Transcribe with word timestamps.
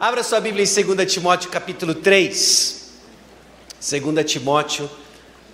Abra 0.00 0.22
sua 0.22 0.40
Bíblia 0.40 0.64
em 0.64 0.94
2 0.96 1.12
Timóteo 1.12 1.50
capítulo 1.50 1.94
3. 1.94 2.90
2 3.78 4.32
Timóteo 4.32 4.90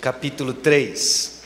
capítulo 0.01 0.55
3. 0.55 1.43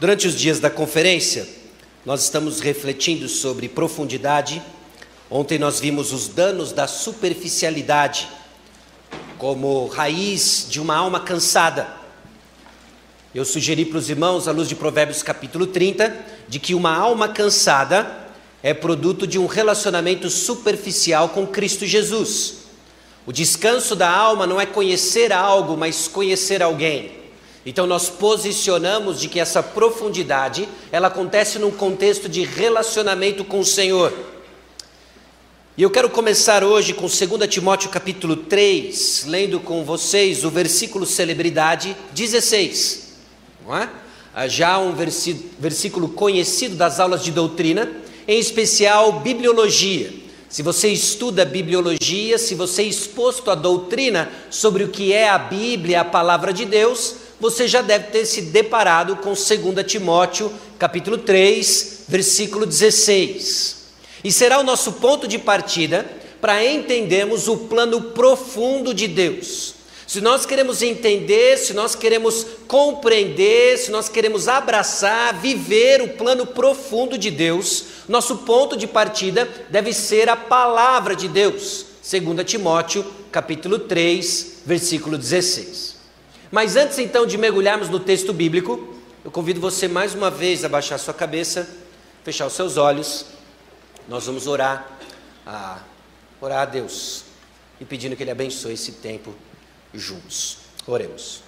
Durante 0.00 0.26
os 0.26 0.34
dias 0.34 0.58
da 0.58 0.70
conferência, 0.70 1.46
nós 2.06 2.22
estamos 2.22 2.58
refletindo 2.58 3.28
sobre 3.28 3.68
profundidade. 3.68 4.62
Ontem 5.30 5.58
nós 5.58 5.78
vimos 5.78 6.10
os 6.10 6.26
danos 6.26 6.72
da 6.72 6.86
superficialidade 6.86 8.30
como 9.36 9.88
raiz 9.88 10.68
de 10.70 10.80
uma 10.80 10.96
alma 10.96 11.20
cansada. 11.20 12.03
Eu 13.34 13.44
sugeri 13.44 13.84
para 13.84 13.98
os 13.98 14.08
irmãos, 14.08 14.46
à 14.46 14.52
luz 14.52 14.68
de 14.68 14.76
Provérbios 14.76 15.20
capítulo 15.20 15.66
30, 15.66 16.16
de 16.48 16.60
que 16.60 16.72
uma 16.72 16.96
alma 16.96 17.26
cansada 17.26 18.28
é 18.62 18.72
produto 18.72 19.26
de 19.26 19.40
um 19.40 19.46
relacionamento 19.46 20.30
superficial 20.30 21.30
com 21.30 21.44
Cristo 21.44 21.84
Jesus. 21.84 22.58
O 23.26 23.32
descanso 23.32 23.96
da 23.96 24.08
alma 24.08 24.46
não 24.46 24.60
é 24.60 24.66
conhecer 24.66 25.32
algo, 25.32 25.76
mas 25.76 26.06
conhecer 26.06 26.62
alguém. 26.62 27.10
Então 27.66 27.88
nós 27.88 28.08
posicionamos 28.08 29.18
de 29.18 29.28
que 29.28 29.40
essa 29.40 29.64
profundidade, 29.64 30.68
ela 30.92 31.08
acontece 31.08 31.58
num 31.58 31.72
contexto 31.72 32.28
de 32.28 32.44
relacionamento 32.44 33.44
com 33.44 33.58
o 33.58 33.64
Senhor. 33.64 34.12
E 35.76 35.82
eu 35.82 35.90
quero 35.90 36.08
começar 36.08 36.62
hoje 36.62 36.94
com 36.94 37.08
2 37.08 37.48
Timóteo 37.48 37.90
capítulo 37.90 38.36
3, 38.36 39.24
lendo 39.26 39.58
com 39.58 39.82
vocês 39.82 40.44
o 40.44 40.50
versículo 40.50 41.04
celebridade 41.04 41.96
16 42.12 43.03
não 43.66 43.76
é? 43.76 43.88
Ah, 44.34 44.48
já 44.48 44.78
um 44.78 44.94
versículo 45.58 46.08
conhecido 46.08 46.76
das 46.76 47.00
aulas 47.00 47.22
de 47.22 47.30
doutrina, 47.30 47.90
em 48.26 48.38
especial 48.38 49.20
bibliologia. 49.20 50.12
Se 50.48 50.62
você 50.62 50.88
estuda 50.88 51.44
bibliologia, 51.44 52.36
se 52.36 52.54
você 52.54 52.82
é 52.82 52.86
exposto 52.86 53.50
à 53.50 53.54
doutrina 53.54 54.30
sobre 54.50 54.84
o 54.84 54.88
que 54.88 55.12
é 55.12 55.28
a 55.28 55.38
Bíblia, 55.38 56.00
a 56.00 56.04
palavra 56.04 56.52
de 56.52 56.64
Deus, 56.64 57.16
você 57.40 57.66
já 57.66 57.80
deve 57.80 58.08
ter 58.08 58.24
se 58.24 58.42
deparado 58.42 59.16
com 59.16 59.32
2 59.32 59.48
Timóteo, 59.86 60.52
capítulo 60.78 61.18
3, 61.18 62.04
versículo 62.08 62.66
16. 62.66 63.84
E 64.22 64.32
será 64.32 64.58
o 64.58 64.64
nosso 64.64 64.92
ponto 64.94 65.26
de 65.26 65.38
partida 65.38 66.06
para 66.40 66.64
entendermos 66.64 67.48
o 67.48 67.56
plano 67.56 68.00
profundo 68.00 68.92
de 68.92 69.08
Deus 69.08 69.73
se 70.06 70.20
nós 70.20 70.44
queremos 70.44 70.82
entender, 70.82 71.56
se 71.56 71.72
nós 71.72 71.94
queremos 71.94 72.46
compreender, 72.68 73.78
se 73.78 73.90
nós 73.90 74.08
queremos 74.08 74.48
abraçar, 74.48 75.34
viver 75.40 76.02
o 76.02 76.08
plano 76.08 76.46
profundo 76.46 77.16
de 77.16 77.30
Deus, 77.30 77.84
nosso 78.08 78.38
ponto 78.38 78.76
de 78.76 78.86
partida 78.86 79.48
deve 79.70 79.92
ser 79.92 80.28
a 80.28 80.36
palavra 80.36 81.16
de 81.16 81.26
Deus. 81.26 81.86
2 82.08 82.44
Timóteo, 82.44 83.04
capítulo 83.32 83.78
3, 83.78 84.62
versículo 84.66 85.16
16. 85.16 85.96
Mas 86.50 86.76
antes 86.76 86.98
então 86.98 87.26
de 87.26 87.38
mergulharmos 87.38 87.88
no 87.88 87.98
texto 87.98 88.32
bíblico, 88.32 88.94
eu 89.24 89.30
convido 89.30 89.58
você 89.58 89.88
mais 89.88 90.14
uma 90.14 90.30
vez 90.30 90.64
a 90.64 90.68
baixar 90.68 90.98
sua 90.98 91.14
cabeça, 91.14 91.66
fechar 92.22 92.46
os 92.46 92.52
seus 92.52 92.76
olhos. 92.76 93.24
Nós 94.06 94.26
vamos 94.26 94.46
orar 94.46 94.98
a 95.46 95.78
orar 96.40 96.60
a 96.60 96.64
Deus 96.66 97.24
e 97.80 97.86
pedindo 97.86 98.14
que 98.14 98.22
ele 98.22 98.30
abençoe 98.30 98.74
esse 98.74 98.92
tempo 98.92 99.34
juntos. 99.94 100.58
Oremos. 100.86 101.42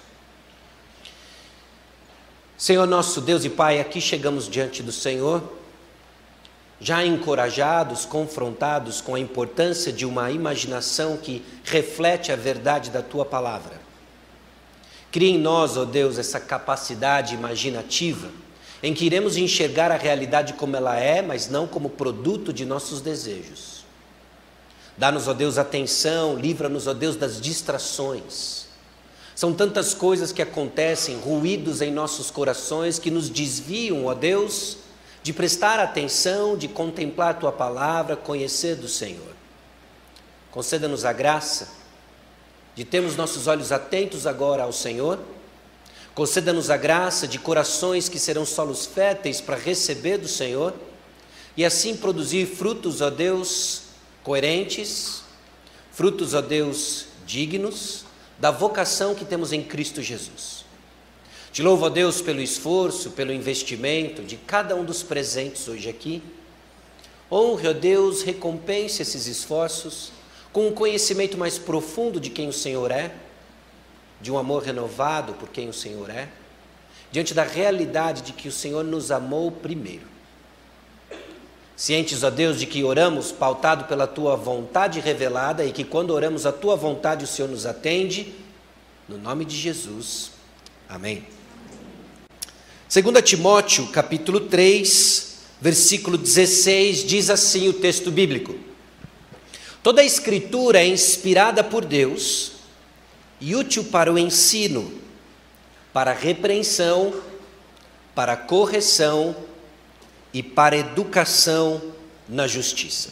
Senhor 2.57 2.87
nosso 2.87 3.21
Deus 3.21 3.45
e 3.45 3.49
Pai, 3.49 3.79
aqui 3.79 4.01
chegamos 4.01 4.49
diante 4.49 4.81
do 4.81 4.91
Senhor, 4.91 5.43
já 6.79 7.05
encorajados, 7.05 8.05
confrontados 8.05 8.99
com 8.99 9.13
a 9.13 9.19
importância 9.19 9.91
de 9.91 10.05
uma 10.05 10.31
imaginação 10.31 11.17
que 11.17 11.45
reflete 11.63 12.31
a 12.31 12.35
verdade 12.35 12.89
da 12.89 13.01
tua 13.01 13.25
palavra. 13.25 13.79
Cria 15.11 15.29
em 15.29 15.37
nós, 15.37 15.77
ó 15.77 15.81
oh 15.81 15.85
Deus, 15.85 16.17
essa 16.17 16.39
capacidade 16.39 17.35
imaginativa 17.35 18.29
em 18.81 18.93
que 18.93 19.05
iremos 19.05 19.37
enxergar 19.37 19.91
a 19.91 19.97
realidade 19.97 20.53
como 20.53 20.75
ela 20.75 20.97
é, 20.99 21.21
mas 21.21 21.49
não 21.49 21.67
como 21.67 21.89
produto 21.89 22.53
de 22.53 22.65
nossos 22.65 23.01
desejos. 23.01 23.76
Dá-nos, 24.97 25.27
ó 25.27 25.33
Deus, 25.33 25.57
atenção, 25.57 26.35
livra-nos, 26.35 26.87
ó 26.87 26.93
Deus, 26.93 27.15
das 27.15 27.39
distrações. 27.39 28.65
São 29.35 29.53
tantas 29.53 29.93
coisas 29.93 30.31
que 30.31 30.41
acontecem, 30.41 31.19
ruídos 31.19 31.81
em 31.81 31.91
nossos 31.91 32.31
corações 32.31 32.97
que 32.97 33.11
nos 33.11 33.29
desviam, 33.29 34.05
ó 34.05 34.15
Deus, 34.15 34.77
de 35.21 35.31
prestar 35.31 35.79
atenção, 35.79 36.57
de 36.57 36.67
contemplar 36.67 37.31
a 37.31 37.33
tua 37.35 37.51
palavra, 37.51 38.15
conhecer 38.15 38.75
do 38.75 38.87
Senhor. 38.87 39.35
Conceda-nos 40.49 41.05
a 41.05 41.13
graça 41.13 41.69
de 42.73 42.83
termos 42.83 43.15
nossos 43.15 43.45
olhos 43.45 43.71
atentos 43.71 44.25
agora 44.25 44.63
ao 44.63 44.73
Senhor. 44.73 45.19
Conceda-nos 46.15 46.71
a 46.71 46.77
graça 46.77 47.27
de 47.27 47.37
corações 47.37 48.09
que 48.09 48.17
serão 48.17 48.45
solos 48.45 48.87
férteis 48.87 49.39
para 49.39 49.55
receber 49.55 50.17
do 50.17 50.27
Senhor 50.27 50.73
e 51.55 51.63
assim 51.63 51.95
produzir 51.95 52.47
frutos, 52.47 53.01
ó 53.01 53.11
Deus, 53.11 53.86
coerentes, 54.27 55.21
frutos, 55.89 56.35
a 56.35 56.41
Deus, 56.41 57.05
dignos 57.25 58.03
da 58.37 58.51
vocação 58.51 59.15
que 59.15 59.23
temos 59.23 59.53
em 59.53 59.63
Cristo 59.63 60.01
Jesus. 60.01 60.65
Te 61.49 61.63
louvo, 61.63 61.85
a 61.85 61.89
Deus, 61.89 62.21
pelo 62.21 62.41
esforço, 62.41 63.11
pelo 63.11 63.31
investimento 63.31 64.21
de 64.23 64.35
cada 64.35 64.75
um 64.75 64.83
dos 64.83 65.01
presentes 65.01 65.69
hoje 65.69 65.87
aqui. 65.87 66.21
Honre, 67.31 67.69
a 67.69 67.71
Deus, 67.71 68.21
recompense 68.21 69.01
esses 69.01 69.27
esforços 69.27 70.11
com 70.51 70.67
um 70.67 70.73
conhecimento 70.73 71.37
mais 71.37 71.57
profundo 71.57 72.19
de 72.19 72.29
quem 72.29 72.49
o 72.49 72.53
Senhor 72.53 72.91
é, 72.91 73.15
de 74.19 74.29
um 74.29 74.37
amor 74.37 74.61
renovado 74.61 75.35
por 75.35 75.47
quem 75.47 75.69
o 75.69 75.73
Senhor 75.73 76.09
é, 76.09 76.27
diante 77.13 77.33
da 77.33 77.43
realidade 77.43 78.23
de 78.23 78.33
que 78.33 78.49
o 78.49 78.51
Senhor 78.51 78.83
nos 78.83 79.09
amou 79.09 79.49
primeiro. 79.53 80.16
Cientes, 81.77 82.23
ó 82.23 82.31
Deus, 82.31 82.57
de 82.57 82.65
que 82.65 82.83
oramos 82.83 83.31
pautado 83.31 83.85
pela 83.85 84.07
tua 84.07 84.35
vontade 84.35 84.99
revelada 84.99 85.63
e 85.63 85.71
que 85.71 85.83
quando 85.83 86.09
oramos 86.09 86.47
a 86.47 86.51
tua 86.51 86.75
vontade 86.75 87.23
o 87.23 87.27
Senhor 87.27 87.47
nos 87.47 87.67
atende, 87.67 88.33
no 89.07 89.15
nome 89.15 89.45
de 89.45 89.55
Jesus. 89.55 90.31
Amém. 90.89 91.23
2 92.91 93.21
Timóteo, 93.23 93.85
capítulo 93.89 94.39
3, 94.39 95.35
versículo 95.61 96.17
16, 96.17 97.03
diz 97.03 97.29
assim 97.29 97.69
o 97.69 97.73
texto 97.73 98.09
bíblico: 98.09 98.55
Toda 99.83 100.01
a 100.01 100.05
escritura 100.05 100.79
é 100.79 100.87
inspirada 100.87 101.63
por 101.63 101.85
Deus 101.85 102.53
e 103.39 103.55
útil 103.55 103.83
para 103.83 104.11
o 104.11 104.17
ensino, 104.17 104.91
para 105.93 106.09
a 106.09 106.15
repreensão, 106.15 107.21
para 108.15 108.33
a 108.33 108.37
correção 108.37 109.35
e 110.37 110.43
para 110.43 110.77
educação 110.77 111.81
na 112.29 112.45
justiça. 112.45 113.09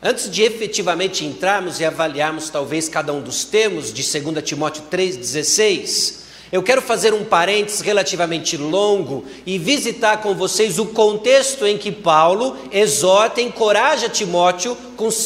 Antes 0.00 0.30
de 0.30 0.42
efetivamente 0.42 1.24
entrarmos 1.24 1.80
e 1.80 1.84
avaliarmos 1.84 2.50
talvez 2.50 2.88
cada 2.88 3.12
um 3.12 3.20
dos 3.20 3.44
termos 3.44 3.92
de 3.92 4.20
2 4.20 4.44
Timóteo 4.44 4.84
3,16, 4.92 6.20
eu 6.52 6.62
quero 6.62 6.80
fazer 6.80 7.12
um 7.12 7.24
parênteses 7.24 7.80
relativamente 7.80 8.56
longo 8.56 9.24
e 9.44 9.58
visitar 9.58 10.18
com 10.18 10.36
vocês 10.36 10.78
o 10.78 10.86
contexto 10.86 11.66
em 11.66 11.76
que 11.76 11.90
Paulo 11.90 12.56
exorta 12.70 13.40
e 13.40 13.44
encoraja 13.44 14.08
Timóteo 14.08 14.76
com 14.96 15.08
2 15.08 15.20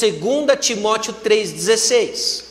Timóteo 0.59 1.15
3,16. 1.22 2.46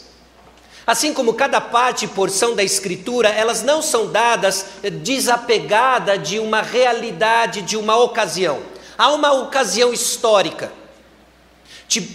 Assim 0.85 1.13
como 1.13 1.34
cada 1.34 1.59
parte 1.59 2.06
e 2.06 2.07
porção 2.07 2.53
da 2.56 2.63
Escritura, 2.63 3.29
elas 3.29 3.63
não 3.63 3.81
são 3.81 4.12
dadas 4.12 4.66
desapegada 5.02 6.17
de 6.17 6.37
uma 6.37 6.61
realidade, 6.61 7.64
de 7.64 7.76
uma 7.76 7.97
ocasião. 7.97 8.61
Há 8.97 9.11
uma 9.11 9.32
ocasião 9.32 9.91
histórica. 9.91 10.72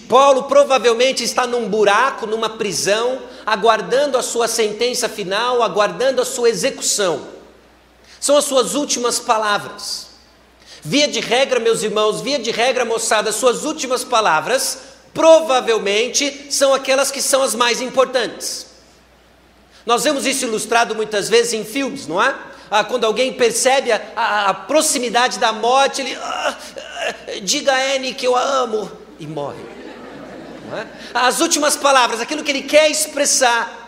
Paulo 0.08 0.44
provavelmente 0.44 1.24
está 1.24 1.46
num 1.46 1.68
buraco, 1.68 2.26
numa 2.26 2.50
prisão, 2.50 3.22
aguardando 3.46 4.18
a 4.18 4.22
sua 4.22 4.46
sentença 4.46 5.08
final, 5.08 5.62
aguardando 5.62 6.20
a 6.20 6.24
sua 6.24 6.48
execução. 6.50 7.26
São 8.20 8.36
as 8.36 8.44
suas 8.44 8.74
últimas 8.74 9.18
palavras. 9.18 10.08
Via 10.82 11.08
de 11.08 11.20
regra, 11.20 11.58
meus 11.60 11.82
irmãos, 11.82 12.20
via 12.20 12.38
de 12.38 12.50
regra, 12.50 12.84
moçada, 12.84 13.32
suas 13.32 13.64
últimas 13.64 14.04
palavras 14.04 14.89
provavelmente 15.12 16.46
são 16.50 16.72
aquelas 16.72 17.10
que 17.10 17.20
são 17.20 17.42
as 17.42 17.54
mais 17.54 17.80
importantes. 17.80 18.66
Nós 19.84 20.04
vemos 20.04 20.26
isso 20.26 20.44
ilustrado 20.44 20.94
muitas 20.94 21.28
vezes 21.28 21.52
em 21.52 21.64
filmes, 21.64 22.06
não 22.06 22.22
é? 22.22 22.34
Ah, 22.70 22.84
quando 22.84 23.04
alguém 23.04 23.32
percebe 23.32 23.90
a, 23.90 24.00
a, 24.14 24.50
a 24.50 24.54
proximidade 24.54 25.38
da 25.38 25.52
morte, 25.52 26.02
ele 26.02 26.14
ah, 26.14 26.56
ah, 26.56 27.14
diga 27.42 27.72
a 27.72 27.96
Anne 27.96 28.14
que 28.14 28.26
eu 28.26 28.36
a 28.36 28.42
amo 28.42 28.90
e 29.18 29.26
morre. 29.26 29.64
É? 30.72 30.86
As 31.12 31.40
últimas 31.40 31.76
palavras, 31.76 32.20
aquilo 32.20 32.44
que 32.44 32.50
ele 32.52 32.62
quer 32.62 32.88
expressar. 32.88 33.78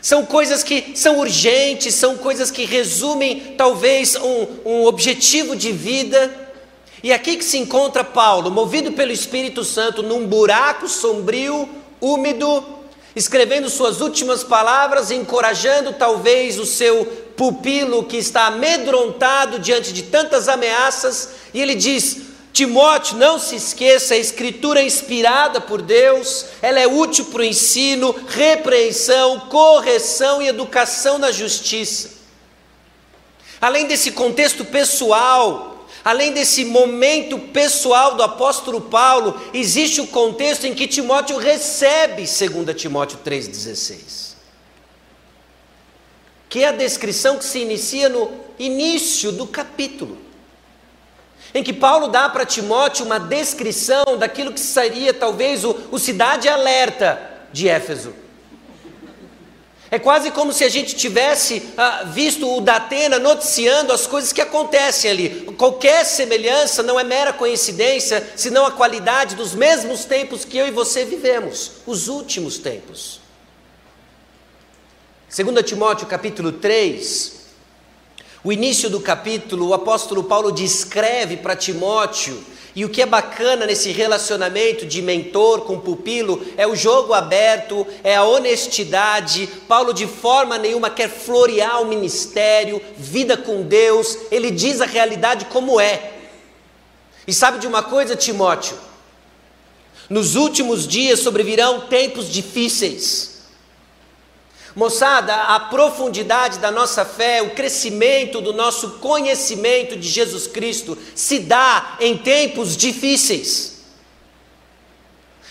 São 0.00 0.24
coisas 0.24 0.62
que 0.62 0.96
são 0.96 1.18
urgentes, 1.18 1.94
são 1.94 2.16
coisas 2.16 2.50
que 2.50 2.64
resumem 2.64 3.54
talvez 3.58 4.16
um, 4.16 4.46
um 4.64 4.84
objetivo 4.86 5.54
de 5.54 5.70
vida. 5.70 6.39
E 7.02 7.12
aqui 7.12 7.36
que 7.36 7.44
se 7.44 7.56
encontra 7.56 8.04
Paulo, 8.04 8.50
movido 8.50 8.92
pelo 8.92 9.10
Espírito 9.10 9.64
Santo, 9.64 10.02
num 10.02 10.26
buraco 10.26 10.86
sombrio, 10.86 11.68
úmido, 12.00 12.62
escrevendo 13.16 13.70
suas 13.70 14.00
últimas 14.00 14.44
palavras, 14.44 15.10
encorajando 15.10 15.94
talvez 15.94 16.58
o 16.58 16.66
seu 16.66 17.06
pupilo 17.36 18.04
que 18.04 18.18
está 18.18 18.46
amedrontado 18.46 19.58
diante 19.58 19.94
de 19.94 20.02
tantas 20.02 20.46
ameaças, 20.46 21.30
e 21.54 21.60
ele 21.62 21.74
diz: 21.74 22.18
Timóteo, 22.52 23.16
não 23.16 23.38
se 23.38 23.56
esqueça, 23.56 24.12
a 24.12 24.18
escritura 24.18 24.80
é 24.80 24.84
inspirada 24.84 25.58
por 25.58 25.80
Deus, 25.80 26.46
ela 26.60 26.78
é 26.78 26.86
útil 26.86 27.24
para 27.26 27.40
o 27.40 27.44
ensino, 27.44 28.14
repreensão, 28.28 29.40
correção 29.48 30.42
e 30.42 30.48
educação 30.48 31.16
na 31.16 31.32
justiça. 31.32 32.20
Além 33.58 33.86
desse 33.86 34.12
contexto 34.12 34.64
pessoal, 34.64 35.69
além 36.04 36.32
desse 36.32 36.64
momento 36.64 37.38
pessoal 37.38 38.14
do 38.14 38.22
apóstolo 38.22 38.80
Paulo, 38.82 39.40
existe 39.52 40.00
o 40.00 40.06
contexto 40.06 40.66
em 40.66 40.74
que 40.74 40.88
Timóteo 40.88 41.36
recebe 41.36 42.22
2 42.22 42.76
Timóteo 42.76 43.18
3,16. 43.24 44.34
Que 46.48 46.64
é 46.64 46.68
a 46.68 46.72
descrição 46.72 47.38
que 47.38 47.44
se 47.44 47.60
inicia 47.60 48.08
no 48.08 48.30
início 48.58 49.32
do 49.32 49.46
capítulo 49.46 50.30
em 51.54 51.62
que 51.62 51.72
Paulo 51.72 52.08
dá 52.08 52.28
para 52.28 52.46
Timóteo 52.46 53.04
uma 53.04 53.18
descrição 53.18 54.16
daquilo 54.18 54.52
que 54.52 54.60
seria 54.60 55.12
talvez 55.12 55.64
o, 55.64 55.76
o 55.90 55.98
cidade 55.98 56.48
alerta 56.48 57.20
de 57.52 57.68
Éfeso. 57.68 58.14
É 59.90 59.98
quase 59.98 60.30
como 60.30 60.52
se 60.52 60.62
a 60.62 60.68
gente 60.68 60.94
tivesse 60.94 61.62
ah, 61.76 62.04
visto 62.04 62.48
o 62.48 62.60
Datena 62.60 63.18
noticiando 63.18 63.92
as 63.92 64.06
coisas 64.06 64.32
que 64.32 64.40
acontecem 64.40 65.10
ali. 65.10 65.28
Qualquer 65.58 66.04
semelhança 66.04 66.80
não 66.80 66.98
é 66.98 67.02
mera 67.02 67.32
coincidência, 67.32 68.24
senão 68.36 68.64
a 68.64 68.70
qualidade 68.70 69.34
dos 69.34 69.52
mesmos 69.52 70.04
tempos 70.04 70.44
que 70.44 70.56
eu 70.56 70.68
e 70.68 70.70
você 70.70 71.04
vivemos, 71.04 71.72
os 71.86 72.06
últimos 72.06 72.58
tempos. 72.58 73.20
2 75.36 75.64
Timóteo 75.64 76.06
capítulo 76.06 76.52
3, 76.52 77.40
o 78.44 78.52
início 78.52 78.88
do 78.88 79.00
capítulo, 79.00 79.68
o 79.68 79.74
apóstolo 79.74 80.24
Paulo 80.24 80.52
descreve 80.52 81.36
para 81.36 81.56
Timóteo, 81.56 82.42
e 82.74 82.84
o 82.84 82.88
que 82.88 83.02
é 83.02 83.06
bacana 83.06 83.66
nesse 83.66 83.90
relacionamento 83.90 84.86
de 84.86 85.02
mentor 85.02 85.62
com 85.62 85.80
pupilo 85.80 86.44
é 86.56 86.66
o 86.66 86.76
jogo 86.76 87.12
aberto, 87.12 87.86
é 88.04 88.14
a 88.14 88.24
honestidade. 88.24 89.48
Paulo, 89.66 89.92
de 89.92 90.06
forma 90.06 90.56
nenhuma, 90.56 90.90
quer 90.90 91.08
florear 91.08 91.82
o 91.82 91.86
ministério, 91.86 92.80
vida 92.96 93.36
com 93.36 93.62
Deus, 93.62 94.16
ele 94.30 94.50
diz 94.50 94.80
a 94.80 94.86
realidade 94.86 95.46
como 95.46 95.80
é. 95.80 96.12
E 97.26 97.32
sabe 97.32 97.58
de 97.58 97.66
uma 97.66 97.82
coisa, 97.82 98.16
Timóteo? 98.16 98.76
Nos 100.08 100.34
últimos 100.34 100.86
dias 100.86 101.20
sobrevirão 101.20 101.82
tempos 101.82 102.30
difíceis. 102.30 103.29
Moçada, 104.74 105.34
a 105.34 105.58
profundidade 105.58 106.58
da 106.58 106.70
nossa 106.70 107.04
fé, 107.04 107.42
o 107.42 107.54
crescimento 107.54 108.40
do 108.40 108.52
nosso 108.52 108.90
conhecimento 108.98 109.96
de 109.96 110.08
Jesus 110.08 110.46
Cristo 110.46 110.96
se 111.14 111.40
dá 111.40 111.96
em 111.98 112.16
tempos 112.16 112.76
difíceis. 112.76 113.80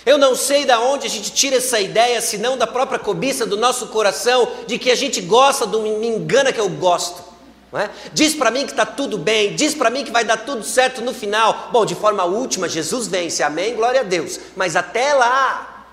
Eu 0.06 0.18
não 0.18 0.36
sei 0.36 0.66
de 0.66 0.74
onde 0.74 1.06
a 1.06 1.10
gente 1.10 1.32
tira 1.34 1.58
essa 1.58 1.80
ideia, 1.80 2.22
senão 2.22 2.58
da 2.58 2.66
própria 2.66 2.98
cobiça 2.98 3.46
do 3.46 3.58
nosso 3.58 3.88
coração, 3.88 4.50
de 4.66 4.80
que 4.80 4.90
a 4.90 4.96
gente 4.96 5.20
gosta 5.20 5.66
do 5.66 5.82
me 5.82 6.08
engana 6.08 6.54
que 6.54 6.60
eu 6.60 6.70
gosto. 6.70 7.28
É? 7.74 7.88
Diz 8.14 8.34
para 8.34 8.50
mim 8.50 8.66
que 8.66 8.72
está 8.72 8.86
tudo 8.86 9.16
bem, 9.16 9.54
diz 9.56 9.76
para 9.76 9.92
mim 9.92 10.04
que 10.04 10.12
vai 10.12 10.24
dar 10.24 10.38
tudo 10.38 10.64
certo 10.64 11.02
no 11.02 11.14
final. 11.14 11.70
Bom, 11.72 11.86
de 11.86 11.94
forma 11.94 12.24
última, 12.24 12.68
Jesus 12.68 13.08
vence, 13.08 13.44
amém, 13.44 13.76
glória 13.76 14.00
a 14.00 14.04
Deus. 14.04 14.40
Mas 14.56 14.76
até 14.76 15.14
lá, 15.14 15.86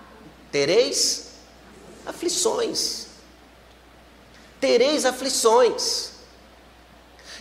tereis 0.51 1.33
aflições 2.07 3.06
tereis 4.67 5.05
aflições. 5.05 6.11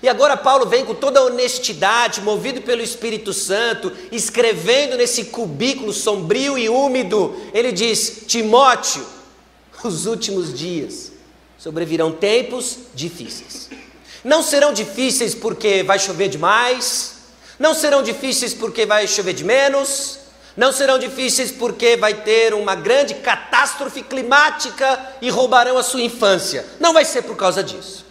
E 0.04 0.08
agora 0.08 0.38
Paulo 0.38 0.68
vem 0.68 0.86
com 0.86 0.94
toda 0.94 1.20
a 1.20 1.24
honestidade, 1.24 2.22
movido 2.22 2.62
pelo 2.62 2.84
Espírito 2.84 3.34
Santo, 3.34 3.92
escrevendo 4.12 4.96
nesse 4.96 5.26
cubículo 5.26 5.92
sombrio 5.92 6.56
e 6.56 6.70
úmido, 6.70 7.36
ele 7.52 7.72
diz: 7.72 8.24
Timóteo, 8.28 9.04
os 9.84 10.06
últimos 10.06 10.54
dias 10.54 11.12
sobrevirão 11.58 12.12
tempos 12.12 12.78
difíceis. 12.94 13.70
Não 14.24 14.44
serão 14.44 14.72
difíceis 14.72 15.34
porque 15.34 15.82
vai 15.82 15.98
chover 15.98 16.28
demais, 16.28 17.16
não 17.58 17.74
serão 17.74 18.04
difíceis 18.04 18.54
porque 18.54 18.86
vai 18.86 19.08
chover 19.08 19.34
de 19.34 19.44
menos, 19.44 20.20
não 20.56 20.72
serão 20.72 20.98
difíceis 20.98 21.52
porque 21.52 21.98
vai 21.98 22.14
ter 22.14 22.54
uma 22.54 22.76
grande 22.76 23.16
catástrofe 23.16 24.02
climática 24.02 25.16
e 25.22 25.30
roubarão 25.30 25.78
a 25.78 25.84
sua 25.84 26.02
infância. 26.02 26.66
Não 26.80 26.94
vai 26.94 27.04
ser 27.04 27.24
por 27.24 27.36
causa 27.36 27.64
disso. 27.64 28.06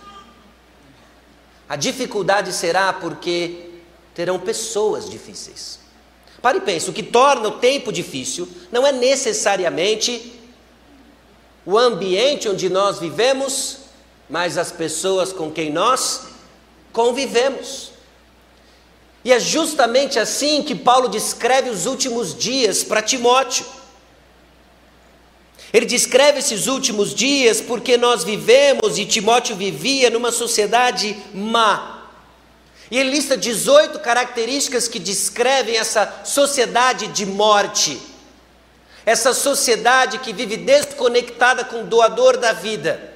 A 1.69 1.77
dificuldade 1.77 2.53
será 2.53 2.93
porque 2.93 3.71
terão 4.15 4.39
pessoas 4.39 5.09
difíceis. 5.09 5.79
Pare 6.43 6.59
e 6.59 6.61
pense: 6.61 6.91
o 6.91 6.93
que 6.93 7.03
torna 7.03 7.49
o 7.49 7.59
tempo 7.59 7.91
difícil 7.91 8.47
não 8.71 8.87
é 8.87 8.93
necessariamente 8.93 10.39
o 11.65 11.79
ambiente 11.79 12.47
onde 12.47 12.69
nós 12.69 12.99
vivemos, 12.99 13.79
mas 14.29 14.59
as 14.59 14.71
pessoas 14.71 15.33
com 15.33 15.51
quem 15.51 15.73
nós 15.73 16.27
convivemos. 16.93 17.94
E 19.25 19.33
é 19.33 19.41
justamente 19.41 20.19
assim 20.19 20.63
que 20.63 20.75
Paulo 20.75 21.09
descreve 21.09 21.71
os 21.71 21.87
últimos 21.87 22.37
dias 22.37 22.85
para 22.85 23.01
Timóteo. 23.01 23.65
Ele 25.73 25.87
descreve 25.87 26.41
esses 26.41 26.67
últimos 26.67 27.15
dias 27.15 27.61
porque 27.61 27.97
nós 27.97 28.23
vivemos 28.23 28.99
e 28.99 29.07
Timóteo 29.07 29.57
vivia 29.57 30.11
numa 30.11 30.31
sociedade 30.31 31.17
má. 31.33 32.07
E 32.91 32.99
ele 32.99 33.11
lista 33.11 33.37
18 33.37 33.99
características 33.99 34.87
que 34.87 34.99
descrevem 34.99 35.77
essa 35.77 36.21
sociedade 36.25 37.09
de 37.09 37.25
morte. 37.25 37.99
Essa 39.07 39.33
sociedade 39.33 40.19
que 40.19 40.33
vive 40.33 40.57
desconectada 40.57 41.65
com 41.65 41.83
o 41.83 41.87
doador 41.87 42.37
da 42.37 42.53
vida, 42.53 43.13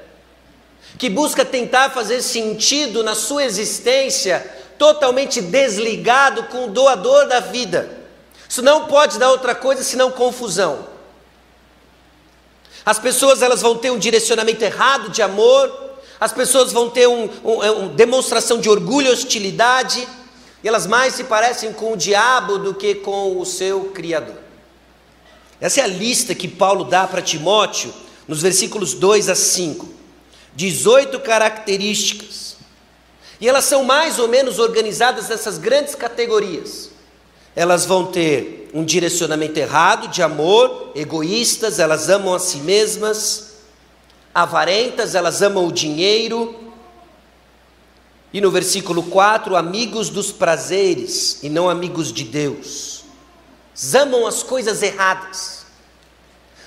que 0.99 1.09
busca 1.09 1.45
tentar 1.45 1.91
fazer 1.91 2.21
sentido 2.23 3.03
na 3.03 3.15
sua 3.15 3.45
existência 3.45 4.45
totalmente 4.79 5.41
desligado 5.41 6.45
com 6.45 6.67
o 6.67 6.71
doador 6.71 7.27
da 7.27 7.41
vida. 7.41 7.99
Isso 8.49 8.63
não 8.63 8.87
pode 8.87 9.19
dar 9.19 9.31
outra 9.31 9.55
coisa 9.55 9.83
senão 9.83 10.11
confusão. 10.11 10.87
As 12.87 12.99
pessoas 12.99 13.43
elas 13.43 13.61
vão 13.61 13.77
ter 13.77 13.91
um 13.91 13.99
direcionamento 13.99 14.65
errado 14.65 15.11
de 15.11 15.21
amor, 15.21 15.71
as 16.19 16.33
pessoas 16.33 16.73
vão 16.73 16.89
ter 16.89 17.07
uma 17.07 17.29
um, 17.45 17.85
um 17.85 17.89
demonstração 17.89 18.59
de 18.59 18.71
orgulho 18.71 19.09
e 19.09 19.13
hostilidade, 19.13 20.09
e 20.65 20.69
elas 20.69 20.87
mais 20.87 21.15
se 21.15 21.25
parecem 21.25 21.73
com 21.73 21.93
o 21.93 21.97
diabo 21.97 22.59
do 22.59 22.73
que 22.73 22.95
com 22.95 23.39
o 23.39 23.45
seu 23.45 23.91
Criador. 23.91 24.37
Essa 25.61 25.81
é 25.81 25.85
a 25.85 25.89
lista 25.89 26.35
que 26.35 26.49
Paulo 26.49 26.85
dá 26.85 27.07
para 27.07 27.21
Timóteo 27.21 27.93
nos 28.27 28.41
versículos 28.41 28.95
2 28.95 29.29
a 29.29 29.35
5. 29.35 29.89
18 30.55 31.21
características 31.21 32.48
e 33.41 33.49
elas 33.49 33.65
são 33.65 33.85
mais 33.85 34.19
ou 34.19 34.29
menos 34.29 34.59
organizadas 34.59 35.29
nessas 35.29 35.59
grandes 35.59 35.95
categorias. 35.95 36.91
Elas 37.55 37.85
vão 37.85 38.07
ter 38.07 38.71
um 38.75 38.85
direcionamento 38.85 39.59
errado 39.59 40.09
de 40.09 40.23
amor, 40.23 40.93
egoístas, 40.95 41.79
elas 41.79 42.09
amam 42.09 42.35
a 42.35 42.39
si 42.39 42.59
mesmas, 42.59 43.55
avarentas, 44.35 45.15
elas 45.15 45.43
amam 45.43 45.67
o 45.67 45.73
dinheiro. 45.73 46.55
E 48.33 48.41
no 48.41 48.51
versículo 48.51 49.03
4, 49.05 49.57
amigos 49.57 50.11
dos 50.11 50.31
prazeres 50.31 51.43
e 51.43 51.49
não 51.49 51.69
amigos 51.69 52.13
de 52.13 52.25
Deus. 52.25 53.05
Amam 53.95 54.27
as 54.27 54.43
coisas 54.43 54.83
erradas. 54.83 55.59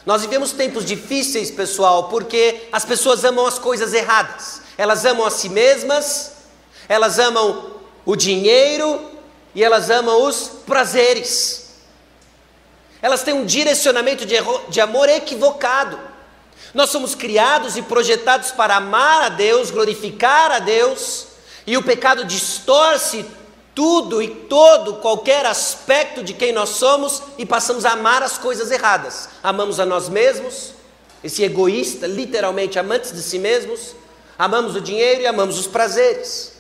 Nós 0.05 0.23
vivemos 0.23 0.51
tempos 0.51 0.83
difíceis, 0.83 1.51
pessoal, 1.51 2.05
porque 2.09 2.67
as 2.71 2.83
pessoas 2.83 3.23
amam 3.23 3.45
as 3.45 3.59
coisas 3.59 3.93
erradas. 3.93 4.61
Elas 4.77 5.05
amam 5.05 5.25
a 5.25 5.29
si 5.29 5.47
mesmas, 5.47 6.31
elas 6.91 7.19
amam 7.19 7.71
o 8.05 8.17
dinheiro 8.17 9.01
e 9.55 9.63
elas 9.63 9.89
amam 9.89 10.23
os 10.27 10.51
prazeres. 10.67 11.69
Elas 13.01 13.23
têm 13.23 13.33
um 13.33 13.45
direcionamento 13.45 14.25
de, 14.25 14.35
de 14.67 14.81
amor 14.81 15.07
equivocado. 15.07 15.97
Nós 16.73 16.89
somos 16.89 17.15
criados 17.15 17.77
e 17.77 17.81
projetados 17.81 18.51
para 18.51 18.75
amar 18.75 19.23
a 19.23 19.29
Deus, 19.29 19.71
glorificar 19.71 20.51
a 20.51 20.59
Deus, 20.59 21.27
e 21.65 21.77
o 21.77 21.83
pecado 21.83 22.25
distorce 22.25 23.25
tudo 23.73 24.21
e 24.21 24.27
todo, 24.27 24.95
qualquer 24.95 25.45
aspecto 25.45 26.21
de 26.21 26.33
quem 26.33 26.51
nós 26.51 26.71
somos 26.71 27.23
e 27.37 27.45
passamos 27.45 27.85
a 27.85 27.91
amar 27.91 28.21
as 28.21 28.37
coisas 28.37 28.69
erradas. 28.69 29.29
Amamos 29.41 29.79
a 29.79 29.85
nós 29.85 30.09
mesmos, 30.09 30.73
esse 31.23 31.41
egoísta, 31.41 32.05
literalmente 32.05 32.77
amantes 32.77 33.13
de 33.13 33.23
si 33.23 33.39
mesmos, 33.39 33.95
amamos 34.37 34.75
o 34.75 34.81
dinheiro 34.81 35.21
e 35.21 35.25
amamos 35.25 35.57
os 35.57 35.67
prazeres. 35.67 36.50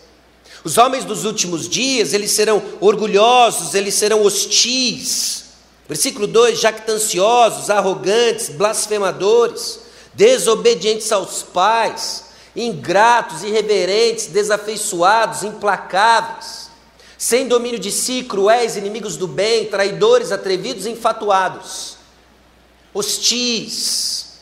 Os 0.63 0.77
homens 0.77 1.05
dos 1.05 1.25
últimos 1.25 1.67
dias, 1.67 2.13
eles 2.13 2.31
serão 2.31 2.61
orgulhosos, 2.79 3.73
eles 3.73 3.95
serão 3.95 4.23
hostis. 4.23 5.45
Versículo 5.87 6.27
2: 6.27 6.59
jactanciosos, 6.59 7.69
arrogantes, 7.69 8.49
blasfemadores, 8.49 9.79
desobedientes 10.13 11.11
aos 11.11 11.41
pais, 11.41 12.25
ingratos, 12.55 13.43
irreverentes, 13.43 14.27
desafeiçoados, 14.27 15.43
implacáveis, 15.43 16.69
sem 17.17 17.47
domínio 17.47 17.79
de 17.79 17.91
si, 17.91 18.23
cruéis, 18.23 18.77
inimigos 18.77 19.17
do 19.17 19.27
bem, 19.27 19.65
traidores, 19.65 20.31
atrevidos, 20.31 20.85
infatuados, 20.85 21.97
hostis, 22.93 24.39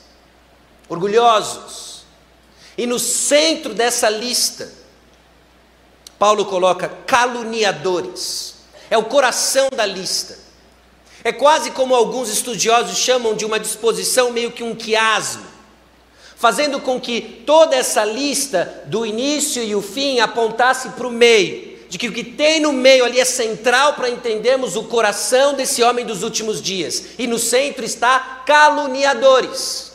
orgulhosos. 0.90 2.04
E 2.78 2.86
no 2.86 3.00
centro 3.00 3.74
dessa 3.74 4.10
lista, 4.10 4.78
Paulo 6.20 6.46
coloca 6.46 6.92
caluniadores. 7.08 8.56
É 8.92 8.98
o 8.98 9.06
coração 9.06 9.70
da 9.74 9.86
lista. 9.86 10.38
É 11.24 11.32
quase 11.32 11.72
como 11.72 11.96
alguns 11.96 12.30
estudiosos 12.30 12.98
chamam 12.98 13.34
de 13.34 13.46
uma 13.46 13.60
disposição 13.60 14.32
meio 14.32 14.52
que 14.52 14.64
um 14.64 14.76
quiasmo, 14.76 15.46
fazendo 16.36 16.80
com 16.80 17.00
que 17.00 17.22
toda 17.46 17.76
essa 17.76 18.04
lista, 18.06 18.84
do 18.86 19.06
início 19.06 19.64
e 19.64 19.76
o 19.76 19.82
fim, 19.82 20.20
apontasse 20.20 20.90
para 20.90 21.08
o 21.08 21.12
meio, 21.12 21.80
de 21.90 21.98
que 21.98 22.08
o 22.08 22.14
que 22.14 22.24
tem 22.24 22.60
no 22.60 22.72
meio 22.72 23.04
ali 23.04 23.20
é 23.20 23.26
central 23.26 23.94
para 23.94 24.10
entendermos 24.10 24.76
o 24.76 24.84
coração 24.84 25.54
desse 25.54 25.82
homem 25.84 26.06
dos 26.06 26.24
últimos 26.24 26.62
dias, 26.62 27.04
e 27.18 27.28
no 27.28 27.40
centro 27.40 27.84
está 27.84 28.44
caluniadores. 28.46 29.88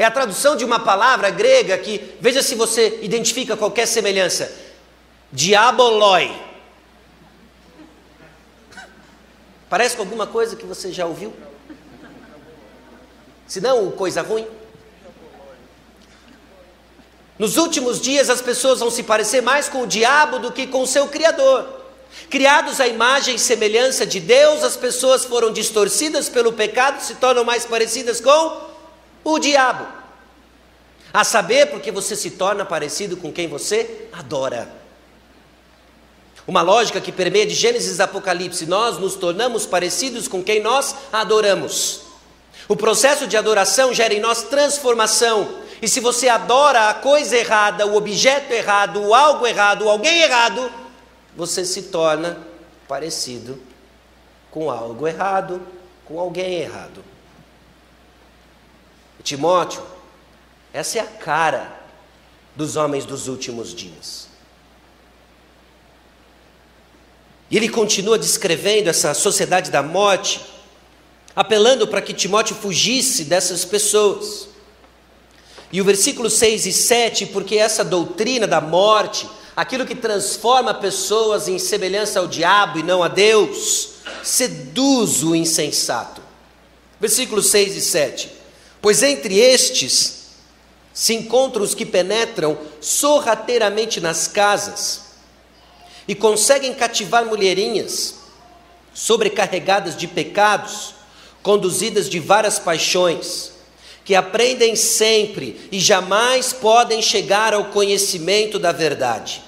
É 0.00 0.04
a 0.06 0.10
tradução 0.10 0.56
de 0.56 0.64
uma 0.64 0.80
palavra 0.80 1.28
grega 1.28 1.76
que, 1.76 2.16
veja 2.22 2.42
se 2.42 2.54
você 2.54 3.00
identifica 3.02 3.54
qualquer 3.54 3.84
semelhança: 3.84 4.50
diaboloi. 5.30 6.34
Parece 9.68 9.96
com 9.96 10.00
alguma 10.00 10.26
coisa 10.26 10.56
que 10.56 10.64
você 10.64 10.90
já 10.90 11.04
ouviu? 11.04 11.34
Se 13.46 13.60
não, 13.60 13.90
coisa 13.90 14.22
ruim. 14.22 14.46
Nos 17.38 17.58
últimos 17.58 18.00
dias 18.00 18.30
as 18.30 18.40
pessoas 18.40 18.80
vão 18.80 18.90
se 18.90 19.02
parecer 19.02 19.42
mais 19.42 19.68
com 19.68 19.82
o 19.82 19.86
diabo 19.86 20.38
do 20.38 20.50
que 20.50 20.66
com 20.66 20.80
o 20.80 20.86
seu 20.86 21.08
Criador. 21.08 21.68
Criados 22.30 22.80
à 22.80 22.88
imagem 22.88 23.34
e 23.34 23.38
semelhança 23.38 24.06
de 24.06 24.18
Deus, 24.18 24.64
as 24.64 24.78
pessoas 24.78 25.26
foram 25.26 25.52
distorcidas 25.52 26.26
pelo 26.30 26.54
pecado, 26.54 27.02
se 27.02 27.16
tornam 27.16 27.44
mais 27.44 27.66
parecidas 27.66 28.18
com 28.18 28.69
o 29.24 29.38
diabo. 29.38 29.86
A 31.12 31.24
saber, 31.24 31.66
porque 31.66 31.90
você 31.90 32.14
se 32.14 32.32
torna 32.32 32.64
parecido 32.64 33.16
com 33.16 33.32
quem 33.32 33.48
você 33.48 34.08
adora. 34.12 34.70
Uma 36.46 36.62
lógica 36.62 37.00
que 37.00 37.12
permeia 37.12 37.46
de 37.46 37.54
Gênesis 37.54 38.00
a 38.00 38.04
Apocalipse, 38.04 38.66
nós 38.66 38.98
nos 38.98 39.14
tornamos 39.14 39.66
parecidos 39.66 40.26
com 40.26 40.42
quem 40.42 40.60
nós 40.60 40.94
adoramos. 41.12 42.02
O 42.68 42.76
processo 42.76 43.26
de 43.26 43.36
adoração 43.36 43.92
gera 43.92 44.14
em 44.14 44.20
nós 44.20 44.44
transformação. 44.44 45.48
E 45.82 45.88
se 45.88 45.98
você 46.00 46.28
adora 46.28 46.88
a 46.88 46.94
coisa 46.94 47.36
errada, 47.36 47.86
o 47.86 47.96
objeto 47.96 48.52
errado, 48.52 49.02
o 49.02 49.14
algo 49.14 49.46
errado, 49.46 49.88
alguém 49.88 50.22
errado, 50.22 50.70
você 51.36 51.64
se 51.64 51.82
torna 51.82 52.38
parecido 52.86 53.60
com 54.50 54.70
algo 54.70 55.06
errado, 55.06 55.60
com 56.04 56.18
alguém 56.18 56.54
errado. 56.54 57.09
Timóteo, 59.22 59.82
essa 60.72 60.98
é 60.98 61.00
a 61.00 61.06
cara 61.06 61.80
dos 62.54 62.76
homens 62.76 63.04
dos 63.04 63.28
últimos 63.28 63.74
dias. 63.74 64.28
E 67.50 67.56
ele 67.56 67.68
continua 67.68 68.18
descrevendo 68.18 68.88
essa 68.88 69.12
sociedade 69.12 69.70
da 69.70 69.82
morte, 69.82 70.40
apelando 71.34 71.88
para 71.88 72.00
que 72.00 72.14
Timóteo 72.14 72.54
fugisse 72.54 73.24
dessas 73.24 73.64
pessoas. 73.64 74.48
E 75.72 75.80
o 75.80 75.84
versículo 75.84 76.30
6 76.30 76.66
e 76.66 76.72
7, 76.72 77.26
porque 77.26 77.56
essa 77.56 77.84
doutrina 77.84 78.46
da 78.46 78.60
morte, 78.60 79.28
aquilo 79.56 79.86
que 79.86 79.94
transforma 79.94 80.72
pessoas 80.74 81.48
em 81.48 81.58
semelhança 81.58 82.20
ao 82.20 82.28
diabo 82.28 82.78
e 82.78 82.82
não 82.82 83.02
a 83.02 83.08
Deus, 83.08 83.94
seduz 84.22 85.22
o 85.24 85.34
insensato. 85.34 86.22
Versículos 87.00 87.50
6 87.50 87.76
e 87.76 87.80
7. 87.80 88.39
Pois 88.80 89.02
entre 89.02 89.38
estes 89.38 90.20
se 90.92 91.14
encontram 91.14 91.62
os 91.62 91.74
que 91.74 91.86
penetram 91.86 92.58
sorrateiramente 92.80 94.00
nas 94.00 94.26
casas 94.26 95.02
e 96.08 96.14
conseguem 96.14 96.74
cativar 96.74 97.24
mulherinhas 97.24 98.16
sobrecarregadas 98.92 99.96
de 99.96 100.08
pecados, 100.08 100.94
conduzidas 101.42 102.08
de 102.08 102.18
várias 102.18 102.58
paixões, 102.58 103.52
que 104.04 104.14
aprendem 104.14 104.74
sempre 104.74 105.68
e 105.70 105.78
jamais 105.78 106.52
podem 106.52 107.00
chegar 107.00 107.54
ao 107.54 107.66
conhecimento 107.66 108.58
da 108.58 108.72
verdade. 108.72 109.42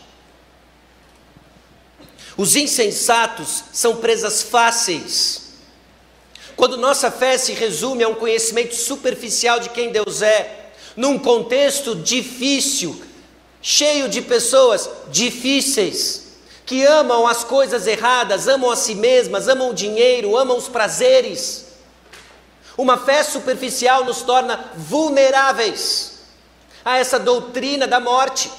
Os 2.37 2.55
insensatos 2.55 3.65
são 3.73 3.97
presas 3.97 4.43
fáceis 4.43 5.42
quando 6.57 6.77
nossa 6.77 7.11
fé 7.11 7.39
se 7.39 7.53
resume 7.53 8.05
a 8.05 8.09
um 8.09 8.15
conhecimento 8.15 8.75
superficial 8.75 9.61
de 9.61 9.71
quem 9.71 9.91
Deus 9.91 10.23
é, 10.23 10.71
num 10.97 11.19
contexto 11.19 11.95
difícil, 11.95 13.03
cheio 13.61 14.09
de 14.09 14.21
pessoas 14.21 14.89
difíceis, 15.09 16.23
que 16.67 16.85
amam 16.85 17.27
as 17.27 17.45
coisas 17.45 17.87
erradas, 17.87 18.49
amam 18.49 18.71
a 18.71 18.77
si 18.77 18.95
mesmas, 18.95 19.49
amam 19.49 19.71
o 19.71 19.75
dinheiro, 19.75 20.37
amam 20.37 20.57
os 20.57 20.69
prazeres. 20.69 21.67
Uma 22.77 22.99
fé 22.99 23.23
superficial 23.23 24.05
nos 24.05 24.23
torna 24.23 24.73
vulneráveis 24.77 26.21
a 26.85 26.99
essa 26.99 27.19
doutrina 27.19 27.87
da 27.87 28.01
morte, 28.01 28.51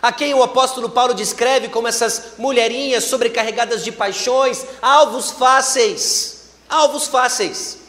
a 0.00 0.12
quem 0.12 0.34
o 0.34 0.42
apóstolo 0.42 0.90
Paulo 0.90 1.14
descreve 1.14 1.68
como 1.68 1.88
essas 1.88 2.34
mulherinhas 2.38 3.04
sobrecarregadas 3.04 3.82
de 3.82 3.90
paixões, 3.90 4.64
alvos 4.82 5.30
fáceis 5.30 6.33
alvos 6.68 7.06
fáceis. 7.06 7.84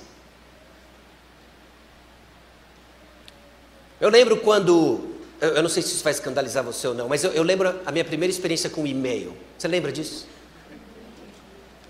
Eu 3.99 4.09
lembro 4.09 4.37
quando, 4.37 5.15
eu 5.39 5.63
não 5.63 5.69
sei 5.69 5.81
se 5.81 5.93
isso 5.93 6.03
vai 6.03 6.11
escandalizar 6.11 6.63
você 6.63 6.87
ou 6.87 6.93
não, 6.93 7.07
mas 7.07 7.23
eu, 7.23 7.31
eu 7.31 7.43
lembro 7.43 7.79
a 7.85 7.91
minha 7.91 8.03
primeira 8.03 8.31
experiência 8.31 8.69
com 8.69 8.85
e-mail. 8.85 9.35
Você 9.57 9.67
lembra 9.67 9.91
disso? 9.91 10.27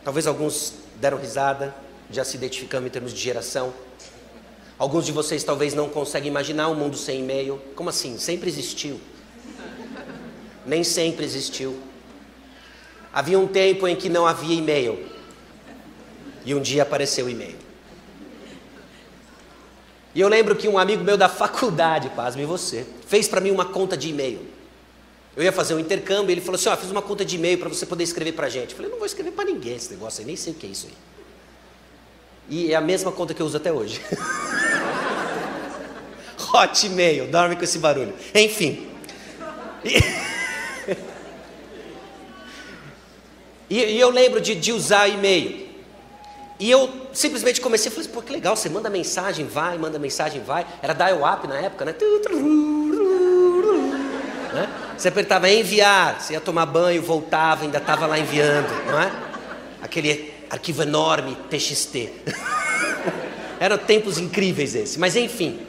Talvez 0.03 0.27
alguns 0.27 0.75
deram 0.97 1.17
risada, 1.17 1.75
já 2.11 2.23
se 2.23 2.37
identificando 2.37 2.85
em 2.85 2.89
termos 2.89 3.11
de 3.11 3.19
geração. 3.19 3.73
Alguns 4.77 5.05
de 5.05 5.11
vocês 5.11 5.43
talvez 5.43 5.73
não 5.73 5.89
conseguem 5.89 6.29
imaginar 6.29 6.69
um 6.69 6.75
mundo 6.75 6.95
sem 6.95 7.21
e-mail. 7.21 7.61
Como 7.75 7.89
assim? 7.89 8.17
Sempre 8.19 8.49
existiu. 8.49 8.99
Nem 10.65 10.83
sempre 10.83 11.25
existiu. 11.25 11.79
Havia 13.11 13.39
um 13.39 13.47
tempo 13.47 13.87
em 13.87 13.95
que 13.95 14.09
não 14.09 14.27
havia 14.27 14.55
e-mail. 14.55 15.14
E 16.45 16.53
um 16.53 16.61
dia 16.61 16.83
apareceu 16.83 17.25
o 17.25 17.29
e-mail. 17.29 17.55
E 20.13 20.21
eu 20.21 20.29
lembro 20.29 20.55
que 20.55 20.67
um 20.67 20.77
amigo 20.77 21.03
meu 21.03 21.17
da 21.17 21.27
faculdade, 21.27 22.09
pasme 22.09 22.45
você, 22.45 22.85
fez 23.07 23.27
para 23.27 23.41
mim 23.41 23.51
uma 23.51 23.65
conta 23.65 23.97
de 23.97 24.09
e-mail. 24.09 24.39
Eu 25.35 25.43
ia 25.43 25.51
fazer 25.51 25.73
um 25.73 25.79
intercâmbio 25.79 26.31
ele 26.31 26.39
falou 26.39 26.55
assim: 26.55 26.69
Ó, 26.69 26.73
oh, 26.73 26.77
fiz 26.77 26.89
uma 26.89 27.01
conta 27.01 27.25
de 27.25 27.35
e-mail 27.35 27.57
para 27.57 27.67
você 27.67 27.85
poder 27.85 28.05
escrever 28.05 28.31
para 28.31 28.47
a 28.47 28.49
gente. 28.49 28.69
Eu 28.71 28.77
falei: 28.77 28.89
Não 28.89 28.97
vou 28.97 29.05
escrever 29.05 29.31
para 29.31 29.43
ninguém 29.43 29.75
esse 29.75 29.91
negócio 29.91 30.21
aí, 30.21 30.25
nem 30.25 30.37
sei 30.37 30.53
o 30.53 30.55
que 30.55 30.65
é 30.65 30.69
isso 30.69 30.87
aí. 30.87 30.93
E 32.47 32.71
é 32.71 32.75
a 32.75 32.81
mesma 32.81 33.11
conta 33.11 33.33
que 33.33 33.41
eu 33.41 33.45
uso 33.45 33.57
até 33.57 33.73
hoje. 33.73 33.99
Hotmail, 36.53 37.27
dorme 37.27 37.55
com 37.57 37.63
esse 37.63 37.79
barulho. 37.79 38.13
Enfim. 38.33 38.87
E, 43.67 43.79
e 43.79 43.99
eu 43.99 44.11
lembro 44.11 44.39
de, 44.39 44.53
de 44.53 44.71
usar 44.71 45.07
e-mail. 45.07 45.64
E 46.59 46.71
eu 46.71 46.89
simplesmente 47.11 47.59
comecei 47.59 47.91
a 47.91 47.93
falar, 47.93 48.07
pô, 48.07 48.21
que 48.21 48.31
legal, 48.31 48.55
você 48.55 48.69
manda 48.69 48.89
mensagem, 48.89 49.45
vai, 49.45 49.77
manda 49.77 49.99
mensagem, 49.99 50.41
vai. 50.41 50.65
Era 50.81 50.93
dial-up 50.93 51.47
na 51.47 51.55
época, 51.55 51.83
né? 51.83 51.93
né? 54.53 54.69
Você 54.97 55.09
apertava 55.09 55.49
enviar, 55.49 56.21
você 56.21 56.33
ia 56.33 56.39
tomar 56.39 56.65
banho, 56.65 57.01
voltava, 57.01 57.65
ainda 57.65 57.77
estava 57.77 58.05
lá 58.07 58.17
enviando, 58.17 58.69
não 58.87 59.01
é? 59.01 59.11
Aquele 59.81 60.33
arquivo 60.49 60.83
enorme, 60.83 61.37
TXT. 61.49 62.09
Eram 63.59 63.77
tempos 63.77 64.17
incríveis 64.17 64.75
esses, 64.75 64.95
mas 64.95 65.15
enfim. 65.17 65.59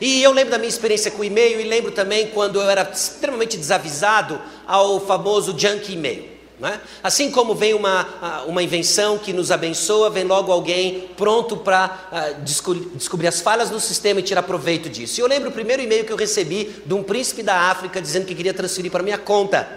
E 0.00 0.20
eu 0.20 0.32
lembro 0.32 0.50
da 0.50 0.58
minha 0.58 0.68
experiência 0.68 1.12
com 1.12 1.22
e-mail 1.22 1.60
e 1.60 1.64
lembro 1.64 1.92
também 1.92 2.26
quando 2.28 2.60
eu 2.60 2.68
era 2.68 2.82
extremamente 2.92 3.56
desavisado 3.56 4.40
ao 4.66 4.98
famoso 4.98 5.56
junk 5.56 5.92
e-mail. 5.92 6.31
É? 6.64 6.78
Assim 7.02 7.30
como 7.30 7.56
vem 7.56 7.74
uma, 7.74 8.44
uma 8.46 8.62
invenção 8.62 9.18
que 9.18 9.32
nos 9.32 9.50
abençoa, 9.50 10.08
vem 10.08 10.22
logo 10.22 10.52
alguém 10.52 11.08
pronto 11.16 11.56
para 11.56 12.36
uh, 12.36 12.40
desco 12.42 12.72
descobrir 12.74 13.26
as 13.26 13.40
falhas 13.40 13.68
no 13.68 13.80
sistema 13.80 14.20
e 14.20 14.22
tirar 14.22 14.44
proveito 14.44 14.88
disso. 14.88 15.18
E 15.18 15.22
eu 15.22 15.26
lembro 15.26 15.48
o 15.48 15.52
primeiro 15.52 15.82
e-mail 15.82 16.04
que 16.04 16.12
eu 16.12 16.16
recebi 16.16 16.72
de 16.86 16.94
um 16.94 17.02
príncipe 17.02 17.42
da 17.42 17.70
África 17.70 18.00
dizendo 18.00 18.26
que 18.26 18.34
queria 18.34 18.54
transferir 18.54 18.92
para 18.92 19.02
minha 19.02 19.18
conta 19.18 19.68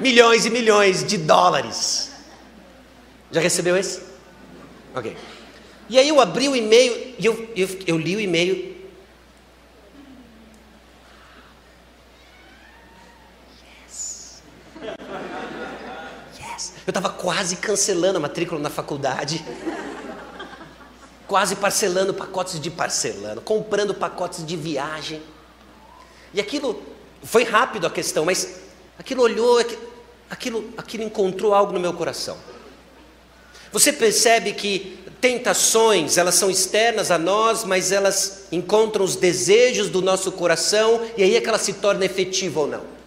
milhões 0.00 0.46
e 0.46 0.50
milhões 0.50 1.04
de 1.04 1.18
dólares. 1.18 2.10
Já 3.30 3.40
recebeu 3.40 3.76
esse? 3.76 4.00
Ok. 4.94 5.14
E 5.90 5.98
aí 5.98 6.08
eu 6.08 6.20
abri 6.20 6.48
o 6.48 6.56
e-mail 6.56 7.14
e 7.18 7.26
eu, 7.26 7.48
eu, 7.54 7.68
eu 7.86 7.98
li 7.98 8.16
o 8.16 8.20
e-mail 8.20 8.69
Eu 16.90 16.98
estava 16.98 17.08
quase 17.08 17.54
cancelando 17.54 18.16
a 18.16 18.20
matrícula 18.20 18.60
na 18.60 18.68
faculdade, 18.68 19.44
quase 21.28 21.54
parcelando 21.54 22.12
pacotes 22.12 22.58
de 22.58 22.68
parcelando, 22.68 23.40
comprando 23.40 23.94
pacotes 23.94 24.44
de 24.44 24.56
viagem. 24.56 25.22
E 26.34 26.40
aquilo 26.40 26.82
foi 27.22 27.44
rápido 27.44 27.86
a 27.86 27.90
questão, 27.90 28.24
mas 28.24 28.56
aquilo 28.98 29.22
olhou, 29.22 29.64
aquilo, 30.28 30.68
aquilo 30.76 31.04
encontrou 31.04 31.54
algo 31.54 31.72
no 31.72 31.78
meu 31.78 31.92
coração. 31.92 32.36
Você 33.70 33.92
percebe 33.92 34.52
que 34.52 34.98
tentações, 35.20 36.18
elas 36.18 36.34
são 36.34 36.50
externas 36.50 37.12
a 37.12 37.18
nós, 37.18 37.62
mas 37.62 37.92
elas 37.92 38.48
encontram 38.50 39.04
os 39.04 39.14
desejos 39.14 39.88
do 39.88 40.02
nosso 40.02 40.32
coração 40.32 41.06
e 41.16 41.22
aí 41.22 41.36
é 41.36 41.40
que 41.40 41.48
ela 41.48 41.56
se 41.56 41.74
torna 41.74 42.04
efetiva 42.04 42.58
ou 42.58 42.66
não. 42.66 42.99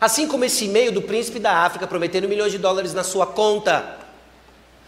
Assim 0.00 0.26
como 0.26 0.44
esse 0.44 0.64
e-mail 0.64 0.90
do 0.90 1.02
príncipe 1.02 1.38
da 1.38 1.58
África 1.58 1.86
prometendo 1.86 2.26
milhões 2.26 2.50
de 2.50 2.58
dólares 2.58 2.94
na 2.94 3.04
sua 3.04 3.26
conta, 3.26 3.98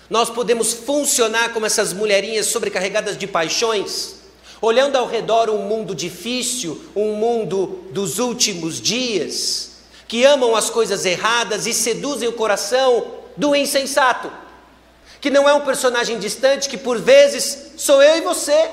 nós 0.08 0.30
podemos 0.30 0.72
funcionar 0.72 1.52
como 1.52 1.66
essas 1.66 1.92
mulherinhas 1.92 2.46
sobrecarregadas 2.46 3.18
de 3.18 3.26
paixões, 3.26 4.16
olhando 4.60 4.96
ao 4.96 5.06
redor 5.06 5.50
um 5.50 5.58
mundo 5.58 5.94
difícil, 5.94 6.82
um 6.96 7.14
mundo 7.14 7.84
dos 7.90 8.18
últimos 8.18 8.80
dias, 8.80 9.72
que 10.08 10.24
amam 10.24 10.56
as 10.56 10.70
coisas 10.70 11.04
erradas 11.04 11.66
e 11.66 11.74
seduzem 11.74 12.28
o 12.28 12.32
coração 12.32 13.04
do 13.36 13.54
insensato, 13.54 14.32
que 15.20 15.30
não 15.30 15.48
é 15.48 15.52
um 15.52 15.60
personagem 15.60 16.18
distante, 16.18 16.68
que 16.68 16.78
por 16.78 16.98
vezes 16.98 17.72
sou 17.76 18.02
eu 18.02 18.16
e 18.16 18.20
você. 18.22 18.70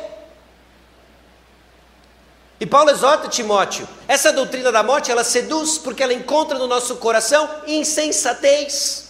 E 2.59 2.65
Paulo 2.65 2.89
exorta 2.89 3.29
Timóteo: 3.29 3.87
essa 4.07 4.33
doutrina 4.33 4.71
da 4.71 4.83
morte 4.83 5.11
ela 5.11 5.23
seduz 5.23 5.77
porque 5.77 6.03
ela 6.03 6.13
encontra 6.13 6.57
no 6.57 6.67
nosso 6.67 6.97
coração 6.97 7.49
insensatez. 7.65 9.07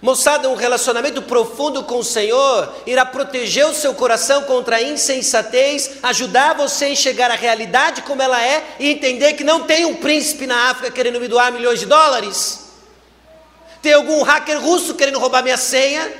Moçada, 0.00 0.48
um 0.48 0.56
relacionamento 0.56 1.22
profundo 1.22 1.84
com 1.84 1.98
o 1.98 2.04
Senhor 2.04 2.74
irá 2.84 3.06
proteger 3.06 3.66
o 3.66 3.74
seu 3.74 3.94
coração 3.94 4.42
contra 4.42 4.76
a 4.76 4.82
insensatez, 4.82 5.92
ajudar 6.02 6.56
você 6.56 6.86
a 6.86 6.88
enxergar 6.90 7.30
a 7.30 7.36
realidade 7.36 8.02
como 8.02 8.20
ela 8.20 8.44
é 8.44 8.74
e 8.80 8.90
entender 8.90 9.34
que 9.34 9.44
não 9.44 9.62
tem 9.62 9.84
um 9.84 9.94
príncipe 9.94 10.44
na 10.44 10.70
África 10.70 10.90
querendo 10.90 11.20
me 11.20 11.28
doar 11.28 11.52
milhões 11.52 11.78
de 11.78 11.86
dólares, 11.86 12.72
tem 13.80 13.92
algum 13.92 14.24
hacker 14.24 14.60
russo 14.60 14.94
querendo 14.94 15.20
roubar 15.20 15.40
minha 15.40 15.56
senha, 15.56 16.12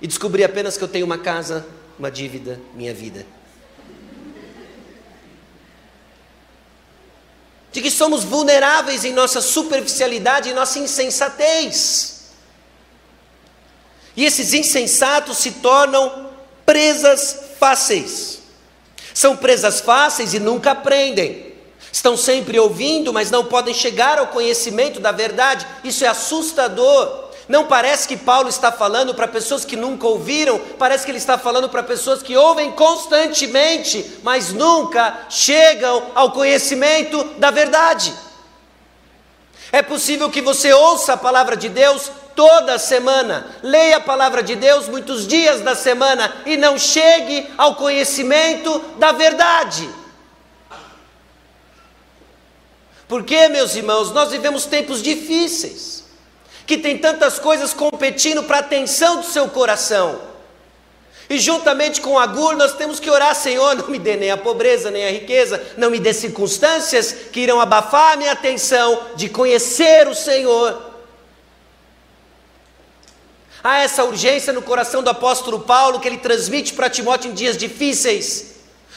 e 0.00 0.06
descobrir 0.06 0.44
apenas 0.44 0.76
que 0.76 0.84
eu 0.84 0.88
tenho 0.88 1.06
uma 1.06 1.18
casa 1.18 1.66
uma 1.98 2.10
dívida 2.10 2.60
minha 2.74 2.92
vida. 2.92 3.26
De 7.70 7.80
que 7.80 7.90
somos 7.90 8.22
vulneráveis 8.22 9.04
em 9.04 9.12
nossa 9.12 9.40
superficialidade 9.40 10.50
e 10.50 10.54
nossa 10.54 10.78
insensatez. 10.78 12.32
E 14.14 14.24
esses 14.24 14.52
insensatos 14.52 15.38
se 15.38 15.52
tornam 15.52 16.30
presas 16.66 17.36
fáceis. 17.58 18.42
São 19.14 19.36
presas 19.36 19.80
fáceis 19.80 20.34
e 20.34 20.38
nunca 20.38 20.72
aprendem. 20.72 21.52
Estão 21.90 22.16
sempre 22.16 22.58
ouvindo, 22.58 23.12
mas 23.12 23.30
não 23.30 23.44
podem 23.44 23.74
chegar 23.74 24.18
ao 24.18 24.28
conhecimento 24.28 24.98
da 24.98 25.12
verdade. 25.12 25.66
Isso 25.84 26.04
é 26.04 26.08
assustador. 26.08 27.30
Não 27.48 27.66
parece 27.66 28.06
que 28.06 28.16
Paulo 28.16 28.48
está 28.48 28.70
falando 28.70 29.14
para 29.14 29.26
pessoas 29.26 29.64
que 29.64 29.76
nunca 29.76 30.06
ouviram, 30.06 30.58
parece 30.78 31.04
que 31.04 31.10
ele 31.10 31.18
está 31.18 31.36
falando 31.36 31.68
para 31.68 31.82
pessoas 31.82 32.22
que 32.22 32.36
ouvem 32.36 32.70
constantemente, 32.72 34.18
mas 34.22 34.52
nunca 34.52 35.26
chegam 35.28 36.10
ao 36.14 36.30
conhecimento 36.30 37.24
da 37.38 37.50
verdade. 37.50 38.12
É 39.72 39.82
possível 39.82 40.30
que 40.30 40.40
você 40.40 40.72
ouça 40.72 41.14
a 41.14 41.16
palavra 41.16 41.56
de 41.56 41.68
Deus 41.68 42.10
toda 42.36 42.78
semana, 42.78 43.46
leia 43.62 43.96
a 43.96 44.00
palavra 44.00 44.42
de 44.42 44.54
Deus 44.54 44.88
muitos 44.88 45.26
dias 45.26 45.60
da 45.60 45.74
semana 45.74 46.32
e 46.46 46.56
não 46.56 46.78
chegue 46.78 47.50
ao 47.58 47.74
conhecimento 47.74 48.78
da 48.98 49.12
verdade. 49.12 49.88
Porque, 53.08 53.48
meus 53.48 53.74
irmãos, 53.74 54.12
nós 54.12 54.30
vivemos 54.30 54.64
tempos 54.64 55.02
difíceis 55.02 56.01
que 56.66 56.78
tem 56.78 56.98
tantas 56.98 57.38
coisas 57.38 57.72
competindo 57.72 58.42
para 58.44 58.58
a 58.58 58.60
atenção 58.60 59.16
do 59.16 59.26
seu 59.26 59.48
coração. 59.48 60.32
E 61.28 61.38
juntamente 61.38 62.00
com 62.00 62.18
a 62.18 62.24
Agur, 62.24 62.56
nós 62.56 62.74
temos 62.74 63.00
que 63.00 63.10
orar, 63.10 63.34
Senhor, 63.34 63.74
não 63.74 63.88
me 63.88 63.98
dê 63.98 64.16
nem 64.16 64.30
a 64.30 64.36
pobreza, 64.36 64.90
nem 64.90 65.06
a 65.06 65.10
riqueza, 65.10 65.62
não 65.76 65.90
me 65.90 65.98
dê 65.98 66.12
circunstâncias 66.12 67.12
que 67.32 67.40
irão 67.40 67.60
abafar 67.60 68.12
a 68.12 68.16
minha 68.16 68.32
atenção 68.32 69.00
de 69.16 69.28
conhecer 69.28 70.06
o 70.08 70.14
Senhor. 70.14 70.92
Há 73.64 73.78
essa 73.78 74.04
urgência 74.04 74.52
no 74.52 74.60
coração 74.60 75.02
do 75.02 75.10
apóstolo 75.10 75.60
Paulo 75.60 76.00
que 76.00 76.08
ele 76.08 76.18
transmite 76.18 76.74
para 76.74 76.90
Timóteo 76.90 77.30
em 77.30 77.34
dias 77.34 77.56
difíceis, 77.56 78.56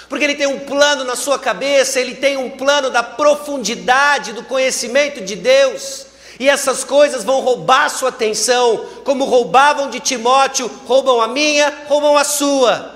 porque 0.10 0.26
ele 0.26 0.36
tem 0.36 0.48
um 0.48 0.60
plano 0.60 1.04
na 1.04 1.16
sua 1.16 1.38
cabeça, 1.38 2.00
ele 2.00 2.16
tem 2.16 2.36
um 2.36 2.50
plano 2.50 2.90
da 2.90 3.04
profundidade 3.04 4.34
do 4.34 4.44
conhecimento 4.44 5.22
de 5.22 5.36
Deus. 5.36 6.08
E 6.40 6.50
essas 6.50 6.84
coisas 6.84 7.24
vão 7.24 7.42
roubar 7.42 7.90
sua 7.90 8.10
atenção, 8.10 8.86
como 9.04 9.26
roubavam 9.26 9.90
de 9.90 10.00
Timóteo, 10.00 10.70
roubam 10.86 11.22
a 11.22 11.28
minha, 11.28 11.86
roubam 11.88 12.18
a 12.18 12.24
sua. 12.24 12.94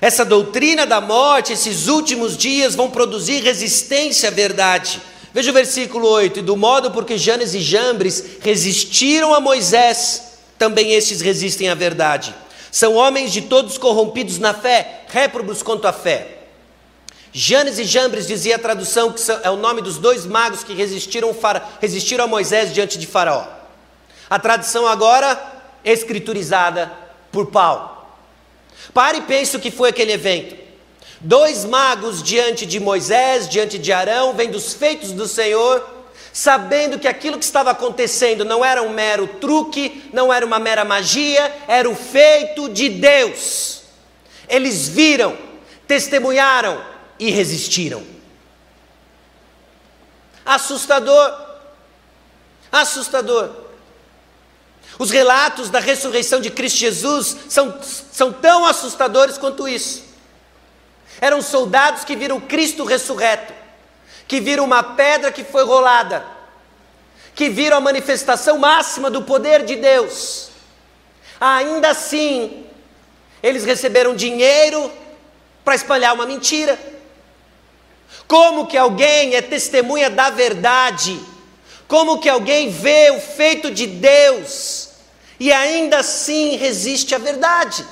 Essa 0.00 0.24
doutrina 0.24 0.86
da 0.86 1.00
morte, 1.00 1.52
esses 1.52 1.86
últimos 1.88 2.36
dias 2.36 2.74
vão 2.74 2.88
produzir 2.90 3.42
resistência 3.42 4.28
à 4.28 4.32
verdade. 4.32 5.02
Veja 5.34 5.50
o 5.50 5.54
versículo 5.54 6.08
8: 6.08 6.38
E 6.38 6.42
do 6.42 6.56
modo 6.56 6.90
porque 6.90 7.18
Janes 7.18 7.52
e 7.52 7.60
Jambres 7.60 8.38
resistiram 8.40 9.34
a 9.34 9.40
Moisés, 9.40 10.38
também 10.58 10.92
estes 10.92 11.20
resistem 11.20 11.68
à 11.68 11.74
verdade. 11.74 12.34
São 12.72 12.94
homens 12.94 13.32
de 13.32 13.42
todos 13.42 13.76
corrompidos 13.76 14.38
na 14.38 14.54
fé, 14.54 15.02
réprobos 15.08 15.62
quanto 15.62 15.86
à 15.86 15.92
fé. 15.92 16.39
Janes 17.32 17.78
e 17.78 17.84
Jambres 17.84 18.26
dizia 18.26 18.56
a 18.56 18.58
tradução 18.58 19.12
que 19.12 19.20
é 19.42 19.50
o 19.50 19.56
nome 19.56 19.80
dos 19.82 19.98
dois 19.98 20.26
magos 20.26 20.64
que 20.64 20.74
resistiram, 20.74 21.34
resistiram 21.80 22.24
a 22.24 22.28
Moisés 22.28 22.72
diante 22.72 22.98
de 22.98 23.06
Faraó. 23.06 23.46
A 24.28 24.38
tradição 24.38 24.86
agora 24.86 25.40
escriturizada 25.84 26.90
por 27.30 27.46
Paulo. 27.46 27.98
Pare 28.92 29.18
e 29.18 29.22
pense 29.22 29.56
o 29.56 29.60
que 29.60 29.70
foi 29.70 29.90
aquele 29.90 30.12
evento. 30.12 30.56
Dois 31.20 31.64
magos 31.64 32.22
diante 32.22 32.64
de 32.66 32.80
Moisés, 32.80 33.48
diante 33.48 33.78
de 33.78 33.92
Arão, 33.92 34.34
vendo 34.34 34.56
os 34.56 34.72
feitos 34.72 35.12
do 35.12 35.28
Senhor, 35.28 35.86
sabendo 36.32 36.98
que 36.98 37.06
aquilo 37.06 37.38
que 37.38 37.44
estava 37.44 37.70
acontecendo 37.70 38.44
não 38.44 38.64
era 38.64 38.82
um 38.82 38.90
mero 38.90 39.26
truque, 39.26 40.08
não 40.12 40.32
era 40.32 40.44
uma 40.44 40.58
mera 40.58 40.84
magia, 40.84 41.54
era 41.68 41.88
o 41.88 41.94
feito 41.94 42.68
de 42.68 42.88
Deus. 42.88 43.82
Eles 44.48 44.88
viram, 44.88 45.36
testemunharam, 45.86 46.80
e 47.20 47.30
resistiram. 47.30 48.02
Assustador. 50.44 51.48
Assustador. 52.72 53.50
Os 54.98 55.10
relatos 55.10 55.70
da 55.70 55.78
ressurreição 55.78 56.40
de 56.40 56.50
Cristo 56.50 56.78
Jesus 56.78 57.36
são, 57.48 57.78
são 57.82 58.32
tão 58.32 58.64
assustadores 58.64 59.36
quanto 59.36 59.68
isso. 59.68 60.02
Eram 61.20 61.42
soldados 61.42 62.04
que 62.04 62.16
viram 62.16 62.40
Cristo 62.40 62.84
ressurreto, 62.84 63.52
que 64.26 64.40
viram 64.40 64.64
uma 64.64 64.82
pedra 64.82 65.30
que 65.30 65.44
foi 65.44 65.64
rolada, 65.64 66.24
que 67.34 67.50
viram 67.50 67.76
a 67.76 67.80
manifestação 67.80 68.58
máxima 68.58 69.10
do 69.10 69.22
poder 69.22 69.64
de 69.64 69.76
Deus. 69.76 70.50
Ainda 71.38 71.90
assim, 71.90 72.66
eles 73.42 73.64
receberam 73.64 74.14
dinheiro 74.14 74.90
para 75.64 75.74
espalhar 75.74 76.14
uma 76.14 76.26
mentira. 76.26 76.78
Como 78.26 78.66
que 78.66 78.76
alguém 78.76 79.34
é 79.34 79.42
testemunha 79.42 80.08
da 80.08 80.30
verdade? 80.30 81.20
Como 81.88 82.18
que 82.18 82.28
alguém 82.28 82.70
vê 82.70 83.10
o 83.10 83.20
feito 83.20 83.70
de 83.70 83.86
Deus 83.86 84.90
e 85.38 85.52
ainda 85.52 85.98
assim 85.98 86.56
resiste 86.56 87.14
à 87.14 87.18
verdade? 87.18 87.84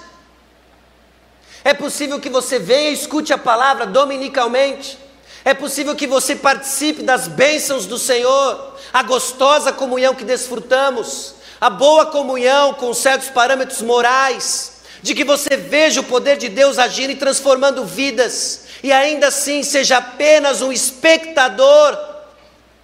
É 1.65 1.75
possível 1.75 2.21
que 2.21 2.31
você 2.31 2.59
venha 2.59 2.91
e 2.91 2.95
escute 2.95 3.33
a 3.33 3.39
palavra 3.39 3.85
dominicalmente. 3.85 4.99
É 5.45 5.53
possível 5.55 5.97
que 5.97 6.07
você 6.07 6.37
participe 6.37 7.03
das 7.03 7.27
bênçãos 7.27 7.87
do 7.87 7.99
Senhor, 7.99 8.77
a 8.93 9.03
gostosa 9.03 9.73
comunhão 9.73 10.15
que 10.15 10.25
desfrutamos, 10.25 11.35
a 11.61 11.69
boa 11.69 12.07
comunhão 12.07 12.75
com 12.75 12.95
certos 12.95 13.31
parâmetros 13.31 13.83
morais, 13.83 14.75
de 15.03 15.15
que 15.15 15.25
você 15.25 15.57
veja 15.57 16.01
o 16.01 16.05
poder 16.05 16.37
de 16.37 16.49
Deus 16.49 16.79
agindo 16.79 17.11
e 17.11 17.17
transformando 17.17 17.85
vidas, 17.85 18.65
e 18.83 18.93
ainda 18.93 19.29
assim 19.29 19.63
seja 19.63 19.99
apenas 19.99 20.63
um 20.63 20.73
espectador 20.73 21.99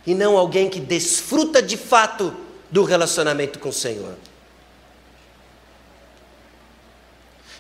e 0.07 0.15
não 0.15 0.37
alguém 0.37 0.69
que 0.69 0.81
desfruta 0.81 1.63
de 1.63 1.77
fato 1.77 2.35
do 2.71 2.85
relacionamento 2.85 3.59
com 3.59 3.69
o 3.69 3.73
Senhor. 3.73 4.15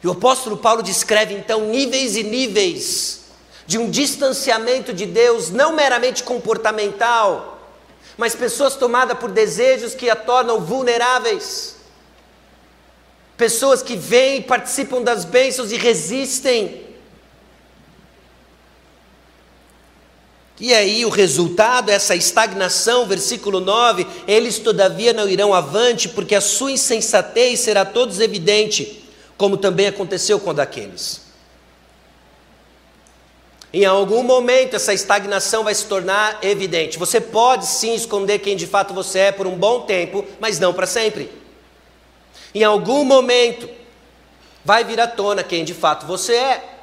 E 0.02 0.06
o 0.06 0.12
apóstolo 0.12 0.58
Paulo 0.58 0.82
descreve 0.82 1.32
então 1.34 1.66
níveis 1.68 2.16
e 2.16 2.22
níveis 2.22 3.22
de 3.66 3.78
um 3.78 3.90
distanciamento 3.90 4.92
de 4.92 5.06
Deus, 5.06 5.48
não 5.48 5.72
meramente 5.72 6.22
comportamental, 6.22 7.72
mas 8.16 8.34
pessoas 8.34 8.76
tomadas 8.76 9.18
por 9.18 9.30
desejos 9.30 9.94
que 9.94 10.10
a 10.10 10.14
tornam 10.14 10.60
vulneráveis, 10.60 11.76
pessoas 13.36 13.82
que 13.82 13.96
vêm, 13.96 14.42
participam 14.42 15.02
das 15.02 15.24
bênçãos 15.24 15.72
e 15.72 15.76
resistem. 15.76 16.83
E 20.60 20.72
aí 20.72 21.04
o 21.04 21.08
resultado, 21.08 21.90
essa 21.90 22.14
estagnação, 22.14 23.06
versículo 23.06 23.60
9: 23.60 24.06
eles 24.26 24.58
todavia 24.58 25.12
não 25.12 25.28
irão 25.28 25.52
avante, 25.52 26.08
porque 26.08 26.34
a 26.34 26.40
sua 26.40 26.72
insensatez 26.72 27.60
será 27.60 27.80
a 27.82 27.86
todos 27.86 28.20
evidente 28.20 29.04
como 29.36 29.56
também 29.56 29.86
aconteceu 29.86 30.38
com 30.38 30.54
daqueles. 30.54 31.22
Em 33.72 33.84
algum 33.84 34.22
momento 34.22 34.76
essa 34.76 34.94
estagnação 34.94 35.64
vai 35.64 35.74
se 35.74 35.86
tornar 35.86 36.38
evidente. 36.42 36.98
Você 36.98 37.20
pode 37.20 37.66
sim 37.66 37.94
esconder 37.94 38.38
quem 38.38 38.56
de 38.56 38.68
fato 38.68 38.94
você 38.94 39.18
é 39.18 39.32
por 39.32 39.48
um 39.48 39.56
bom 39.56 39.80
tempo, 39.80 40.24
mas 40.38 40.60
não 40.60 40.72
para 40.72 40.86
sempre. 40.86 41.30
Em 42.54 42.62
algum 42.62 43.04
momento 43.04 43.68
vai 44.64 44.84
vir 44.84 45.00
à 45.00 45.08
tona 45.08 45.42
quem 45.42 45.64
de 45.64 45.74
fato 45.74 46.06
você 46.06 46.36
é. 46.36 46.73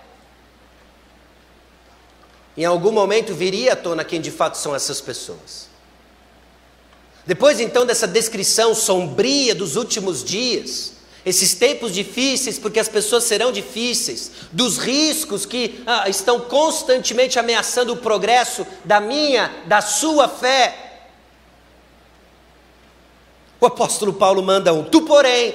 Em 2.57 2.65
algum 2.65 2.91
momento 2.91 3.33
viria 3.33 3.73
à 3.73 3.75
tona 3.75 4.03
quem 4.03 4.19
de 4.19 4.31
fato 4.31 4.57
são 4.57 4.75
essas 4.75 4.99
pessoas. 4.99 5.69
Depois 7.25 7.59
então 7.59 7.85
dessa 7.85 8.07
descrição 8.07 8.73
sombria 8.73 9.53
dos 9.53 9.75
últimos 9.75 10.23
dias, 10.23 10.93
esses 11.25 11.53
tempos 11.53 11.93
difíceis, 11.93 12.57
porque 12.57 12.79
as 12.79 12.89
pessoas 12.89 13.23
serão 13.23 13.51
difíceis, 13.51 14.31
dos 14.51 14.77
riscos 14.77 15.45
que 15.45 15.83
ah, 15.85 16.09
estão 16.09 16.39
constantemente 16.39 17.37
ameaçando 17.37 17.93
o 17.93 17.97
progresso 17.97 18.65
da 18.83 18.99
minha, 18.99 19.63
da 19.67 19.81
sua 19.81 20.27
fé. 20.27 21.03
O 23.59 23.67
apóstolo 23.67 24.13
Paulo 24.13 24.41
manda 24.41 24.73
um: 24.73 24.83
tu, 24.83 25.03
porém, 25.03 25.53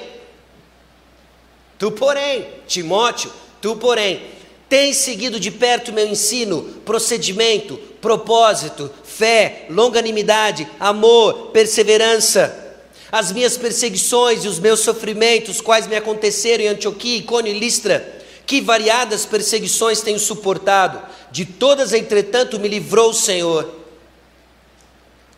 tu, 1.77 1.91
porém, 1.91 2.47
Timóteo, 2.65 3.31
tu, 3.61 3.75
porém, 3.75 4.36
tens 4.69 4.97
seguido 4.97 5.39
de 5.39 5.51
perto 5.51 5.93
meu 5.93 6.07
ensino, 6.07 6.63
procedimento, 6.85 7.77
propósito, 8.01 8.89
fé, 9.03 9.65
longanimidade, 9.69 10.67
amor, 10.79 11.51
perseverança 11.51 12.65
as 13.11 13.31
minhas 13.31 13.57
perseguições 13.57 14.43
e 14.43 14.47
os 14.47 14.59
meus 14.59 14.81
sofrimentos, 14.81 15.61
quais 15.61 15.87
me 15.87 15.95
aconteceram 15.95 16.63
em 16.63 16.67
Antioquia, 16.67 17.17
Icônio 17.17 17.53
e 17.53 17.59
Listra, 17.59 18.15
que 18.45 18.61
variadas 18.61 19.25
perseguições 19.25 20.01
tenho 20.01 20.19
suportado, 20.19 21.01
de 21.31 21.45
todas, 21.45 21.93
entretanto, 21.93 22.59
me 22.59 22.67
livrou 22.67 23.11
o 23.11 23.13
Senhor. 23.13 23.73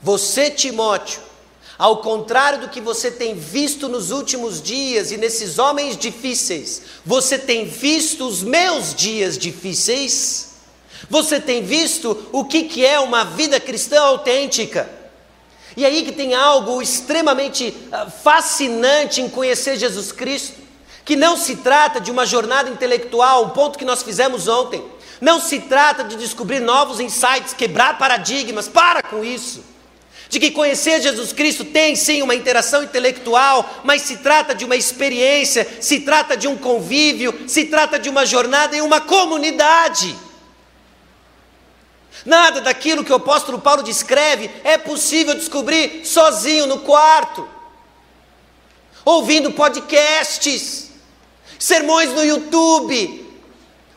Você, 0.01 0.49
Timóteo, 0.49 1.19
ao 1.79 2.01
contrário 2.01 2.59
do 2.59 2.67
que 2.67 2.81
você 2.81 3.09
tem 3.09 3.33
visto 3.35 3.87
nos 3.87 4.11
últimos 4.11 4.61
dias 4.61 5.11
e 5.11 5.17
nesses 5.17 5.57
homens 5.57 5.95
difíceis, 5.95 6.81
você 7.05 7.39
tem 7.39 7.63
visto 7.63 8.27
os 8.27 8.43
meus 8.43 8.93
dias 8.93 9.37
difíceis? 9.37 10.49
Você 11.09 11.39
tem 11.39 11.63
visto 11.63 12.27
o 12.33 12.43
que, 12.43 12.63
que 12.63 12.85
é 12.85 12.99
uma 12.99 13.23
vida 13.23 13.61
cristã 13.61 14.01
autêntica? 14.01 14.89
E 15.77 15.85
aí 15.85 16.03
que 16.03 16.11
tem 16.11 16.35
algo 16.35 16.81
extremamente 16.81 17.73
ah, 17.93 18.07
fascinante 18.07 19.21
em 19.21 19.29
conhecer 19.29 19.77
Jesus 19.77 20.11
Cristo, 20.11 20.57
que 21.05 21.15
não 21.15 21.37
se 21.37 21.55
trata 21.55 22.01
de 22.01 22.11
uma 22.11 22.25
jornada 22.25 22.69
intelectual, 22.69 23.45
um 23.45 23.49
ponto 23.51 23.79
que 23.79 23.85
nós 23.85 24.03
fizemos 24.03 24.49
ontem. 24.49 24.83
Não 25.21 25.39
se 25.39 25.61
trata 25.61 26.03
de 26.03 26.17
descobrir 26.17 26.59
novos 26.59 26.99
insights, 26.99 27.53
quebrar 27.53 27.97
paradigmas, 27.97 28.67
para 28.67 29.01
com 29.01 29.23
isso. 29.23 29.63
De 30.29 30.39
que 30.39 30.51
conhecer 30.51 31.01
Jesus 31.01 31.33
Cristo 31.33 31.65
tem 31.65 31.95
sim 31.95 32.21
uma 32.21 32.35
interação 32.35 32.83
intelectual, 32.83 33.81
mas 33.83 34.03
se 34.03 34.17
trata 34.17 34.53
de 34.53 34.63
uma 34.63 34.75
experiência, 34.75 35.67
se 35.81 36.01
trata 36.01 36.37
de 36.37 36.47
um 36.47 36.55
convívio, 36.55 37.49
se 37.49 37.65
trata 37.65 37.97
de 37.97 38.09
uma 38.09 38.27
jornada 38.27 38.77
em 38.77 38.81
uma 38.81 39.01
comunidade. 39.01 40.15
Nada 42.23 42.61
daquilo 42.61 43.03
que 43.03 43.11
o 43.11 43.15
apóstolo 43.15 43.59
Paulo 43.59 43.81
descreve 43.81 44.51
é 44.63 44.77
possível 44.77 45.33
descobrir 45.33 46.05
sozinho 46.05 46.67
no 46.67 46.81
quarto, 46.81 47.49
ouvindo 49.03 49.51
podcasts, 49.51 50.91
sermões 51.57 52.11
no 52.11 52.23
YouTube, 52.23 53.25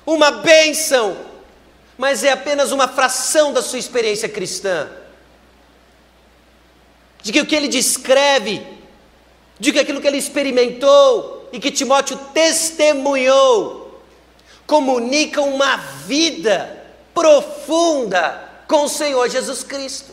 uma 0.06 0.30
bênção, 0.30 1.14
mas 1.98 2.24
é 2.24 2.32
apenas 2.32 2.72
uma 2.72 2.88
fração 2.88 3.52
da 3.52 3.60
sua 3.60 3.78
experiência 3.78 4.30
cristã. 4.30 5.01
De 7.22 7.32
que 7.32 7.40
o 7.40 7.46
que 7.46 7.54
ele 7.54 7.68
descreve, 7.68 8.66
de 9.58 9.72
que 9.72 9.78
aquilo 9.78 10.00
que 10.00 10.06
ele 10.06 10.18
experimentou 10.18 11.48
e 11.52 11.60
que 11.60 11.70
Timóteo 11.70 12.18
testemunhou, 12.34 14.02
comunica 14.66 15.40
uma 15.42 15.76
vida 15.76 16.82
profunda 17.14 18.50
com 18.66 18.84
o 18.84 18.88
Senhor 18.88 19.28
Jesus 19.28 19.62
Cristo. 19.62 20.12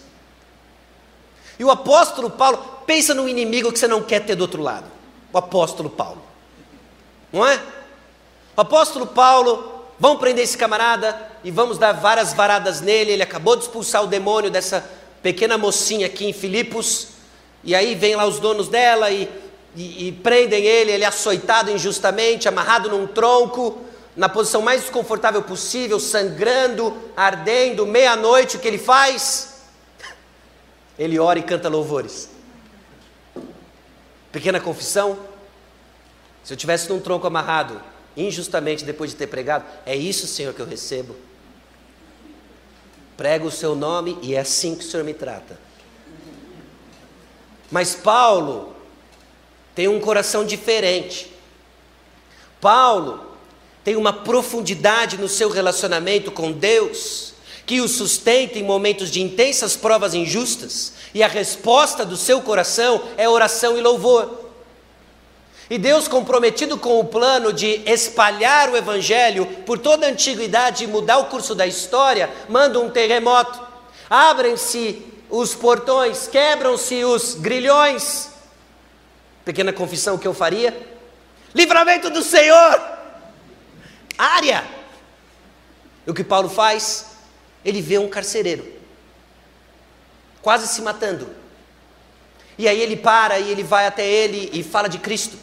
E 1.58 1.63
o 1.63 1.72
apóstolo 1.72 2.30
Paulo, 2.30 2.58
pensa 2.86 3.13
no 3.13 3.28
inimigo 3.28 3.72
que 3.72 3.80
você 3.80 3.88
não 3.88 4.02
quer 4.02 4.26
ter 4.26 4.36
do 4.36 4.41
outro 4.41 4.62
lado. 4.62 4.86
O 5.32 5.38
apóstolo 5.38 5.89
Paulo. 5.89 6.22
Não 7.32 7.45
é? 7.45 7.62
O 8.56 8.62
apóstolo 8.62 9.08
Paulo, 9.08 9.86
vamos 10.00 10.19
prender 10.19 10.43
esse 10.43 10.58
camarada 10.58 11.30
e 11.43 11.52
vamos 11.52 11.78
dar 11.78 11.93
várias 11.93 12.34
varadas 12.34 12.82
nele. 12.82 13.12
Ele 13.12 13.24
acabou 13.24 13.56
de 13.56 13.63
expulsar 13.63 14.04
o 14.04 14.08
demônio 14.08 14.50
dessa 14.50 14.89
pequena 15.21 15.58
mocinha 15.58 16.08
aqui 16.08 16.25
em 16.25 16.34
Filipos. 16.34 17.10
E 17.63 17.75
aí 17.75 17.95
vem 17.95 18.15
lá 18.15 18.25
os 18.25 18.39
donos 18.39 18.67
dela 18.67 19.12
e, 19.12 19.29
e, 19.75 20.08
e 20.08 20.12
prendem 20.12 20.65
ele, 20.65 20.91
ele 20.91 21.03
é 21.03 21.08
açoitado 21.08 21.71
injustamente, 21.71 22.47
amarrado 22.47 22.89
num 22.89 23.05
tronco 23.05 23.89
na 24.15 24.27
posição 24.27 24.62
mais 24.62 24.82
desconfortável 24.82 25.41
possível, 25.41 25.97
sangrando, 25.97 26.93
ardendo, 27.15 27.86
meia-noite, 27.86 28.58
o 28.58 28.60
que 28.60 28.67
ele 28.67 28.77
faz? 28.77 29.62
Ele 30.97 31.17
ora 31.17 31.39
e 31.39 31.43
canta 31.43 31.69
louvores. 31.69 32.29
Pequena 34.29 34.60
confissão. 34.60 35.17
Se 36.43 36.51
eu 36.51 36.58
tivesse 36.58 36.89
num 36.89 36.99
tronco 36.99 37.25
amarrado, 37.25 37.82
injustamente 38.17 38.84
depois 38.84 39.12
de 39.12 39.15
ter 39.15 39.27
pregado, 39.27 39.63
é 39.86 39.95
isso, 39.95 40.27
Senhor, 40.27 40.53
que 40.53 40.60
eu 40.60 40.65
recebo. 40.65 41.15
Prego 43.19 43.47
o 43.49 43.51
seu 43.51 43.75
nome 43.75 44.17
e 44.21 44.34
é 44.34 44.39
assim 44.39 44.75
que 44.75 44.86
o 44.86 44.88
Senhor 44.88 45.03
me 45.03 45.13
trata. 45.13 45.60
Mas 47.69 47.93
Paulo 47.93 48.73
tem 49.75 49.89
um 49.89 49.99
coração 49.99 50.45
diferente. 50.45 51.29
Paulo 52.62 53.19
tem 53.84 53.97
uma 53.97 54.13
profundidade 54.13 55.17
no 55.17 55.27
seu 55.27 55.49
relacionamento 55.49 56.32
com 56.32 56.49
Deus, 56.49 57.34
que 57.65 57.82
o 57.82 57.89
sustenta 57.89 58.58
em 58.58 58.63
momentos 58.63 59.12
de 59.12 59.21
intensas 59.21 59.75
provas 59.75 60.13
injustas, 60.13 60.93
e 61.13 61.21
a 61.21 61.27
resposta 61.27 62.05
do 62.05 62.15
seu 62.15 62.39
coração 62.39 63.03
é 63.17 63.27
oração 63.27 63.77
e 63.77 63.82
louvor. 63.82 64.49
E 65.69 65.77
Deus, 65.77 66.08
comprometido 66.08 66.77
com 66.77 66.99
o 66.99 67.05
plano 67.05 67.53
de 67.53 67.84
espalhar 67.86 68.69
o 68.69 68.77
Evangelho 68.77 69.45
por 69.65 69.77
toda 69.77 70.05
a 70.05 70.10
antiguidade 70.10 70.84
e 70.84 70.88
mudar 70.88 71.19
o 71.19 71.25
curso 71.25 71.53
da 71.53 71.67
história, 71.67 72.29
manda 72.47 72.79
um 72.79 72.89
terremoto. 72.89 73.67
Abrem-se 74.10 75.05
os 75.29 75.53
portões, 75.53 76.27
quebram-se 76.27 77.03
os 77.03 77.36
grilhões. 77.36 78.29
Pequena 79.45 79.71
confissão 79.71 80.17
que 80.17 80.27
eu 80.27 80.34
faria: 80.34 80.75
livramento 81.53 82.10
do 82.10 82.23
Senhor! 82.23 82.99
área. 84.19 84.65
E 86.05 86.12
o 86.12 86.13
que 86.13 86.23
Paulo 86.25 86.49
faz? 86.49 87.12
Ele 87.63 87.82
vê 87.82 87.97
um 87.97 88.10
carcereiro, 88.10 88.67
quase 90.41 90.67
se 90.67 90.82
matando. 90.82 91.29
E 92.58 92.67
aí 92.67 92.82
ele 92.82 92.97
para 92.97 93.39
e 93.39 93.49
ele 93.49 93.63
vai 93.63 93.88
até 93.88 94.05
ele 94.05 94.49
e 94.51 94.62
fala 94.62 94.89
de 94.89 94.97
Cristo. 94.97 95.38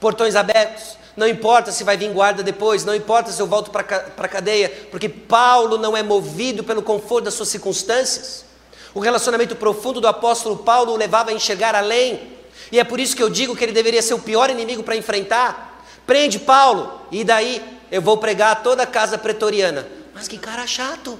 Portões 0.00 0.36
abertos, 0.36 0.96
não 1.16 1.26
importa 1.26 1.72
se 1.72 1.82
vai 1.82 1.96
vir 1.96 2.12
guarda 2.12 2.42
depois, 2.42 2.84
não 2.84 2.94
importa 2.94 3.32
se 3.32 3.40
eu 3.40 3.46
volto 3.46 3.70
para 3.70 3.82
a 4.16 4.28
cadeia, 4.28 4.68
porque 4.90 5.08
Paulo 5.08 5.78
não 5.78 5.96
é 5.96 6.02
movido 6.02 6.62
pelo 6.62 6.82
conforto 6.82 7.24
das 7.24 7.34
suas 7.34 7.48
circunstâncias. 7.48 8.44
O 8.92 9.00
relacionamento 9.00 9.56
profundo 9.56 10.00
do 10.00 10.08
apóstolo 10.08 10.58
Paulo 10.58 10.92
o 10.92 10.96
levava 10.96 11.30
a 11.30 11.32
enxergar 11.32 11.74
além, 11.74 12.36
e 12.70 12.78
é 12.78 12.84
por 12.84 13.00
isso 13.00 13.16
que 13.16 13.22
eu 13.22 13.30
digo 13.30 13.56
que 13.56 13.64
ele 13.64 13.72
deveria 13.72 14.02
ser 14.02 14.14
o 14.14 14.18
pior 14.18 14.50
inimigo 14.50 14.82
para 14.82 14.96
enfrentar. 14.96 15.84
Prende 16.06 16.38
Paulo, 16.38 17.00
e 17.10 17.24
daí 17.24 17.62
eu 17.90 18.02
vou 18.02 18.18
pregar 18.18 18.62
toda 18.62 18.82
a 18.82 18.86
casa 18.86 19.16
pretoriana. 19.16 19.86
Mas 20.14 20.28
que 20.28 20.38
cara 20.38 20.66
chato! 20.66 21.18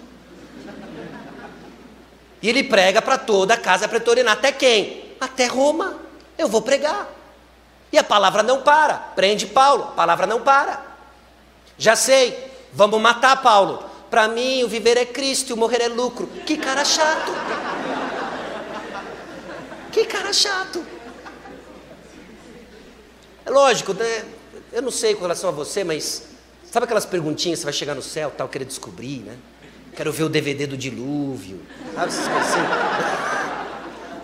E 2.42 2.48
ele 2.48 2.62
prega 2.62 3.00
para 3.00 3.16
toda 3.16 3.54
a 3.54 3.56
casa 3.56 3.88
pretoriana, 3.88 4.32
até 4.32 4.52
quem? 4.52 5.14
Até 5.18 5.46
Roma. 5.46 5.96
Eu 6.36 6.48
vou 6.48 6.60
pregar. 6.60 7.08
E 7.92 7.98
a 7.98 8.04
palavra 8.04 8.42
não 8.42 8.62
para. 8.62 8.94
Prende 8.94 9.46
Paulo, 9.46 9.84
a 9.84 9.92
palavra 9.92 10.26
não 10.26 10.42
para. 10.42 10.84
Já 11.78 11.94
sei, 11.94 12.52
vamos 12.72 13.00
matar 13.00 13.42
Paulo. 13.42 13.84
Para 14.10 14.28
mim, 14.28 14.62
o 14.62 14.68
viver 14.68 14.96
é 14.96 15.04
Cristo 15.04 15.54
o 15.54 15.56
morrer 15.56 15.82
é 15.82 15.88
lucro. 15.88 16.26
Que 16.46 16.56
cara 16.56 16.84
chato. 16.84 17.32
Que 19.92 20.04
cara 20.04 20.32
chato. 20.32 20.84
É 23.44 23.50
lógico, 23.50 23.92
né? 23.94 24.24
Eu 24.72 24.82
não 24.82 24.90
sei 24.90 25.14
com 25.14 25.22
relação 25.22 25.48
a 25.48 25.52
você, 25.52 25.84
mas 25.84 26.24
sabe 26.70 26.84
aquelas 26.84 27.06
perguntinhas 27.06 27.60
você 27.60 27.64
vai 27.64 27.72
chegar 27.72 27.94
no 27.94 28.02
céu, 28.02 28.32
tal, 28.36 28.48
querer 28.48 28.64
descobrir, 28.64 29.20
né? 29.20 29.36
Quero 29.94 30.12
ver 30.12 30.24
o 30.24 30.28
DVD 30.28 30.66
do 30.66 30.76
dilúvio. 30.76 31.62
Sabe 31.94 32.08
essas 32.08 32.28
coisas 32.28 32.50
assim? 32.50 33.25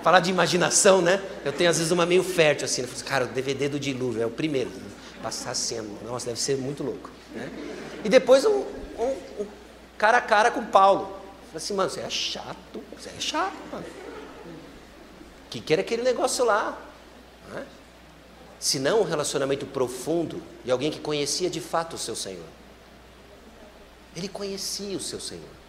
Falar 0.03 0.21
de 0.21 0.31
imaginação, 0.31 1.01
né? 1.01 1.23
Eu 1.45 1.53
tenho 1.53 1.71
às 1.71 1.79
vezes 1.79 1.93
uma 1.93 2.05
meio 2.05 2.25
fértil 2.25 2.65
assim. 2.65 2.83
Eu 2.83 2.89
falo 2.89 2.99
assim, 2.99 3.09
cara, 3.09 3.25
o 3.25 3.29
DVD 3.29 3.69
do 3.69 3.79
dilúvio 3.79 4.23
é 4.23 4.27
o 4.27 4.31
primeiro. 4.31 4.71
Passar 5.23 5.53
assim, 5.53 5.81
nossa, 6.05 6.27
deve 6.27 6.41
ser 6.41 6.57
muito 6.57 6.83
louco. 6.83 7.09
Né? 7.33 7.49
E 8.05 8.09
depois 8.09 8.45
um, 8.45 8.65
um, 8.99 9.17
um, 9.41 9.47
cara 9.97 10.19
a 10.19 10.21
cara 10.21 10.51
com 10.51 10.65
Paulo. 10.65 11.07
Falei 11.47 11.57
assim, 11.57 11.75
mano, 11.75 11.89
você 11.89 12.01
é 12.01 12.11
chato, 12.11 12.83
você 12.99 13.11
é 13.17 13.21
chato, 13.21 13.55
mano. 13.71 13.85
Que 15.49 15.61
quer 15.61 15.79
aquele 15.79 16.03
negócio 16.03 16.45
lá. 16.45 16.77
Né? 17.53 17.65
Se 18.59 18.81
não 18.81 19.03
um 19.03 19.05
relacionamento 19.05 19.67
profundo 19.67 20.43
de 20.65 20.71
alguém 20.71 20.91
que 20.91 20.99
conhecia 20.99 21.49
de 21.49 21.61
fato 21.61 21.95
o 21.95 21.99
seu 21.99 22.17
Senhor. 22.17 22.47
Ele 24.17 24.29
conhecia 24.29 24.97
o 24.97 25.01
seu 25.01 25.21
Senhor. 25.21 25.62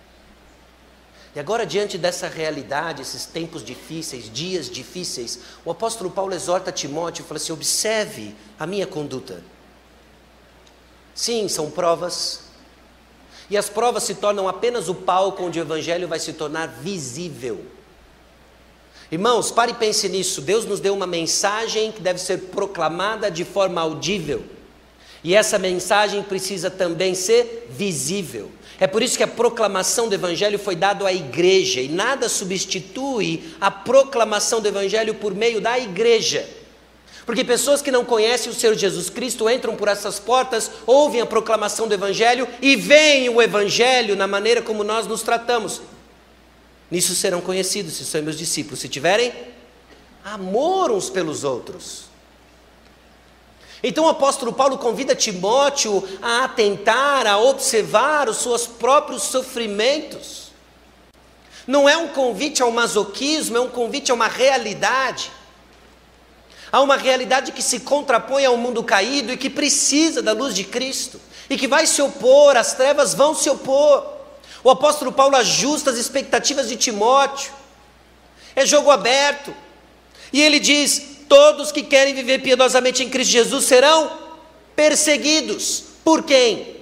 E 1.35 1.39
agora, 1.39 1.65
diante 1.65 1.97
dessa 1.97 2.27
realidade, 2.27 3.01
esses 3.01 3.25
tempos 3.25 3.63
difíceis, 3.63 4.31
dias 4.31 4.69
difíceis, 4.69 5.39
o 5.65 5.71
apóstolo 5.71 6.11
Paulo 6.11 6.33
exorta 6.33 6.71
Timóteo 6.71 7.23
e 7.23 7.27
fala 7.27 7.37
assim: 7.37 7.51
observe 7.51 8.35
a 8.59 8.67
minha 8.67 8.85
conduta. 8.85 9.43
Sim, 11.15 11.47
são 11.47 11.71
provas. 11.71 12.41
E 13.49 13.57
as 13.57 13.67
provas 13.67 14.03
se 14.03 14.15
tornam 14.15 14.47
apenas 14.47 14.89
o 14.89 14.95
palco 14.95 15.43
onde 15.43 15.59
o 15.59 15.63
evangelho 15.63 16.07
vai 16.07 16.19
se 16.19 16.33
tornar 16.33 16.67
visível. 16.67 17.65
Irmãos, 19.11 19.51
pare 19.51 19.71
e 19.71 19.75
pense 19.75 20.07
nisso. 20.09 20.41
Deus 20.41 20.65
nos 20.65 20.79
deu 20.79 20.93
uma 20.93 21.05
mensagem 21.05 21.91
que 21.91 22.01
deve 22.01 22.19
ser 22.19 22.45
proclamada 22.49 23.29
de 23.29 23.43
forma 23.43 23.81
audível. 23.81 24.43
E 25.23 25.35
essa 25.35 25.59
mensagem 25.59 26.21
precisa 26.23 26.69
também 26.69 27.13
ser 27.13 27.67
visível. 27.69 28.51
É 28.79 28.87
por 28.87 29.03
isso 29.03 29.17
que 29.17 29.23
a 29.23 29.27
proclamação 29.27 30.09
do 30.09 30.15
Evangelho 30.15 30.57
foi 30.57 30.75
dada 30.75 31.07
à 31.07 31.13
igreja, 31.13 31.79
e 31.79 31.87
nada 31.87 32.27
substitui 32.27 33.43
a 33.61 33.69
proclamação 33.69 34.59
do 34.61 34.67
Evangelho 34.67 35.15
por 35.15 35.33
meio 35.33 35.61
da 35.61 35.77
igreja. 35.77 36.47
Porque 37.25 37.43
pessoas 37.43 37.81
que 37.81 37.91
não 37.91 38.03
conhecem 38.03 38.51
o 38.51 38.55
Senhor 38.55 38.75
Jesus 38.75 39.09
Cristo 39.09 39.49
entram 39.49 39.75
por 39.75 39.87
essas 39.87 40.19
portas, 40.19 40.69
ouvem 40.85 41.21
a 41.21 41.25
proclamação 41.25 41.87
do 41.87 41.93
Evangelho 41.93 42.47
e 42.61 42.75
veem 42.75 43.29
o 43.29 43.41
Evangelho 43.41 44.15
na 44.15 44.27
maneira 44.27 44.61
como 44.61 44.83
nós 44.83 45.07
nos 45.07 45.21
tratamos. 45.21 45.81
Nisso 46.91 47.15
serão 47.15 47.39
conhecidos, 47.39 47.93
se 47.93 48.05
são 48.05 48.21
meus 48.21 48.37
discípulos, 48.37 48.79
se 48.79 48.89
tiverem 48.89 49.33
amor 50.23 50.91
uns 50.91 51.09
pelos 51.09 51.43
outros. 51.43 52.12
Então 53.83 54.05
o 54.05 54.09
apóstolo 54.09 54.53
Paulo 54.53 54.77
convida 54.77 55.13
Timóteo 55.13 56.07
a 56.21 56.45
atentar, 56.45 57.27
a 57.27 57.37
observar 57.37 58.29
os 58.29 58.37
seus 58.37 58.65
próprios 58.65 59.23
sofrimentos. 59.23 60.53
Não 61.67 61.87
é 61.87 61.97
um 61.97 62.07
convite 62.07 62.61
ao 62.61 62.71
masoquismo, 62.71 63.57
é 63.57 63.59
um 63.59 63.69
convite 63.69 64.09
a 64.09 64.13
uma 64.13 64.29
realidade. 64.29 65.29
Há 66.71 66.81
uma 66.81 66.95
realidade 66.95 67.51
que 67.51 67.61
se 67.61 67.81
contrapõe 67.81 68.45
ao 68.45 68.57
mundo 68.57 68.83
caído 68.83 69.33
e 69.33 69.37
que 69.37 69.49
precisa 69.49 70.21
da 70.21 70.31
luz 70.31 70.55
de 70.55 70.63
Cristo 70.63 71.19
e 71.49 71.57
que 71.57 71.67
vai 71.67 71.85
se 71.85 72.01
opor, 72.01 72.55
as 72.55 72.73
trevas 72.73 73.13
vão 73.13 73.35
se 73.35 73.49
opor. 73.49 74.11
O 74.63 74.69
apóstolo 74.69 75.11
Paulo 75.11 75.35
ajusta 75.35 75.91
as 75.91 75.97
expectativas 75.97 76.69
de 76.69 76.77
Timóteo. 76.77 77.51
É 78.55 78.65
jogo 78.65 78.89
aberto. 78.89 79.53
E 80.31 80.41
ele 80.41 80.59
diz: 80.59 81.12
Todos 81.33 81.71
que 81.71 81.81
querem 81.81 82.13
viver 82.13 82.43
piedosamente 82.43 83.01
em 83.01 83.09
Cristo 83.09 83.31
Jesus 83.31 83.65
serão 83.65 84.19
perseguidos. 84.75 85.83
Por 86.03 86.21
quem? 86.21 86.75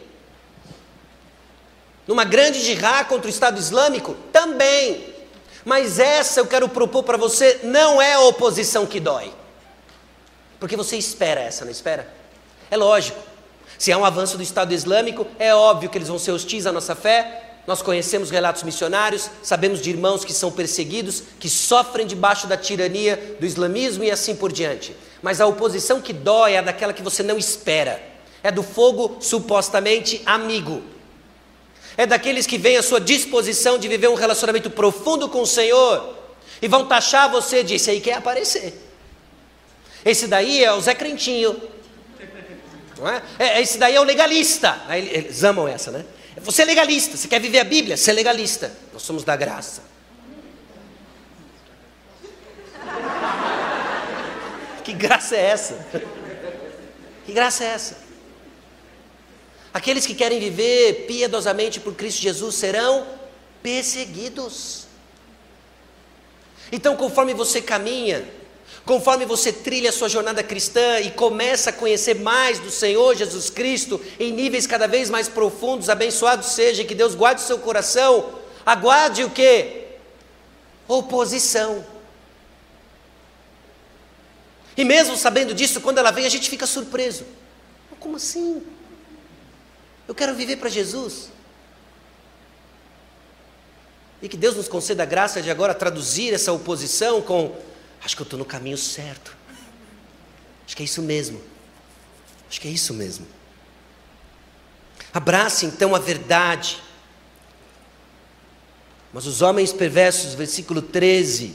Numa 2.06 2.26
grande 2.26 2.60
jihá 2.60 3.06
contra 3.06 3.28
o 3.28 3.30
Estado 3.30 3.58
Islâmico? 3.58 4.14
Também. 4.30 5.06
Mas 5.64 6.00
essa 6.00 6.42
eu 6.42 6.46
quero 6.46 6.68
propor 6.68 7.04
para 7.04 7.18
você, 7.18 7.62
não 7.64 8.02
é 8.02 8.16
a 8.16 8.20
oposição 8.24 8.86
que 8.86 9.00
dói. 9.00 9.34
Porque 10.60 10.76
você 10.76 10.98
espera 10.98 11.40
essa, 11.40 11.64
não 11.64 11.72
espera? 11.72 12.14
É 12.70 12.76
lógico. 12.76 13.22
Se 13.78 13.90
há 13.90 13.98
um 13.98 14.04
avanço 14.04 14.36
do 14.36 14.44
Estado 14.44 14.74
Islâmico, 14.74 15.26
é 15.40 15.56
óbvio 15.56 15.90
que 15.90 15.98
eles 15.98 16.10
vão 16.10 16.20
ser 16.20 16.34
hostis 16.34 16.66
à 16.66 16.74
nossa 16.74 16.94
fé, 16.94 17.51
nós 17.72 17.82
conhecemos 17.82 18.30
relatos 18.30 18.64
missionários, 18.64 19.30
sabemos 19.42 19.82
de 19.82 19.90
irmãos 19.90 20.26
que 20.26 20.34
são 20.34 20.52
perseguidos, 20.52 21.24
que 21.40 21.48
sofrem 21.48 22.06
debaixo 22.06 22.46
da 22.46 22.58
tirania 22.58 23.38
do 23.40 23.46
islamismo 23.46 24.04
e 24.04 24.12
assim 24.12 24.36
por 24.36 24.52
diante. 24.52 24.94
Mas 25.22 25.40
a 25.40 25.48
oposição 25.48 26.02
que 26.02 26.12
dói 26.12 26.56
é 26.56 26.62
daquela 26.62 26.92
que 26.92 27.02
você 27.02 27.24
não 27.24 27.38
espera, 27.38 28.04
é 28.44 28.52
do 28.52 28.62
fogo 28.62 29.16
supostamente 29.22 30.22
amigo, 30.26 30.84
é 31.96 32.06
daqueles 32.06 32.46
que 32.46 32.58
vêm 32.58 32.76
à 32.76 32.84
sua 32.84 33.00
disposição 33.00 33.78
de 33.78 33.88
viver 33.88 34.10
um 34.10 34.16
relacionamento 34.16 34.70
profundo 34.70 35.30
com 35.30 35.42
o 35.42 35.48
Senhor 35.48 36.14
e 36.62 36.68
vão 36.68 36.86
taxar 36.86 37.32
você 37.32 37.64
de 37.64 37.76
esse 37.76 37.90
aí 37.90 38.02
quer 38.02 38.16
aparecer. 38.16 38.74
Esse 40.04 40.28
daí 40.28 40.62
é 40.62 40.74
o 40.74 40.82
Zé 40.82 40.94
Crentinho. 40.94 41.56
Não 43.00 43.08
é? 43.08 43.24
é 43.40 43.62
esse 43.62 43.78
daí 43.78 43.96
é 43.96 44.02
o 44.02 44.04
legalista. 44.04 44.78
Eles 44.90 45.42
amam 45.46 45.70
essa, 45.70 45.90
né? 45.90 46.04
Você 46.44 46.64
é 46.64 46.66
legalista, 46.66 47.16
você 47.16 47.28
quer 47.28 47.40
viver 47.40 47.60
a 47.60 47.64
Bíblia? 47.64 47.96
Você 47.96 48.10
é 48.10 48.14
legalista. 48.14 48.72
Nós 48.92 49.04
somos 49.04 49.24
da 49.24 49.36
graça. 49.36 49.84
Que 54.84 54.94
graça 54.94 55.36
é 55.36 55.42
essa? 55.42 55.86
Que 57.26 57.32
graça 57.32 57.64
é 57.64 57.68
essa? 57.68 57.98
Aqueles 59.74 60.06
que 60.06 60.16
querem 60.16 60.40
viver 60.40 61.06
piedosamente 61.08 61.80
por 61.80 61.96
Cristo 61.96 62.22
Jesus 62.22 62.56
serão 62.56 63.08
perseguidos. 63.62 64.88
Então, 66.72 66.96
conforme 66.96 67.34
você 67.34 67.62
caminha, 67.62 68.26
Conforme 68.86 69.26
você 69.26 69.54
trilha 69.54 69.90
a 69.90 69.94
sua 69.94 70.10
jornada 70.10 70.44
cristã 70.44 71.00
e 71.00 71.12
começa 71.12 71.70
a 71.70 71.74
conhecer 71.74 72.16
mais 72.16 72.60
do 72.60 72.72
Senhor 72.72 73.16
Jesus 73.16 73.50
Cristo 73.50 74.02
em 74.20 74.32
níveis 74.32 74.66
cada 74.66 74.88
vez 74.88 75.10
mais 75.10 75.28
profundos, 75.28 75.90
abençoado 75.90 76.44
seja, 76.44 76.84
que 76.84 76.96
Deus 76.96 77.14
guarde 77.14 77.42
o 77.42 77.46
seu 77.46 77.60
coração. 77.60 78.34
Aguarde 78.66 79.24
o 79.24 79.30
que? 79.30 79.86
Oposição. 80.88 81.86
E 84.76 84.84
mesmo 84.84 85.16
sabendo 85.16 85.54
disso, 85.54 85.82
quando 85.82 86.00
ela 86.00 86.12
vem, 86.12 86.26
a 86.26 86.30
gente 86.30 86.50
fica 86.50 86.66
surpreso. 86.66 87.26
Como 88.00 88.16
assim? 88.16 88.64
Eu 90.08 90.16
quero 90.16 90.34
viver 90.34 90.58
para 90.58 90.70
Jesus. 90.70 91.30
E 94.22 94.28
que 94.28 94.36
Deus 94.36 94.56
nos 94.56 94.68
conceda 94.68 95.04
a 95.04 95.06
graça 95.06 95.42
de 95.42 95.52
agora 95.52 95.74
traduzir 95.74 96.34
essa 96.34 96.52
oposição 96.52 97.22
com 97.22 97.56
Acho 98.04 98.16
que 98.16 98.22
eu 98.22 98.26
estou 98.26 98.40
no 98.40 98.46
caminho 98.46 98.78
certo. 98.78 99.36
Acho 100.66 100.76
que 100.76 100.84
é 100.84 100.86
isso 100.86 101.02
mesmo. 101.02 101.42
Acho 102.50 102.60
que 102.60 102.68
é 102.68 102.72
isso 102.72 102.94
mesmo. 102.94 103.28
Abrace 105.14 105.66
então 105.66 105.94
a 105.94 106.00
verdade. 106.00 106.82
Mas 109.14 109.26
os 109.26 109.42
homens 109.42 109.74
perversos, 109.74 110.34
versículo 110.34 110.82
13, 110.82 111.54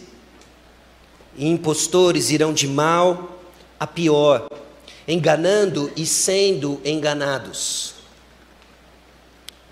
e 1.37 1.46
impostores 1.46 2.30
irão 2.30 2.52
de 2.52 2.66
mal 2.66 3.40
a 3.78 3.87
pior, 3.87 4.48
enganando 5.06 5.90
e 5.96 6.06
sendo 6.06 6.80
enganados. 6.85 7.94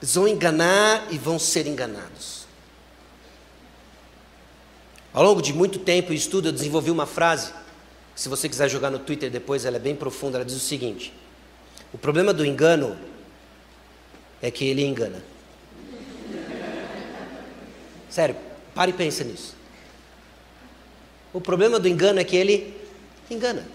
Eles 0.00 0.14
vão 0.14 0.28
enganar 0.28 1.06
e 1.10 1.18
vão 1.18 1.38
ser 1.38 1.66
enganados. 1.66 2.43
Ao 5.14 5.22
longo 5.22 5.40
de 5.40 5.53
muito 5.53 5.79
tempo 5.79 6.12
e 6.12 6.16
estudo, 6.16 6.48
eu 6.48 6.53
desenvolvi 6.53 6.90
uma 6.90 7.07
frase 7.07 7.53
Se 8.16 8.29
você 8.29 8.48
quiser 8.48 8.68
jogar 8.68 8.90
no 8.90 8.98
Twitter 8.98 9.31
depois, 9.31 9.64
ela 9.64 9.77
é 9.77 9.81
bem 9.81 9.94
profunda. 9.94 10.38
Ela 10.38 10.44
diz 10.44 10.57
o 10.57 10.61
seguinte: 10.61 11.12
o 11.92 11.98
problema 11.98 12.33
do 12.35 12.44
engano 12.44 12.98
é 14.42 14.50
que 14.50 14.64
ele 14.64 14.85
engana. 14.85 15.22
Sério, 18.11 18.37
pare 18.74 18.90
e 18.90 18.94
pense 18.94 19.24
nisso. 19.24 19.57
O 21.33 21.40
problema 21.40 21.81
do 21.81 21.88
engano 21.88 22.20
é 22.20 22.24
que 22.24 22.37
ele 22.37 22.77
engana. 23.31 23.66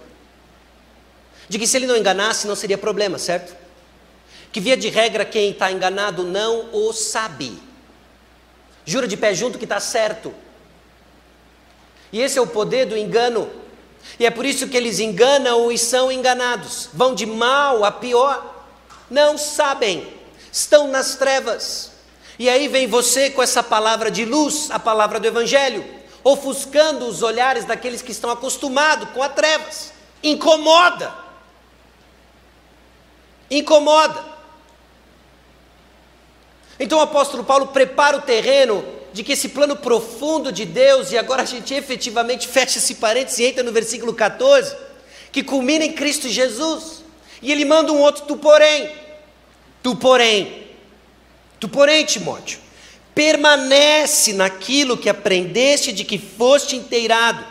De 1.50 1.58
que 1.58 1.68
se 1.68 1.76
ele 1.76 1.88
não 1.88 1.98
enganasse, 1.98 2.48
não 2.48 2.56
seria 2.56 2.78
problema, 2.78 3.18
certo? 3.18 3.56
Que 4.52 4.60
via 4.62 4.78
de 4.78 4.88
regra, 4.88 5.26
quem 5.26 5.52
está 5.52 5.72
enganado 5.72 6.24
não 6.24 6.74
o 6.74 6.94
sabe. 6.94 7.58
Jura 8.86 9.08
de 9.08 9.18
pé 9.18 9.34
junto 9.34 9.58
que 9.58 9.66
está 9.66 9.80
certo. 9.80 10.34
E 12.12 12.22
esse 12.22 12.38
é 12.38 12.42
o 12.42 12.48
poder 12.48 12.86
do 12.86 12.98
engano. 12.98 13.50
E 14.20 14.26
é 14.26 14.32
por 14.32 14.46
isso 14.46 14.68
que 14.68 14.78
eles 14.78 15.00
enganam 15.00 15.72
e 15.72 15.78
são 15.78 16.12
enganados. 16.12 16.90
Vão 16.94 17.14
de 17.14 17.26
mal 17.26 17.86
a 17.86 17.92
pior. 17.92 18.66
Não 19.10 19.38
sabem. 19.38 20.08
Estão 20.52 20.88
nas 20.88 21.16
trevas. 21.16 21.92
E 22.38 22.50
aí 22.50 22.68
vem 22.68 22.88
você 22.88 23.30
com 23.30 23.44
essa 23.44 23.62
palavra 23.62 24.10
de 24.10 24.26
luz, 24.26 24.70
a 24.72 24.80
palavra 24.80 25.20
do 25.20 25.28
Evangelho, 25.28 25.86
ofuscando 26.24 27.06
os 27.06 27.22
olhares 27.22 27.66
daqueles 27.66 28.02
que 28.02 28.12
estão 28.12 28.30
acostumados 28.30 29.10
com 29.10 29.22
as 29.22 29.34
trevas. 29.34 29.94
Incomoda. 30.24 31.14
Incomoda. 33.52 34.24
Então 36.80 37.00
o 37.00 37.02
apóstolo 37.02 37.44
Paulo 37.44 37.68
prepara 37.68 38.18
o 38.18 38.22
terreno 38.22 38.99
de 39.14 39.24
que 39.24 39.34
esse 39.34 39.50
plano 39.50 39.76
profundo 39.76 40.52
de 40.52 40.66
Deus, 40.66 41.12
e 41.12 41.18
agora 41.18 41.44
a 41.44 41.46
gente 41.46 41.74
efetivamente 41.74 42.48
fecha 42.48 42.78
esse 42.78 42.96
parênteses 42.96 43.40
e 43.40 43.46
entra 43.46 43.64
no 43.64 43.72
versículo 43.72 44.14
14, 44.14 44.76
que 45.32 45.44
culmina 45.44 45.86
em 45.86 45.94
Cristo 45.94 46.28
Jesus. 46.28 47.04
E 47.42 47.52
ele 47.52 47.66
manda 47.66 47.92
um 47.92 48.00
outro 48.00 48.26
tu 48.26 48.38
porém. 48.38 48.92
Tu 49.82 49.96
porém. 49.96 50.68
Tu 51.60 51.68
porém, 51.68 52.06
Timóteo, 52.06 52.60
permanece 53.14 54.34
naquilo 54.34 54.98
que 54.98 55.10
aprendeste 55.10 55.92
de 55.92 56.04
que 56.04 56.18
foste 56.18 56.76
inteirado, 56.76 57.46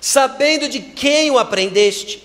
sabendo 0.00 0.68
de 0.68 0.80
quem 0.80 1.30
o 1.30 1.38
aprendeste, 1.38 2.22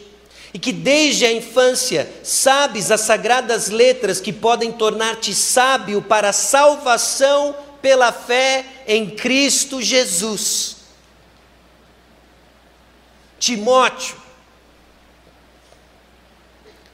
e 0.53 0.60
que 0.60 0.73
desde 0.73 1.25
a 1.25 1.31
infância 1.31 2.12
sabes 2.23 2.91
as 2.91 3.01
sagradas 3.01 3.69
letras 3.69 4.19
que 4.19 4.34
podem 4.34 4.71
tornar-te 4.71 5.34
sábio 5.34 6.01
para 6.01 6.29
a 6.29 6.34
salvação 6.34 7.55
pela 7.82 8.12
fé 8.12 8.65
em 8.88 9.10
Cristo 9.10 9.82
Jesus. 9.82 10.78
Timóteo, 13.39 14.15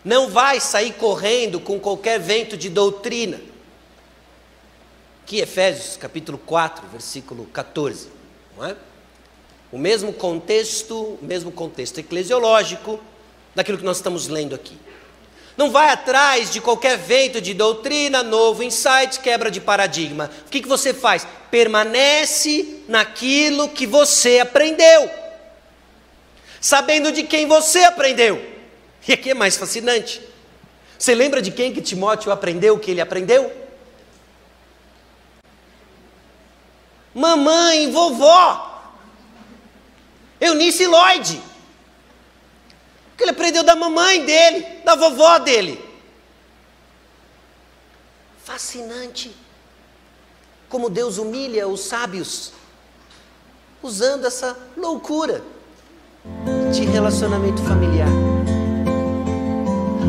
não 0.04 0.30
vai 0.30 0.62
sair 0.62 0.94
correndo 0.94 1.60
com 1.60 1.78
qualquer 1.80 2.20
vento 2.20 2.56
de 2.56 2.70
doutrina. 2.70 3.42
Aqui, 5.24 5.40
Efésios 5.42 5.98
capítulo 5.98 6.38
4, 6.38 6.88
versículo 6.88 7.46
14, 7.48 8.08
não 8.56 8.66
é? 8.66 8.78
O 9.70 9.78
mesmo 9.78 10.14
contexto, 10.14 10.96
o 10.96 11.20
mesmo 11.22 11.52
contexto 11.52 12.00
eclesiológico 12.00 13.02
daquilo 13.54 13.78
que 13.78 13.84
nós 13.84 13.98
estamos 13.98 14.30
lendo 14.30 14.56
aqui. 14.56 14.78
Não 15.58 15.72
vai 15.72 15.90
atrás 15.90 16.52
de 16.52 16.62
qualquer 16.62 17.00
vento 17.00 17.42
de 17.42 17.52
doutrina, 17.56 18.22
novo 18.22 18.62
insight, 18.62 19.20
quebra 19.20 19.50
de 19.50 19.60
paradigma. 19.60 20.30
O 20.46 20.50
que, 20.52 20.62
que 20.62 20.68
você 20.68 20.94
faz? 20.94 21.28
Permanece 21.50 22.84
naquilo 22.88 23.68
que 23.68 23.88
você 23.88 24.40
aprendeu, 24.40 25.10
sabendo 26.62 27.12
de 27.12 27.24
quem 27.24 27.48
você 27.48 27.80
aprendeu. 27.80 28.40
E 29.08 29.14
aqui 29.14 29.32
é 29.32 29.34
mais 29.34 29.58
fascinante. 29.58 30.22
Você 31.00 31.16
lembra 31.16 31.42
de 31.42 31.50
quem 31.50 31.74
que 31.74 31.82
Timóteo 31.82 32.32
aprendeu 32.32 32.76
o 32.76 32.80
que 32.80 32.92
ele 32.92 33.02
aprendeu? 33.02 33.52
Mamãe, 37.16 37.90
vovó, 37.92 38.94
Eunice 40.40 40.86
Lloyd 40.86 41.42
que 43.18 43.24
ele 43.24 43.32
aprendeu 43.32 43.64
da 43.64 43.76
mamãe 43.76 44.24
dele, 44.24 44.64
da 44.86 44.96
vovó 44.96 45.40
dele. 45.40 45.84
Fascinante. 48.44 49.36
Como 50.70 50.90
Deus 50.90 51.18
humilha 51.18 51.68
os 51.68 51.82
sábios, 51.82 52.54
usando 53.82 54.26
essa 54.26 54.56
loucura 54.76 55.44
de 56.72 56.86
relacionamento 56.86 57.62
familiar. 57.64 58.10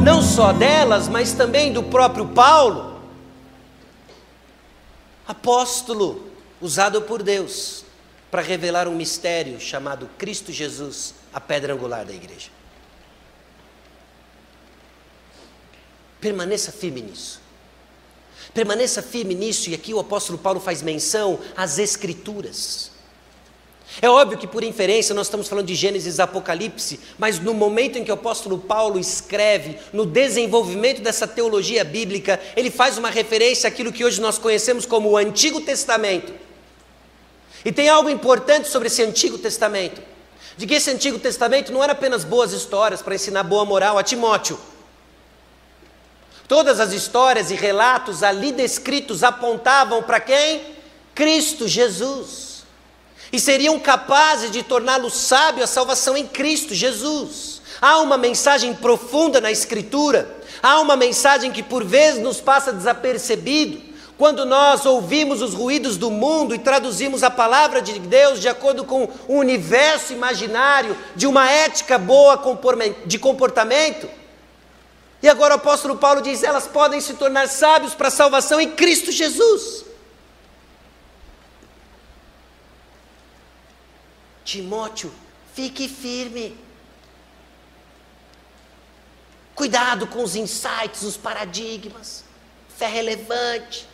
Não 0.05 0.21
só 0.21 0.53
delas, 0.53 1.09
mas 1.09 1.33
também 1.33 1.73
do 1.73 1.83
próprio 1.85 2.27
Paulo, 2.29 3.01
apóstolo 5.27 6.29
usado 6.61 7.03
por 7.03 7.23
Deus 7.23 7.85
para 8.31 8.43
revelar 8.43 8.89
um 8.89 8.95
mistério 8.95 9.61
chamado 9.61 10.11
Cristo 10.19 10.53
Jesus, 10.53 11.15
a 11.33 11.41
pedra 11.41 11.73
angular 11.73 12.05
da 12.05 12.13
igreja. 12.13 12.58
Permaneça 16.21 16.73
firme 16.73 17.03
nisso. 17.03 17.41
Permaneça 18.53 19.03
firme 19.03 19.35
nisso, 19.35 19.71
e 19.71 19.75
aqui 19.75 19.93
o 19.95 20.01
apóstolo 20.01 20.39
Paulo 20.39 20.59
faz 20.59 20.83
menção 20.83 21.39
às 21.57 21.79
Escrituras. 21.79 22.91
É 24.03 24.09
óbvio 24.09 24.39
que 24.39 24.47
por 24.47 24.63
inferência 24.63 25.15
nós 25.15 25.27
estamos 25.27 25.49
falando 25.49 25.67
de 25.67 25.75
Gênesis 25.75 26.19
e 26.19 26.23
Apocalipse, 26.23 27.01
mas 27.19 27.41
no 27.41 27.55
momento 27.55 27.99
em 27.99 28.05
que 28.05 28.11
o 28.11 28.15
apóstolo 28.15 28.59
Paulo 28.59 28.99
escreve, 28.99 29.79
no 29.93 30.05
desenvolvimento 30.05 31.01
dessa 31.01 31.27
teologia 31.27 31.85
bíblica, 31.85 32.39
ele 32.55 32.71
faz 32.71 32.99
uma 32.99 33.11
referência 33.11 33.67
àquilo 33.67 33.93
que 33.93 34.05
hoje 34.05 34.21
nós 34.21 34.39
conhecemos 34.39 34.85
como 34.85 35.11
o 35.11 35.17
Antigo 35.17 35.61
Testamento. 35.61 36.33
E 37.65 37.73
tem 37.73 37.89
algo 37.89 38.09
importante 38.09 38.69
sobre 38.69 38.89
esse 38.89 39.03
Antigo 39.03 39.39
Testamento: 39.39 40.01
de 40.57 40.67
que 40.67 40.75
esse 40.75 40.91
Antigo 40.91 41.19
Testamento 41.19 41.73
não 41.73 41.83
era 41.83 41.93
apenas 41.93 42.25
boas 42.25 42.53
histórias 42.53 43.03
para 43.03 43.15
ensinar 43.15 43.43
boa 43.43 43.65
moral 43.65 43.99
a 43.99 44.03
Timóteo. 44.03 44.59
Todas 46.49 46.81
as 46.81 46.95
histórias 46.95 47.51
e 47.51 47.55
relatos 47.55 48.23
ali 48.23 48.53
descritos 48.53 49.23
apontavam 49.23 50.03
para 50.03 50.19
quem? 50.19 50.63
Cristo 51.15 51.69
Jesus. 51.69 52.65
E 53.31 53.39
seriam 53.39 53.79
capazes 53.79 54.51
de 54.51 54.63
torná-lo 54.63 55.11
sábio 55.11 55.63
a 55.63 55.67
salvação 55.67 56.17
em 56.17 56.27
Cristo 56.27 56.75
Jesus. 56.75 57.61
Há 57.83 57.99
uma 57.99 58.17
mensagem 58.17 58.75
profunda 58.75 59.43
na 59.43 59.53
Escritura, 59.53 60.37
há 60.63 60.81
uma 60.81 60.97
mensagem 60.97 61.53
que 61.53 61.63
por 61.63 61.85
vezes 61.85 62.23
nos 62.23 62.41
passa 62.41 62.73
desapercebido, 62.73 63.83
quando 64.17 64.47
nós 64.47 64.87
ouvimos 64.87 65.43
os 65.43 65.53
ruídos 65.55 65.99
do 65.99 66.11
mundo 66.11 66.55
e 66.55 66.59
traduzimos 66.59 67.23
a 67.23 67.31
palavra 67.31 67.83
de 67.83 68.01
Deus 68.01 68.41
de 68.41 68.49
acordo 68.49 68.85
com 68.85 69.09
o 69.29 69.35
universo 69.35 70.15
imaginário 70.15 70.97
de 71.15 71.27
uma 71.27 71.49
ética 71.49 71.99
boa 71.99 72.43
de 73.05 73.19
comportamento, 73.19 74.09
e 75.23 75.29
agora 75.29 75.55
o 75.55 75.57
apóstolo 75.57 75.97
Paulo 75.97 76.23
diz: 76.23 76.43
elas 76.43 76.67
podem 76.67 77.01
se 77.01 77.15
tornar 77.15 77.49
sábios 77.49 77.95
para 77.95 78.09
a 78.09 78.11
salvação 78.11 78.61
em 78.61 78.71
Cristo 78.71 79.11
Jesus. 79.11 79.85
Timóteo, 84.45 85.13
fique 85.55 85.89
firme. 85.89 86.57
Cuidado 89.55 90.07
com 90.07 90.23
os 90.23 90.37
insights, 90.37 91.03
os 91.03 91.17
paradigmas. 91.17 92.25
Fé 92.77 92.87
relevante. 92.87 93.87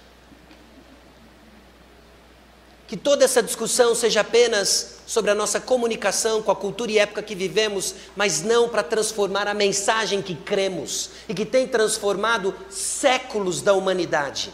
Que 2.87 2.97
toda 2.97 3.25
essa 3.25 3.43
discussão 3.43 3.95
seja 3.95 4.21
apenas 4.21 4.99
sobre 5.07 5.31
a 5.31 5.35
nossa 5.35 5.61
comunicação 5.61 6.43
com 6.43 6.51
a 6.51 6.57
cultura 6.57 6.93
e 6.93 6.99
época 6.99 7.23
que 7.23 7.35
vivemos, 7.35 7.95
mas 8.15 8.43
não 8.43 8.69
para 8.69 8.83
transformar 8.83 9.49
a 9.49 9.55
mensagem 9.55 10.21
que 10.21 10.35
cremos 10.35 11.11
e 11.29 11.35
que 11.35 11.47
tem 11.47 11.67
transformado 11.67 12.55
séculos 12.71 13.63
da 13.63 13.73
humanidade. 13.73 14.53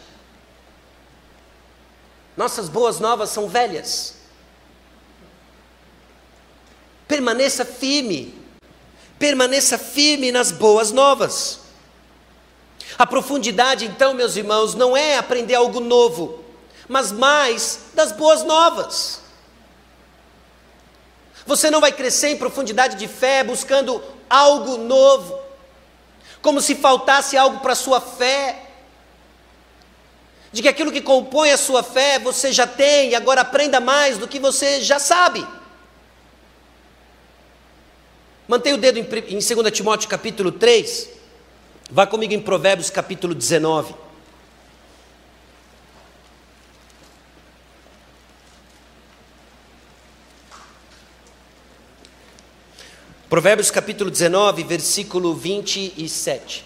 Nossas 2.35 2.69
boas 2.69 2.99
novas 2.99 3.29
são 3.29 3.47
velhas. 3.47 4.15
Permaneça 7.07 7.65
firme, 7.65 8.33
permaneça 9.19 9.77
firme 9.77 10.31
nas 10.31 10.51
boas 10.51 10.91
novas. 10.91 11.59
A 12.97 13.05
profundidade, 13.05 13.85
então, 13.85 14.13
meus 14.13 14.35
irmãos, 14.35 14.75
não 14.75 14.95
é 14.95 15.17
aprender 15.17 15.55
algo 15.55 15.79
novo, 15.79 16.40
mas 16.91 17.09
mais 17.09 17.85
das 17.93 18.11
boas 18.11 18.43
novas. 18.43 19.21
Você 21.45 21.71
não 21.71 21.79
vai 21.79 21.93
crescer 21.93 22.27
em 22.27 22.37
profundidade 22.37 22.97
de 22.97 23.07
fé 23.07 23.45
buscando 23.45 24.03
algo 24.29 24.75
novo, 24.75 25.39
como 26.41 26.59
se 26.59 26.75
faltasse 26.75 27.37
algo 27.37 27.61
para 27.61 27.71
a 27.71 27.77
sua 27.77 28.01
fé. 28.01 28.67
De 30.51 30.61
que 30.61 30.67
aquilo 30.67 30.91
que 30.91 30.99
compõe 30.99 31.51
a 31.51 31.57
sua 31.57 31.81
fé 31.81 32.19
você 32.19 32.51
já 32.51 32.67
tem 32.67 33.15
agora 33.15 33.39
aprenda 33.39 33.79
mais 33.79 34.17
do 34.17 34.27
que 34.27 34.37
você 34.37 34.81
já 34.81 34.99
sabe. 34.99 35.47
Mantenha 38.49 38.75
o 38.75 38.77
dedo 38.77 38.99
em, 38.99 39.07
em 39.29 39.39
2 39.39 39.71
Timóteo 39.71 40.09
capítulo 40.09 40.51
3. 40.51 41.07
Vá 41.89 42.05
comigo 42.05 42.33
em 42.33 42.41
Provérbios 42.41 42.89
capítulo 42.89 43.33
19. 43.33 44.10
Provérbios 53.31 53.71
capítulo 53.71 54.11
19, 54.11 54.61
versículo 54.65 55.33
27. 55.33 56.65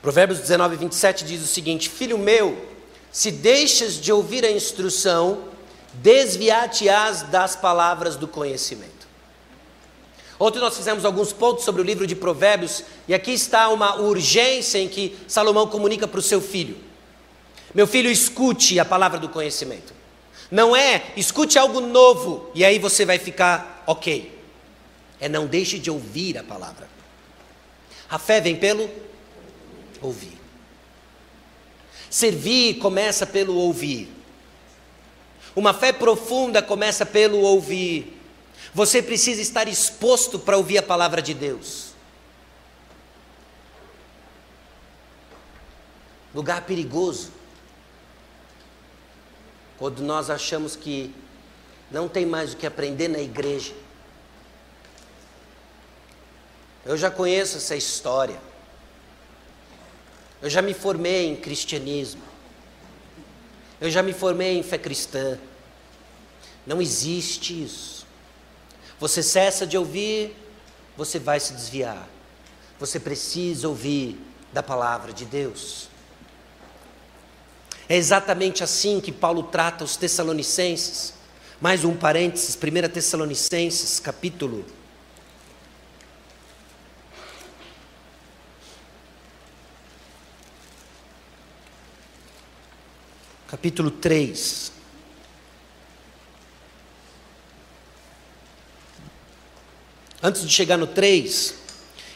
Provérbios 0.00 0.38
19, 0.38 0.76
27 0.76 1.24
diz 1.24 1.42
o 1.42 1.48
seguinte: 1.48 1.88
Filho 1.88 2.16
meu, 2.16 2.56
se 3.10 3.32
deixas 3.32 3.94
de 3.94 4.12
ouvir 4.12 4.44
a 4.44 4.50
instrução, 4.52 5.48
desviar-te-ás 5.94 7.22
das 7.22 7.56
palavras 7.56 8.14
do 8.14 8.28
conhecimento. 8.28 8.95
Ontem 10.38 10.58
nós 10.58 10.76
fizemos 10.76 11.04
alguns 11.04 11.32
pontos 11.32 11.64
sobre 11.64 11.80
o 11.80 11.84
livro 11.84 12.06
de 12.06 12.14
Provérbios, 12.14 12.84
e 13.08 13.14
aqui 13.14 13.32
está 13.32 13.68
uma 13.70 13.96
urgência 13.96 14.78
em 14.78 14.88
que 14.88 15.16
Salomão 15.26 15.66
comunica 15.66 16.06
para 16.06 16.20
o 16.20 16.22
seu 16.22 16.40
filho: 16.40 16.76
Meu 17.74 17.86
filho, 17.86 18.10
escute 18.10 18.78
a 18.78 18.84
palavra 18.84 19.18
do 19.18 19.28
conhecimento. 19.28 19.94
Não 20.50 20.76
é 20.76 21.12
escute 21.16 21.58
algo 21.58 21.80
novo 21.80 22.50
e 22.54 22.64
aí 22.64 22.78
você 22.78 23.04
vai 23.04 23.18
ficar 23.18 23.82
ok. 23.86 24.36
É 25.20 25.28
não 25.28 25.46
deixe 25.46 25.78
de 25.78 25.90
ouvir 25.90 26.38
a 26.38 26.44
palavra. 26.44 26.88
A 28.08 28.18
fé 28.18 28.40
vem 28.40 28.54
pelo 28.54 28.88
ouvir. 30.00 30.38
Servir 32.08 32.74
começa 32.74 33.26
pelo 33.26 33.56
ouvir. 33.56 34.08
Uma 35.54 35.74
fé 35.74 35.92
profunda 35.92 36.62
começa 36.62 37.04
pelo 37.04 37.38
ouvir. 37.38 38.15
Você 38.76 39.02
precisa 39.02 39.40
estar 39.40 39.66
exposto 39.68 40.38
para 40.38 40.54
ouvir 40.54 40.76
a 40.76 40.82
palavra 40.82 41.22
de 41.22 41.32
Deus. 41.32 41.94
Lugar 46.34 46.60
perigoso. 46.66 47.32
Quando 49.78 50.02
nós 50.02 50.28
achamos 50.28 50.76
que 50.76 51.14
não 51.90 52.06
tem 52.06 52.26
mais 52.26 52.52
o 52.52 52.58
que 52.58 52.66
aprender 52.66 53.08
na 53.08 53.18
igreja. 53.18 53.72
Eu 56.84 56.98
já 56.98 57.10
conheço 57.10 57.56
essa 57.56 57.74
história. 57.74 58.38
Eu 60.42 60.50
já 60.50 60.60
me 60.60 60.74
formei 60.74 61.30
em 61.30 61.36
cristianismo. 61.36 62.22
Eu 63.80 63.90
já 63.90 64.02
me 64.02 64.12
formei 64.12 64.58
em 64.58 64.62
fé 64.62 64.76
cristã. 64.76 65.38
Não 66.66 66.82
existe 66.82 67.64
isso. 67.64 67.95
Você 68.98 69.22
cessa 69.22 69.66
de 69.66 69.76
ouvir, 69.76 70.34
você 70.96 71.18
vai 71.18 71.38
se 71.38 71.52
desviar. 71.52 72.08
Você 72.78 72.98
precisa 72.98 73.68
ouvir 73.68 74.18
da 74.52 74.62
palavra 74.62 75.12
de 75.12 75.24
Deus. 75.24 75.88
É 77.88 77.96
exatamente 77.96 78.64
assim 78.64 79.00
que 79.00 79.12
Paulo 79.12 79.44
trata 79.44 79.84
os 79.84 79.96
Tessalonicenses. 79.96 81.14
Mais 81.60 81.84
um 81.84 81.94
parênteses, 81.94 82.56
1 82.56 82.88
Tessalonicenses, 82.88 84.00
capítulo 84.00 84.64
capítulo 93.46 93.90
3. 93.90 94.75
Antes 100.22 100.42
de 100.42 100.52
chegar 100.52 100.76
no 100.76 100.86
3, 100.86 101.54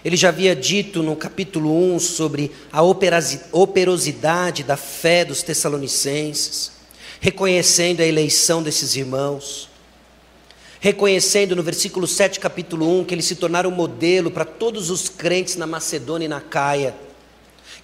ele 0.05 0.17
já 0.17 0.31
havia 0.31 0.57
dito 0.57 1.03
no 1.03 1.15
capítulo 1.15 1.95
1 1.95 2.01
sobre 2.01 2.51
a 2.73 2.83
operosidade 2.83 4.63
da 4.63 4.77
fé 4.77 5.25
dos 5.25 5.43
Tessalonicenses, 5.43 6.73
reconhecendo 7.21 8.01
a 8.01 8.07
eleição 8.07 8.63
desses 8.63 8.97
irmãos, 8.97 9.69
reconhecendo 10.81 11.55
no 11.55 11.63
versículo 11.63 12.07
7, 12.07 12.41
capítulo 12.41 13.01
1, 13.01 13.05
que 13.05 13.15
eles 13.15 13.27
se 13.27 13.37
tornaram 13.37 13.71
modelo 13.71 14.31
para 14.31 14.47
todos 14.47 14.89
os 14.89 15.11
crentes 15.11 15.57
na 15.57 15.67
Macedônia 15.67 16.25
e 16.25 16.29
na 16.29 16.41
Caia, 16.41 16.95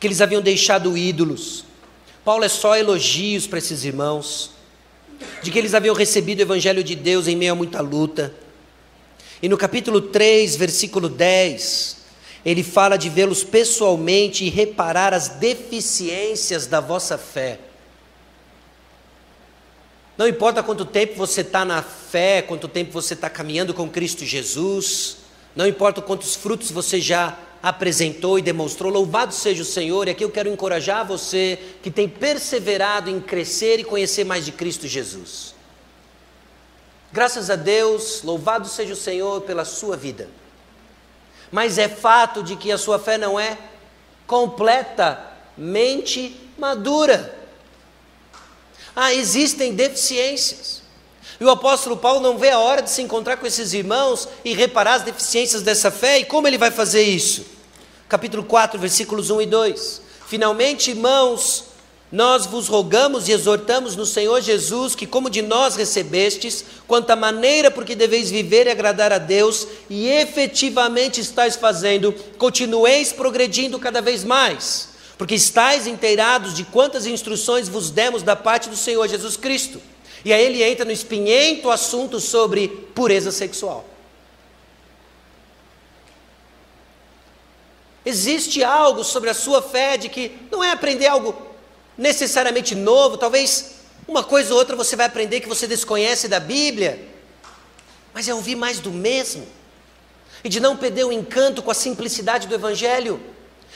que 0.01 0.07
eles 0.07 0.23
haviam 0.23 0.41
deixado 0.41 0.97
ídolos, 0.97 1.67
Paulo 2.27 2.43
é 2.43 2.49
só 2.49 2.77
elogios 2.77 3.47
para 3.47 3.61
esses 3.61 3.85
irmãos, 3.85 4.51
de 5.45 5.51
que 5.53 5.59
eles 5.61 5.75
haviam 5.75 5.95
recebido 5.95 6.41
o 6.41 6.43
Evangelho 6.43 6.83
de 6.83 6.97
Deus 6.97 7.29
em 7.29 7.37
meio 7.37 7.53
a 7.53 7.55
muita 7.55 7.81
luta. 7.81 8.35
E 9.43 9.49
no 9.49 9.59
capítulo 9.59 10.01
3, 10.01 10.57
versículo 10.57 11.09
10, 11.09 11.97
ele 12.45 12.62
fala 12.62 12.97
de 12.97 13.09
vê-los 13.11 13.43
pessoalmente 13.43 14.45
e 14.45 14.49
reparar 14.49 15.12
as 15.12 15.28
deficiências 15.28 16.66
da 16.66 16.80
vossa 16.80 17.18
fé. 17.18 17.59
Não 20.16 20.28
importa 20.28 20.62
quanto 20.62 20.84
tempo 20.84 21.14
você 21.14 21.41
está 21.41 21.64
na 21.64 21.82
fé, 21.82 22.41
quanto 22.41 22.68
tempo 22.68 22.93
você 22.93 23.14
está 23.14 23.28
caminhando 23.28 23.74
com 23.74 23.89
Cristo 23.89 24.24
Jesus, 24.24 25.18
não 25.57 25.66
importa 25.66 26.01
quantos 26.01 26.34
frutos 26.34 26.70
você 26.70 27.01
já 27.01 27.37
apresentou 27.62 28.39
e 28.39 28.43
demonstrou. 28.43 28.93
Louvado 28.93 29.34
seja 29.34 29.62
o 29.62 29.66
Senhor, 29.66 30.07
e 30.07 30.12
aqui 30.12 30.24
eu 30.24 30.30
quero 30.30 30.49
encorajar 30.49 31.05
você 31.05 31.59
que 31.82 31.91
tem 31.91 32.09
perseverado 32.09 33.11
em 33.11 33.20
crescer 33.20 33.80
e 33.80 33.84
conhecer 33.84 34.22
mais 34.22 34.45
de 34.45 34.53
Cristo 34.53 34.87
Jesus. 34.87 35.56
Graças 37.17 37.49
a 37.49 37.57
Deus, 37.57 38.21
louvado 38.23 38.69
seja 38.69 38.93
o 38.93 38.97
Senhor 38.97 39.41
pela 39.41 39.64
sua 39.64 39.97
vida. 39.97 40.29
Mas 41.51 41.79
é 41.79 41.89
fato 41.89 42.43
de 42.43 42.57
que 42.57 42.71
a 42.71 42.77
sua 42.77 42.99
fé 42.99 43.17
não 43.17 43.41
é 43.41 43.57
completamente 44.27 46.39
madura. 46.59 47.35
Ah, 48.95 49.14
existem 49.14 49.75
deficiências. 49.75 50.83
E 51.41 51.45
o 51.45 51.49
apóstolo 51.49 51.97
Paulo 51.97 52.21
não 52.21 52.37
vê 52.37 52.51
a 52.51 52.59
hora 52.59 52.83
de 52.83 52.91
se 52.91 53.01
encontrar 53.01 53.39
com 53.39 53.47
esses 53.47 53.73
irmãos 53.73 54.29
e 54.45 54.53
reparar 54.53 54.97
as 54.97 55.03
deficiências 55.03 55.62
dessa 55.62 55.91
fé. 55.91 56.19
E 56.19 56.27
como 56.27 56.47
ele 56.47 56.59
vai 56.59 56.71
fazer 56.71 57.01
isso? 57.01 57.47
capítulo 58.11 58.45
4, 58.45 58.79
versículos 58.79 59.31
1 59.31 59.41
e 59.41 59.47
2. 59.47 60.03
Finalmente, 60.27 60.91
irmãos, 60.91 61.64
nós 62.11 62.47
vos 62.47 62.69
rogamos 62.69 63.27
e 63.27 63.33
exortamos 63.33 63.97
no 63.97 64.07
Senhor 64.07 64.41
Jesus 64.41 64.95
que, 64.95 65.07
como 65.07 65.29
de 65.29 65.43
nós 65.43 65.75
recebestes, 65.75 66.65
quanto 66.87 67.11
à 67.11 67.17
maneira 67.17 67.71
por 67.71 67.85
que 67.85 67.97
deveis 67.97 68.31
viver 68.31 68.67
e 68.67 68.71
agradar 68.71 69.13
a 69.13 69.19
Deus, 69.19 69.67
e 69.91 70.09
efetivamente 70.09 71.21
estáis 71.21 71.57
fazendo, 71.57 72.13
continueis 72.39 73.13
progredindo 73.13 73.79
cada 73.79 74.01
vez 74.01 74.23
mais, 74.23 74.91
porque 75.19 75.35
estáis 75.35 75.89
inteirados 75.89 76.55
de 76.55 76.63
quantas 76.65 77.07
instruções 77.07 77.69
vos 77.69 77.91
demos 77.91 78.23
da 78.23 78.37
parte 78.37 78.69
do 78.69 78.77
Senhor 78.77 79.09
Jesus 79.09 79.37
Cristo. 79.37 79.83
E 80.25 80.33
aí 80.33 80.45
ele 80.45 80.63
entra 80.63 80.85
no 80.85 80.93
espinhento 80.93 81.71
assunto 81.71 82.21
sobre 82.21 82.69
pureza 82.95 83.33
sexual. 83.33 83.85
Existe 88.05 88.63
algo 88.63 89.03
sobre 89.03 89.31
a 89.31 89.35
sua 89.35 89.61
fé 89.61 89.97
de 89.97 90.09
que 90.09 90.31
não 90.51 90.63
é 90.63 90.71
aprender 90.71 91.09
algo 91.09 91.45
necessariamente 91.97 92.74
novo, 92.74 93.16
talvez 93.16 93.76
uma 94.07 94.22
coisa 94.22 94.53
ou 94.53 94.59
outra 94.59 94.76
você 94.76 94.94
vai 94.94 95.07
aprender 95.07 95.40
que 95.40 95.49
você 95.49 95.66
desconhece 95.66 96.28
da 96.28 96.38
Bíblia, 96.38 97.09
mas 98.12 98.28
é 98.28 98.34
ouvir 98.34 98.55
mais 98.55 98.78
do 98.78 98.90
mesmo, 98.90 99.47
e 100.44 100.49
de 100.49 100.61
não 100.61 100.76
perder 100.76 101.05
o 101.05 101.12
encanto 101.12 101.62
com 101.62 101.70
a 101.70 101.74
simplicidade 101.74 102.47
do 102.47 102.55
Evangelho, 102.55 103.20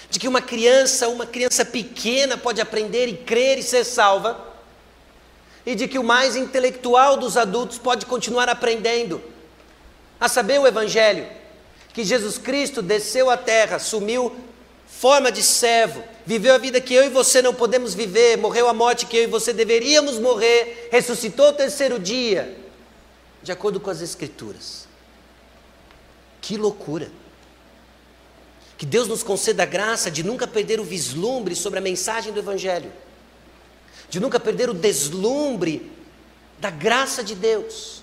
de 0.08 0.18
que 0.18 0.28
uma 0.28 0.40
criança, 0.40 1.08
uma 1.08 1.26
criança 1.26 1.64
pequena 1.64 2.36
pode 2.36 2.60
aprender 2.60 3.06
e 3.06 3.16
crer 3.16 3.58
e 3.58 3.62
ser 3.62 3.84
salva, 3.84 4.48
e 5.64 5.74
de 5.74 5.86
que 5.88 5.98
o 5.98 6.04
mais 6.04 6.36
intelectual 6.36 7.16
dos 7.16 7.36
adultos 7.36 7.78
pode 7.78 8.06
continuar 8.06 8.48
aprendendo, 8.48 9.22
a 10.18 10.28
saber 10.28 10.58
o 10.60 10.66
Evangelho 10.66 11.26
que 11.92 12.04
Jesus 12.04 12.38
Cristo 12.38 12.82
desceu 12.82 13.30
à 13.30 13.36
terra, 13.36 13.76
assumiu 13.76 14.34
forma 14.86 15.30
de 15.30 15.42
servo, 15.42 16.02
viveu 16.26 16.54
a 16.54 16.58
vida 16.58 16.80
que 16.80 16.94
eu 16.94 17.04
e 17.04 17.08
você 17.08 17.42
não 17.42 17.54
podemos 17.54 17.94
viver, 17.94 18.36
morreu 18.36 18.68
a 18.68 18.74
morte 18.74 19.06
que 19.06 19.16
eu 19.16 19.24
e 19.24 19.26
você 19.26 19.52
deveríamos 19.52 20.18
morrer, 20.18 20.88
ressuscitou 20.90 21.48
o 21.48 21.52
terceiro 21.52 21.98
dia, 21.98 22.56
de 23.42 23.52
acordo 23.52 23.80
com 23.80 23.90
as 23.90 24.00
Escrituras. 24.00 24.86
Que 26.40 26.56
loucura! 26.56 27.10
Que 28.76 28.86
Deus 28.86 29.06
nos 29.06 29.22
conceda 29.22 29.62
a 29.64 29.66
graça 29.66 30.10
de 30.10 30.22
nunca 30.22 30.46
perder 30.46 30.80
o 30.80 30.84
vislumbre 30.84 31.54
sobre 31.54 31.78
a 31.78 31.82
mensagem 31.82 32.32
do 32.32 32.38
Evangelho, 32.38 32.90
de 34.08 34.18
nunca 34.18 34.40
perder 34.40 34.70
o 34.70 34.74
deslumbre 34.74 35.92
da 36.58 36.70
graça 36.70 37.22
de 37.22 37.34
Deus 37.34 38.02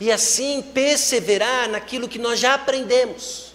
e 0.00 0.10
assim 0.10 0.62
perseverar 0.62 1.68
naquilo 1.68 2.08
que 2.08 2.18
nós 2.18 2.40
já 2.40 2.54
aprendemos. 2.54 3.51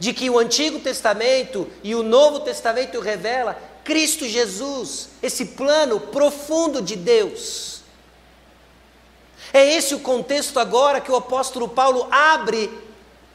De 0.00 0.12
que 0.12 0.28
o 0.28 0.38
Antigo 0.38 0.80
Testamento 0.80 1.70
e 1.84 1.94
o 1.94 2.02
Novo 2.02 2.40
Testamento 2.40 2.98
revela 2.98 3.56
Cristo 3.84 4.26
Jesus, 4.26 5.10
esse 5.22 5.44
plano 5.44 6.00
profundo 6.00 6.82
de 6.82 6.96
Deus. 6.96 7.82
É 9.52 9.64
esse 9.74 9.94
o 9.94 10.00
contexto 10.00 10.58
agora 10.58 11.00
que 11.00 11.10
o 11.12 11.16
apóstolo 11.16 11.68
Paulo 11.68 12.08
abre 12.10 12.70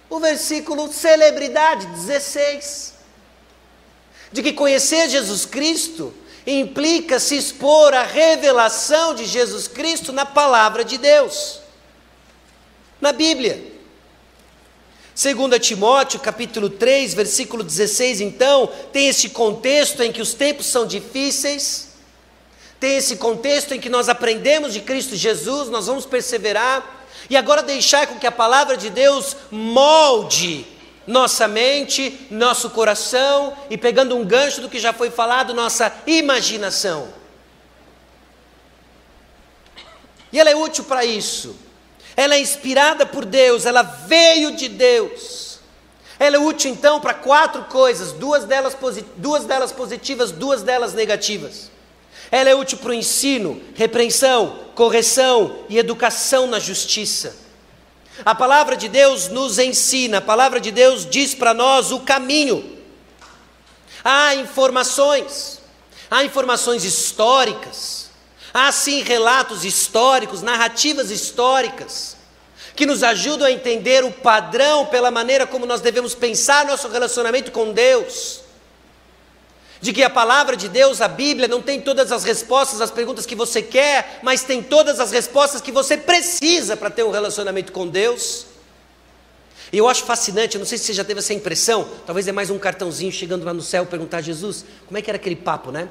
o 0.09 0.19
versículo 0.19 0.91
celebridade 0.91 1.85
16. 1.87 2.95
De 4.31 4.41
que 4.41 4.53
conhecer 4.53 5.09
Jesus 5.09 5.45
Cristo 5.45 6.13
implica 6.47 7.19
se 7.19 7.35
expor 7.35 7.93
à 7.93 8.03
revelação 8.03 9.13
de 9.13 9.25
Jesus 9.25 9.67
Cristo 9.67 10.11
na 10.11 10.25
palavra 10.25 10.85
de 10.85 10.97
Deus, 10.97 11.59
na 13.01 13.11
Bíblia. 13.11 13.74
2 15.15 15.59
Timóteo, 15.59 16.19
capítulo 16.19 16.69
3, 16.69 17.13
versículo 17.13 17.63
16, 17.63 18.19
então, 18.19 18.69
tem 18.91 19.07
esse 19.07 19.29
contexto 19.29 20.03
em 20.03 20.11
que 20.11 20.21
os 20.21 20.33
tempos 20.33 20.65
são 20.65 20.85
difíceis, 20.85 21.95
tem 22.79 22.97
esse 22.97 23.15
contexto 23.15 23.73
em 23.73 23.79
que 23.79 23.87
nós 23.87 24.09
aprendemos 24.09 24.73
de 24.73 24.81
Cristo 24.81 25.15
Jesus, 25.15 25.69
nós 25.69 25.87
vamos 25.87 26.05
perseverar, 26.05 27.07
e 27.29 27.37
agora 27.37 27.63
deixar 27.63 28.07
com 28.07 28.19
que 28.19 28.27
a 28.27 28.31
palavra 28.31 28.75
de 28.75 28.89
Deus 28.89 29.37
molde 29.49 30.67
nossa 31.07 31.47
mente, 31.47 32.27
nosso 32.31 32.69
coração 32.71 33.55
e 33.69 33.77
pegando 33.77 34.15
um 34.15 34.25
gancho 34.25 34.61
do 34.61 34.69
que 34.69 34.79
já 34.79 34.91
foi 34.91 35.11
falado, 35.11 35.53
nossa 35.53 35.93
imaginação. 36.07 37.07
E 40.31 40.39
ela 40.39 40.49
é 40.49 40.55
útil 40.55 40.83
para 40.83 41.05
isso. 41.05 41.55
Ela 42.15 42.35
é 42.35 42.39
inspirada 42.39 43.05
por 43.05 43.25
Deus, 43.25 43.65
ela 43.65 43.81
veio 43.81 44.55
de 44.55 44.69
Deus. 44.69 45.59
Ela 46.17 46.37
é 46.37 46.39
útil 46.39 46.71
então 46.71 47.01
para 47.01 47.13
quatro 47.13 47.65
coisas, 47.65 48.13
duas 48.13 48.45
delas, 48.45 48.75
duas 49.17 49.43
delas 49.43 49.71
positivas, 49.71 50.31
duas 50.31 50.63
delas 50.63 50.93
negativas. 50.93 51.69
Ela 52.31 52.49
é 52.49 52.55
útil 52.55 52.77
para 52.77 52.91
o 52.91 52.93
ensino, 52.93 53.61
repreensão, 53.75 54.59
correção 54.73 55.63
e 55.69 55.77
educação 55.77 56.47
na 56.47 56.59
justiça. 56.59 57.35
A 58.23 58.33
palavra 58.33 58.77
de 58.77 58.87
Deus 58.87 59.27
nos 59.27 59.59
ensina, 59.59 60.19
a 60.19 60.21
palavra 60.21 60.59
de 60.59 60.71
Deus 60.71 61.05
diz 61.05 61.35
para 61.35 61.53
nós 61.53 61.91
o 61.91 61.99
caminho. 61.99 62.77
Há 64.03 64.35
informações, 64.35 65.59
há 66.09 66.23
informações 66.23 66.85
históricas, 66.85 68.04
há 68.55 68.71
sim 68.71 69.03
relatos 69.03 69.65
históricos, 69.65 70.41
narrativas 70.41 71.11
históricas, 71.11 72.15
que 72.73 72.85
nos 72.85 73.03
ajudam 73.03 73.47
a 73.47 73.51
entender 73.51 74.05
o 74.05 74.11
padrão 74.11 74.85
pela 74.85 75.11
maneira 75.11 75.45
como 75.45 75.65
nós 75.65 75.81
devemos 75.81 76.15
pensar 76.15 76.65
nosso 76.65 76.87
relacionamento 76.87 77.51
com 77.51 77.73
Deus 77.73 78.45
de 79.81 79.91
que 79.91 80.01
a 80.01 80.09
palavra 80.09 80.55
de 80.55 80.69
Deus, 80.69 81.01
a 81.01 81.07
Bíblia, 81.07 81.49
não 81.49 81.61
tem 81.61 81.81
todas 81.81 82.11
as 82.11 82.23
respostas 82.23 82.79
às 82.79 82.89
perguntas 82.89 83.25
que 83.25 83.35
você 83.35 83.61
quer, 83.61 84.19
mas 84.23 84.41
tem 84.41 84.63
todas 84.63 85.01
as 85.01 85.11
respostas 85.11 85.61
que 85.61 85.71
você 85.71 85.97
precisa 85.97 86.77
para 86.77 86.89
ter 86.89 87.03
um 87.03 87.11
relacionamento 87.11 87.73
com 87.73 87.85
Deus. 87.85 88.45
E 89.71 89.77
eu 89.77 89.87
acho 89.87 90.03
fascinante, 90.03 90.57
não 90.57 90.65
sei 90.65 90.77
se 90.77 90.85
você 90.85 90.93
já 90.93 91.03
teve 91.03 91.19
essa 91.19 91.33
impressão, 91.33 91.87
talvez 92.05 92.27
é 92.27 92.31
mais 92.31 92.49
um 92.49 92.57
cartãozinho 92.57 93.11
chegando 93.11 93.45
lá 93.45 93.53
no 93.53 93.61
céu 93.61 93.85
perguntar 93.85 94.17
a 94.17 94.21
Jesus, 94.21 94.65
como 94.87 94.97
é 94.97 95.01
que 95.01 95.11
era 95.11 95.17
aquele 95.17 95.35
papo, 95.35 95.71
né? 95.71 95.89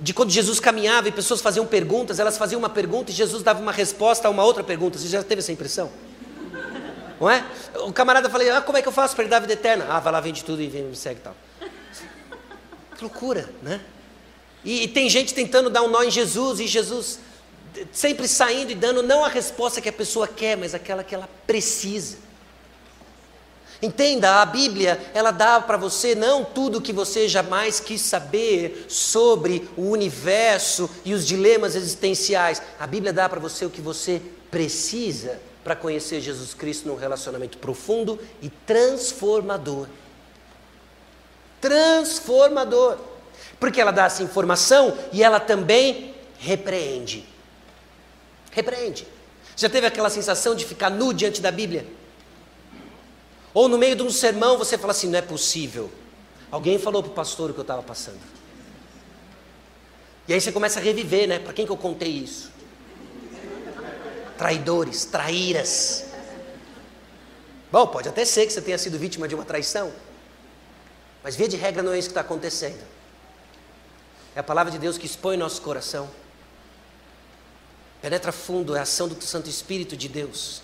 De 0.00 0.14
quando 0.14 0.30
Jesus 0.30 0.60
caminhava 0.60 1.08
e 1.08 1.12
pessoas 1.12 1.40
faziam 1.40 1.66
perguntas, 1.66 2.18
elas 2.18 2.38
faziam 2.38 2.58
uma 2.58 2.68
pergunta 2.68 3.10
e 3.10 3.14
Jesus 3.14 3.42
dava 3.42 3.60
uma 3.60 3.72
resposta 3.72 4.28
a 4.28 4.30
uma 4.30 4.44
outra 4.44 4.62
pergunta. 4.62 4.98
Você 4.98 5.08
já 5.08 5.22
teve 5.22 5.40
essa 5.40 5.52
impressão? 5.52 5.90
Não 7.20 7.28
é? 7.28 7.44
O 7.76 7.92
camarada 7.92 8.30
falou, 8.30 8.50
ah, 8.52 8.60
como 8.60 8.78
é 8.78 8.82
que 8.82 8.88
eu 8.88 8.92
faço 8.92 9.14
para 9.14 9.24
ele 9.24 9.30
dar 9.30 9.38
a 9.38 9.40
vida 9.40 9.52
eterna? 9.54 9.86
Ah, 9.88 9.98
vai 9.98 10.12
lá, 10.12 10.20
vende 10.20 10.44
tudo 10.44 10.62
e 10.62 10.68
vem, 10.68 10.84
me 10.84 10.96
segue 10.96 11.20
e 11.20 11.22
tal. 11.22 11.36
Que 12.96 13.02
loucura, 13.02 13.48
né? 13.62 13.80
E, 14.64 14.84
e, 14.84 14.88
tem 14.88 15.08
gente 15.08 15.32
tentando 15.34 15.70
dar 15.70 15.82
um 15.82 15.88
nó 15.88 16.02
em 16.02 16.10
Jesus, 16.10 16.58
e 16.60 16.66
Jesus 16.66 17.20
sempre 17.92 18.26
saindo 18.26 18.72
e 18.72 18.74
dando 18.74 19.02
não 19.02 19.24
a 19.24 19.28
resposta 19.28 19.80
que 19.80 19.88
a 19.88 19.92
pessoa 19.92 20.26
quer, 20.26 20.56
mas 20.56 20.74
aquela 20.74 21.04
que 21.04 21.14
ela 21.14 21.28
precisa. 21.46 22.18
Entenda, 23.80 24.42
a 24.42 24.46
Bíblia, 24.46 25.00
ela 25.14 25.30
dá 25.30 25.60
para 25.60 25.76
você 25.76 26.14
não 26.14 26.44
tudo 26.44 26.78
o 26.78 26.80
que 26.80 26.92
você 26.92 27.28
jamais 27.28 27.78
quis 27.78 28.00
saber 28.00 28.86
sobre 28.88 29.68
o 29.76 29.90
universo 29.90 30.90
e 31.04 31.14
os 31.14 31.26
dilemas 31.26 31.76
existenciais. 31.76 32.60
A 32.78 32.86
Bíblia 32.86 33.12
dá 33.12 33.28
para 33.28 33.38
você 33.38 33.64
o 33.64 33.70
que 33.70 33.80
você 33.80 34.20
precisa 34.50 35.40
para 35.62 35.76
conhecer 35.76 36.20
Jesus 36.20 36.54
Cristo 36.54 36.88
num 36.88 36.96
relacionamento 36.96 37.58
profundo 37.58 38.18
e 38.42 38.48
transformador 38.48 39.86
transformador. 41.60 42.98
Porque 43.58 43.80
ela 43.80 43.90
dá 43.90 44.04
essa 44.04 44.22
informação 44.22 44.96
e 45.12 45.22
ela 45.22 45.40
também 45.40 46.14
repreende. 46.38 47.24
Repreende. 48.50 49.06
Já 49.56 49.68
teve 49.68 49.86
aquela 49.86 50.10
sensação 50.10 50.54
de 50.54 50.64
ficar 50.64 50.90
nu 50.90 51.12
diante 51.12 51.40
da 51.40 51.50
Bíblia? 51.50 51.86
Ou 53.54 53.68
no 53.68 53.78
meio 53.78 53.96
de 53.96 54.02
um 54.02 54.10
sermão 54.10 54.58
você 54.58 54.76
fala 54.76 54.92
assim: 54.92 55.08
não 55.08 55.18
é 55.18 55.22
possível. 55.22 55.90
Alguém 56.50 56.78
falou 56.78 57.02
para 57.02 57.12
o 57.12 57.14
pastor 57.14 57.50
o 57.50 57.52
que 57.52 57.60
eu 57.60 57.62
estava 57.62 57.82
passando. 57.82 58.20
E 60.26 60.32
aí 60.32 60.40
você 60.40 60.52
começa 60.52 60.78
a 60.78 60.82
reviver, 60.82 61.26
né? 61.26 61.38
Para 61.38 61.52
quem 61.52 61.64
que 61.64 61.72
eu 61.72 61.76
contei 61.76 62.10
isso? 62.10 62.50
Traidores, 64.36 65.04
traíras. 65.06 66.04
Bom, 67.72 67.86
pode 67.86 68.08
até 68.08 68.24
ser 68.24 68.46
que 68.46 68.52
você 68.52 68.62
tenha 68.62 68.78
sido 68.78 68.98
vítima 68.98 69.26
de 69.26 69.34
uma 69.34 69.44
traição. 69.44 69.92
Mas 71.22 71.34
via 71.36 71.48
de 71.48 71.56
regra 71.56 71.82
não 71.82 71.92
é 71.92 71.98
isso 71.98 72.08
que 72.08 72.12
está 72.12 72.20
acontecendo. 72.20 72.82
É 74.34 74.40
a 74.40 74.42
palavra 74.42 74.70
de 74.70 74.78
Deus 74.78 74.96
que 74.96 75.06
expõe 75.06 75.36
nosso 75.36 75.60
coração. 75.62 76.08
Penetra 78.00 78.30
fundo, 78.30 78.76
é 78.76 78.78
a 78.78 78.82
ação 78.82 79.08
do 79.08 79.20
Santo 79.20 79.50
Espírito 79.50 79.96
de 79.96 80.08
Deus, 80.08 80.62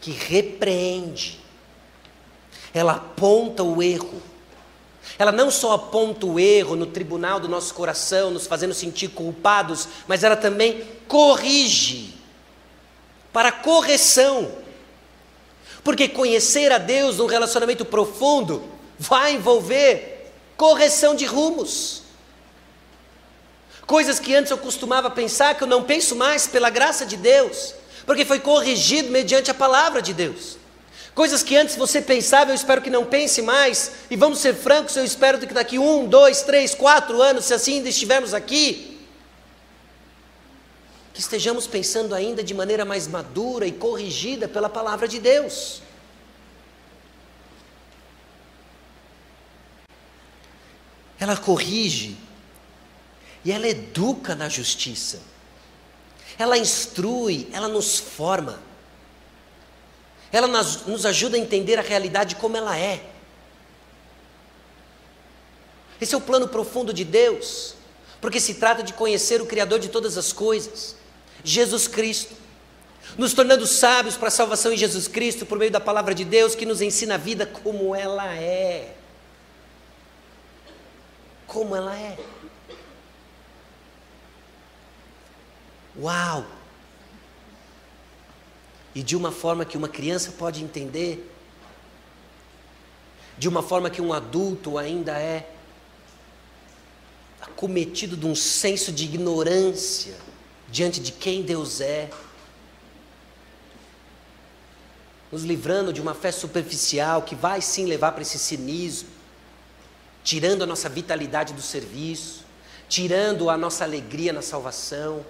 que 0.00 0.10
repreende, 0.10 1.40
ela 2.72 2.94
aponta 2.94 3.62
o 3.62 3.82
erro. 3.82 4.22
Ela 5.18 5.32
não 5.32 5.50
só 5.50 5.72
aponta 5.72 6.26
o 6.26 6.38
erro 6.38 6.76
no 6.76 6.86
tribunal 6.86 7.40
do 7.40 7.48
nosso 7.48 7.72
coração, 7.72 8.30
nos 8.30 8.46
fazendo 8.46 8.74
sentir 8.74 9.08
culpados, 9.08 9.88
mas 10.06 10.24
ela 10.24 10.36
também 10.36 10.84
corrige 11.06 12.14
para 13.32 13.52
correção. 13.52 14.50
Porque 15.82 16.08
conhecer 16.08 16.72
a 16.72 16.78
Deus 16.78 17.18
num 17.18 17.26
relacionamento 17.26 17.84
profundo 17.84 18.62
vai 18.98 19.34
envolver 19.34 20.32
correção 20.56 21.14
de 21.14 21.24
rumos. 21.24 22.02
Coisas 23.86 24.18
que 24.18 24.34
antes 24.34 24.50
eu 24.50 24.58
costumava 24.58 25.08
pensar 25.08 25.54
que 25.54 25.62
eu 25.62 25.68
não 25.68 25.84
penso 25.84 26.16
mais 26.16 26.46
pela 26.46 26.70
graça 26.70 27.06
de 27.06 27.16
Deus, 27.16 27.72
porque 28.04 28.24
foi 28.24 28.40
corrigido 28.40 29.10
mediante 29.10 29.50
a 29.50 29.54
palavra 29.54 30.02
de 30.02 30.12
Deus. 30.12 30.58
Coisas 31.16 31.42
que 31.42 31.56
antes 31.56 31.74
você 31.74 32.00
pensava, 32.00 32.52
eu 32.52 32.54
espero 32.54 32.80
que 32.80 32.90
não 32.90 33.04
pense 33.04 33.42
mais, 33.42 33.90
e 34.08 34.14
vamos 34.14 34.38
ser 34.38 34.54
francos, 34.54 34.94
eu 34.96 35.04
espero 35.04 35.40
que 35.40 35.52
daqui 35.52 35.80
um, 35.80 36.06
dois, 36.06 36.42
três, 36.42 36.76
quatro 36.76 37.20
anos, 37.20 37.46
se 37.46 37.54
assim 37.54 37.78
ainda 37.78 37.88
estivermos 37.88 38.32
aqui, 38.32 39.00
que 41.12 41.20
estejamos 41.20 41.66
pensando 41.66 42.14
ainda 42.14 42.44
de 42.44 42.54
maneira 42.54 42.84
mais 42.84 43.08
madura 43.08 43.66
e 43.66 43.72
corrigida 43.72 44.46
pela 44.46 44.68
palavra 44.68 45.08
de 45.08 45.18
Deus. 45.18 45.82
ela 51.18 51.36
corrige 51.36 52.16
e 53.44 53.52
ela 53.52 53.66
educa 53.66 54.34
na 54.34 54.48
justiça. 54.48 55.20
Ela 56.38 56.58
instrui, 56.58 57.48
ela 57.52 57.68
nos 57.68 57.98
forma. 57.98 58.60
Ela 60.32 60.46
nos 60.46 61.06
ajuda 61.06 61.36
a 61.36 61.40
entender 61.40 61.78
a 61.78 61.82
realidade 61.82 62.36
como 62.36 62.56
ela 62.56 62.78
é. 62.78 63.02
Esse 66.00 66.14
é 66.14 66.18
o 66.18 66.20
plano 66.20 66.48
profundo 66.48 66.92
de 66.92 67.04
Deus, 67.04 67.74
porque 68.20 68.38
se 68.38 68.54
trata 68.54 68.82
de 68.82 68.92
conhecer 68.92 69.40
o 69.40 69.46
Criador 69.46 69.78
de 69.78 69.88
todas 69.88 70.18
as 70.18 70.32
coisas, 70.32 70.96
Jesus 71.42 71.88
Cristo, 71.88 72.34
nos 73.16 73.32
tornando 73.32 73.66
sábios 73.66 74.16
para 74.16 74.28
a 74.28 74.30
salvação 74.30 74.72
em 74.72 74.76
Jesus 74.76 75.08
Cristo 75.08 75.46
por 75.46 75.58
meio 75.58 75.70
da 75.70 75.80
palavra 75.80 76.14
de 76.14 76.24
Deus 76.24 76.54
que 76.54 76.66
nos 76.66 76.82
ensina 76.82 77.14
a 77.14 77.18
vida 77.18 77.46
como 77.46 77.94
ela 77.94 78.34
é 78.34 78.96
como 81.46 81.74
ela 81.74 81.96
é. 81.96 82.18
Uau! 85.98 86.44
E 88.96 89.02
de 89.02 89.14
uma 89.14 89.30
forma 89.30 89.64
que 89.64 89.76
uma 89.76 89.88
criança 89.88 90.32
pode 90.32 90.64
entender, 90.64 91.32
de 93.38 93.48
uma 93.48 93.62
forma 93.62 93.88
que 93.88 94.02
um 94.02 94.12
adulto 94.12 94.76
ainda 94.76 95.16
é 95.20 95.48
acometido 97.40 98.16
de 98.16 98.26
um 98.26 98.34
senso 98.34 98.90
de 98.90 99.04
ignorância 99.04 100.16
diante 100.68 100.98
de 100.98 101.12
quem 101.12 101.42
Deus 101.42 101.80
é, 101.80 102.10
nos 105.30 105.44
livrando 105.44 105.92
de 105.92 106.00
uma 106.00 106.14
fé 106.14 106.32
superficial 106.32 107.22
que 107.22 107.34
vai 107.34 107.60
sim 107.60 107.84
levar 107.84 108.12
para 108.12 108.22
esse 108.22 108.38
cinismo 108.38 109.16
tirando 110.26 110.62
a 110.62 110.66
nossa 110.66 110.88
vitalidade 110.88 111.52
do 111.52 111.62
serviço, 111.62 112.44
tirando 112.88 113.48
a 113.48 113.56
nossa 113.56 113.84
alegria 113.84 114.32
na 114.32 114.42
salvação. 114.42 115.24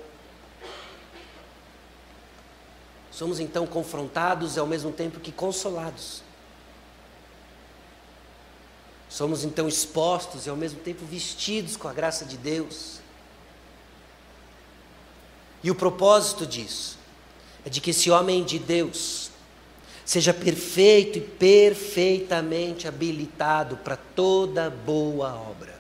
Somos 3.17 3.41
então 3.41 3.67
confrontados 3.67 4.57
e 4.57 4.61
ao 4.61 4.67
mesmo 4.67 4.93
tempo 4.93 5.19
que 5.19 5.33
consolados. 5.33 6.23
Somos 9.09 9.43
então 9.43 9.67
expostos 9.67 10.45
e 10.45 10.51
ao 10.51 10.57
mesmo 10.57 10.81
tempo 10.81 11.03
vestidos 11.07 11.79
com 11.79 11.89
a 11.89 11.95
graça 11.95 12.27
de 12.27 12.37
Deus. 12.37 13.01
E 15.65 15.71
o 15.71 15.75
propósito 15.75 16.45
disso 16.45 16.99
é 17.65 17.71
de 17.71 17.81
que 17.81 17.89
esse 17.89 18.11
homem 18.11 18.45
de 18.45 18.59
Deus 18.59 19.31
seja 20.05 20.35
perfeito 20.35 21.17
e 21.17 21.23
perfeitamente 21.23 22.87
habilitado 22.87 23.79
para 23.79 23.97
toda 23.97 24.69
boa 24.69 25.35
obra. 25.35 25.76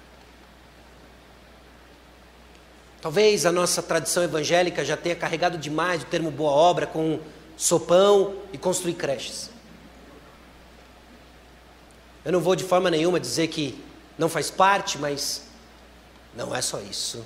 Talvez 3.06 3.46
a 3.46 3.52
nossa 3.52 3.80
tradição 3.80 4.24
evangélica 4.24 4.84
já 4.84 4.96
tenha 4.96 5.14
carregado 5.14 5.56
demais 5.56 6.02
o 6.02 6.06
termo 6.06 6.28
boa 6.28 6.50
obra 6.50 6.88
com 6.88 7.20
sopão 7.56 8.34
e 8.52 8.58
construir 8.58 8.94
creches. 8.94 9.48
Eu 12.24 12.32
não 12.32 12.40
vou 12.40 12.56
de 12.56 12.64
forma 12.64 12.90
nenhuma 12.90 13.20
dizer 13.20 13.46
que 13.46 13.80
não 14.18 14.28
faz 14.28 14.50
parte, 14.50 14.98
mas 14.98 15.44
não 16.34 16.52
é 16.52 16.60
só 16.60 16.80
isso. 16.80 17.24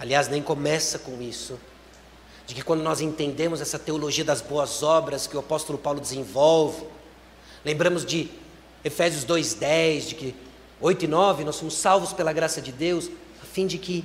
Aliás, 0.00 0.26
nem 0.26 0.42
começa 0.42 0.98
com 0.98 1.22
isso. 1.22 1.56
De 2.44 2.56
que 2.56 2.62
quando 2.62 2.82
nós 2.82 3.00
entendemos 3.00 3.60
essa 3.60 3.78
teologia 3.78 4.24
das 4.24 4.40
boas 4.40 4.82
obras 4.82 5.28
que 5.28 5.36
o 5.36 5.38
apóstolo 5.38 5.78
Paulo 5.78 6.00
desenvolve, 6.00 6.84
lembramos 7.64 8.04
de 8.04 8.28
Efésios 8.82 9.24
2,10, 9.24 10.08
de 10.08 10.14
que 10.16 10.34
8 10.80 11.04
e 11.04 11.06
9 11.06 11.44
nós 11.44 11.54
somos 11.54 11.74
salvos 11.74 12.12
pela 12.12 12.32
graça 12.32 12.60
de 12.60 12.72
Deus, 12.72 13.08
fim 13.52 13.66
de 13.66 13.78
que 13.78 14.04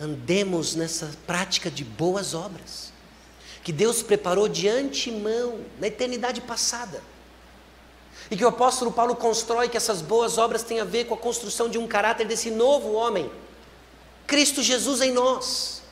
andemos 0.00 0.74
nessa 0.74 1.10
prática 1.26 1.70
de 1.70 1.84
boas 1.84 2.34
obras, 2.34 2.92
que 3.62 3.72
Deus 3.72 4.02
preparou 4.02 4.48
de 4.48 4.68
antemão, 4.68 5.60
na 5.78 5.86
eternidade 5.86 6.40
passada. 6.40 7.00
E 8.28 8.36
que 8.36 8.44
o 8.44 8.48
apóstolo 8.48 8.90
Paulo 8.90 9.14
constrói 9.14 9.68
que 9.68 9.76
essas 9.76 10.02
boas 10.02 10.36
obras 10.36 10.64
têm 10.64 10.80
a 10.80 10.84
ver 10.84 11.04
com 11.04 11.14
a 11.14 11.18
construção 11.18 11.68
de 11.68 11.78
um 11.78 11.86
caráter 11.86 12.26
desse 12.26 12.50
novo 12.50 12.92
homem, 12.92 13.30
Cristo 14.26 14.62
Jesus 14.62 15.00
em 15.00 15.12
nós. 15.12 15.82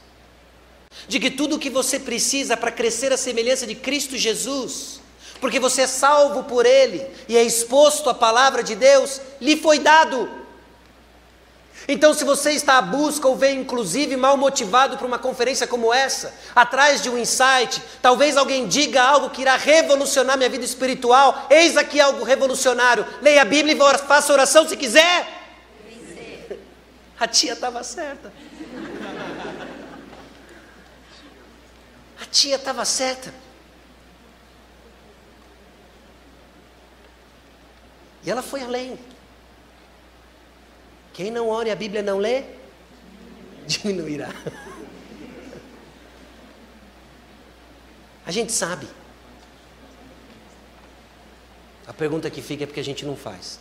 De 1.07 1.20
que 1.20 1.30
tudo 1.30 1.57
o 1.57 1.59
que 1.59 1.70
você 1.70 2.01
precisa 2.01 2.57
para 2.57 2.72
crescer 2.72 3.12
à 3.12 3.16
semelhança 3.16 3.66
de 3.66 3.76
Cristo 3.76 4.16
Jesus, 4.16 5.01
porque 5.41 5.61
você 5.61 5.82
é 5.82 5.86
salvo 5.86 6.45
por 6.45 6.66
Ele 6.66 7.07
e 7.28 7.36
é 7.36 7.43
exposto 7.43 8.11
à 8.11 8.14
palavra 8.14 8.62
de 8.62 8.74
Deus, 8.74 9.20
lhe 9.41 9.57
foi 9.57 9.78
dado. 9.78 10.39
Então, 11.88 12.12
se 12.14 12.24
você 12.24 12.52
está 12.52 12.78
à 12.78 12.82
busca 12.82 13.26
ou 13.26 13.36
veio 13.36 13.60
inclusive 13.60 14.16
mal 14.16 14.36
motivado 14.36 14.96
para 14.96 15.06
uma 15.06 15.18
conferência 15.18 15.66
como 15.66 15.92
essa, 15.92 16.32
atrás 16.54 17.02
de 17.02 17.08
um 17.08 17.18
insight, 17.18 17.82
talvez 18.02 18.36
alguém 18.36 18.68
diga 18.68 19.02
algo 19.02 19.30
que 19.30 19.42
irá 19.42 19.56
revolucionar 19.56 20.36
minha 20.36 20.48
vida 20.48 20.64
espiritual, 20.64 21.46
eis 21.50 21.76
aqui 21.76 22.00
algo 22.00 22.22
revolucionário. 22.24 23.06
Leia 23.20 23.42
a 23.42 23.44
Bíblia 23.44 23.74
e 23.74 23.98
faça 23.98 24.32
oração 24.32 24.68
se 24.68 24.76
quiser. 24.76 25.40
A 27.18 27.26
tia 27.26 27.52
estava 27.52 27.82
certa. 27.82 28.32
A 32.20 32.24
tia 32.30 32.56
estava 32.56 32.84
certa. 32.84 33.34
E 38.24 38.30
ela 38.30 38.42
foi 38.42 38.62
além. 38.62 38.98
Quem 41.20 41.30
não 41.30 41.50
ore 41.50 41.70
a 41.70 41.76
Bíblia 41.76 42.02
não 42.02 42.16
lê, 42.16 42.44
diminuirá. 43.68 44.30
A 48.24 48.30
gente 48.30 48.50
sabe. 48.52 48.88
A 51.86 51.92
pergunta 51.92 52.30
que 52.30 52.40
fica 52.40 52.64
é 52.64 52.66
porque 52.66 52.80
a 52.80 52.82
gente 52.82 53.04
não 53.04 53.14
faz. 53.16 53.60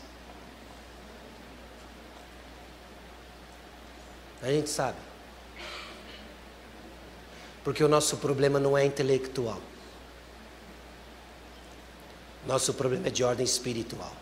A 4.42 4.48
gente 4.48 4.70
sabe. 4.70 4.98
Porque 7.62 7.84
o 7.84 7.90
nosso 7.90 8.16
problema 8.16 8.58
não 8.58 8.78
é 8.78 8.86
intelectual. 8.86 9.60
Nosso 12.48 12.74
problema 12.74 13.08
é 13.08 13.12
de 13.12 13.22
ordem 13.22 13.44
espiritual. 13.44 14.16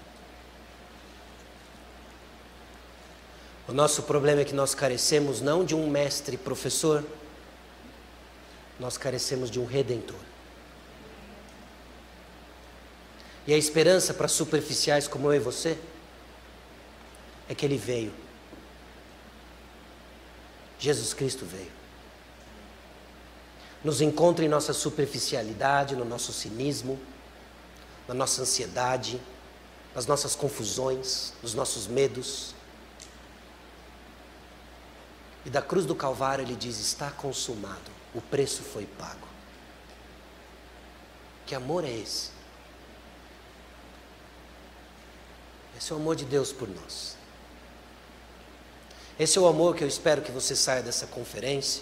O 3.68 3.74
nosso 3.74 4.04
problema 4.04 4.42
é 4.42 4.46
que 4.46 4.54
nós 4.54 4.74
carecemos 4.74 5.42
não 5.42 5.66
de 5.66 5.76
um 5.76 5.90
mestre 5.90 6.38
professor, 6.38 7.04
nós 8.80 8.98
carecemos 8.98 9.52
de 9.52 9.60
um 9.60 9.66
redentor. 9.66 10.20
E 13.46 13.54
a 13.54 13.58
esperança 13.58 14.14
para 14.14 14.28
superficiais 14.28 15.08
como 15.08 15.32
eu 15.32 15.36
e 15.36 15.40
você 15.40 15.78
é 17.50 17.56
que 17.56 17.66
ele 17.66 17.78
veio 17.78 18.14
Jesus 20.80 21.14
Cristo 21.14 21.46
veio. 21.46 21.72
Nos 23.84 24.02
encontra 24.02 24.44
em 24.46 24.48
nossa 24.48 24.74
superficialidade, 24.74 25.96
no 25.96 26.06
nosso 26.06 26.34
cinismo, 26.34 27.00
na 28.08 28.14
nossa 28.14 28.42
ansiedade, 28.42 29.20
nas 29.96 30.06
nossas 30.06 30.36
confusões, 30.36 31.34
nos 31.42 31.54
nossos 31.54 31.88
medos. 31.88 32.54
E 35.48 35.50
da 35.50 35.62
cruz 35.62 35.86
do 35.86 35.96
Calvário 35.96 36.44
ele 36.44 36.58
diz: 36.58 36.78
Está 36.78 37.10
consumado, 37.10 37.90
o 38.14 38.20
preço 38.20 38.64
foi 38.64 38.86
pago. 38.86 39.26
Que 41.46 41.56
amor 41.56 41.86
é 41.86 41.90
esse? 41.90 42.32
Esse 45.78 45.94
é 45.94 45.96
o 45.96 46.00
amor 46.00 46.18
de 46.18 46.26
Deus 46.26 46.52
por 46.52 46.68
nós. 46.68 47.16
Esse 49.18 49.38
é 49.38 49.42
o 49.42 49.48
amor 49.48 49.74
que 49.74 49.86
eu 49.86 49.88
espero 49.88 50.22
que 50.22 50.34
você 50.34 50.54
saia 50.54 50.84
dessa 50.84 51.08
conferência 51.08 51.82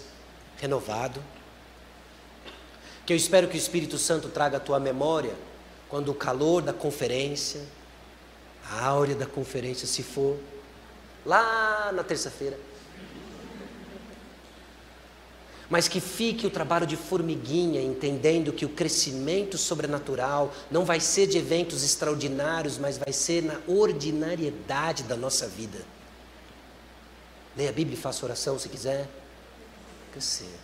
renovado. 0.58 1.20
Que 3.04 3.12
eu 3.12 3.16
espero 3.16 3.48
que 3.48 3.56
o 3.56 3.58
Espírito 3.58 3.98
Santo 3.98 4.28
traga 4.28 4.58
à 4.58 4.60
tua 4.60 4.78
memória 4.78 5.34
quando 5.88 6.12
o 6.12 6.14
calor 6.14 6.62
da 6.62 6.72
conferência, 6.72 7.64
a 8.70 8.84
áurea 8.86 9.16
da 9.16 9.26
conferência 9.26 9.88
se 9.88 10.04
for, 10.04 10.38
lá 11.24 11.90
na 11.92 12.04
terça-feira. 12.04 12.56
Mas 15.68 15.88
que 15.88 16.00
fique 16.00 16.46
o 16.46 16.50
trabalho 16.50 16.86
de 16.86 16.96
formiguinha, 16.96 17.82
entendendo 17.82 18.52
que 18.52 18.64
o 18.64 18.68
crescimento 18.68 19.58
sobrenatural 19.58 20.52
não 20.70 20.84
vai 20.84 21.00
ser 21.00 21.26
de 21.26 21.38
eventos 21.38 21.82
extraordinários, 21.82 22.78
mas 22.78 22.98
vai 22.98 23.12
ser 23.12 23.42
na 23.42 23.58
ordinariedade 23.66 25.02
da 25.02 25.16
nossa 25.16 25.48
vida. 25.48 25.78
Leia 27.56 27.70
a 27.70 27.72
Bíblia 27.72 27.98
e 27.98 28.00
faça 28.00 28.24
oração 28.24 28.58
se 28.58 28.68
quiser. 28.68 29.08
Crescer. 30.12 30.54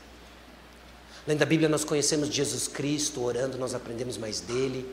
Além 1.26 1.36
da 1.36 1.46
Bíblia, 1.46 1.68
nós 1.68 1.84
conhecemos 1.84 2.28
Jesus 2.28 2.68
Cristo, 2.68 3.22
orando, 3.22 3.56
nós 3.56 3.74
aprendemos 3.74 4.16
mais 4.16 4.40
dele. 4.40 4.92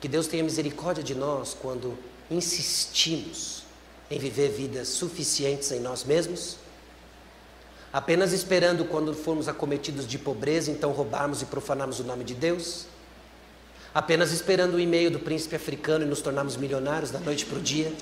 Que 0.00 0.08
Deus 0.08 0.26
tenha 0.26 0.42
misericórdia 0.42 1.02
de 1.02 1.14
nós 1.14 1.54
quando 1.60 1.98
insistimos 2.30 3.64
em 4.10 4.18
viver 4.18 4.50
vidas 4.50 4.88
suficientes 4.88 5.70
em 5.72 5.80
nós 5.80 6.04
mesmos, 6.04 6.56
apenas 7.92 8.32
esperando 8.32 8.84
quando 8.84 9.14
formos 9.14 9.48
acometidos 9.48 10.06
de 10.06 10.18
pobreza, 10.18 10.70
então 10.70 10.92
roubarmos 10.92 11.42
e 11.42 11.46
profanarmos 11.46 12.00
o 12.00 12.04
nome 12.04 12.24
de 12.24 12.34
Deus, 12.34 12.86
apenas 13.94 14.32
esperando 14.32 14.74
o 14.74 14.80
e-mail 14.80 15.10
do 15.10 15.18
príncipe 15.18 15.56
africano 15.56 16.04
e 16.04 16.08
nos 16.08 16.20
tornarmos 16.20 16.56
milionários 16.56 17.10
da 17.10 17.18
noite 17.18 17.44
para 17.44 17.58
o 17.58 17.62
dia 17.62 17.92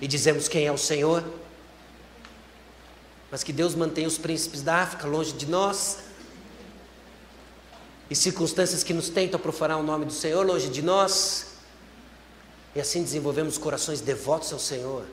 e 0.00 0.06
dizemos 0.06 0.48
quem 0.48 0.66
é 0.66 0.72
o 0.72 0.78
Senhor? 0.78 1.24
Mas 3.30 3.42
que 3.42 3.52
Deus 3.52 3.74
mantenha 3.74 4.08
os 4.08 4.16
príncipes 4.16 4.62
da 4.62 4.76
África 4.76 5.06
longe 5.06 5.32
de 5.32 5.46
nós, 5.46 5.98
e 8.10 8.16
circunstâncias 8.16 8.82
que 8.82 8.94
nos 8.94 9.10
tentam 9.10 9.38
profanar 9.38 9.78
o 9.78 9.82
nome 9.82 10.06
do 10.06 10.12
Senhor 10.12 10.46
longe 10.46 10.68
de 10.68 10.80
nós, 10.80 11.48
e 12.74 12.80
assim 12.80 13.02
desenvolvemos 13.02 13.58
corações 13.58 14.00
devotos 14.00 14.52
ao 14.52 14.58
Senhor, 14.58 15.04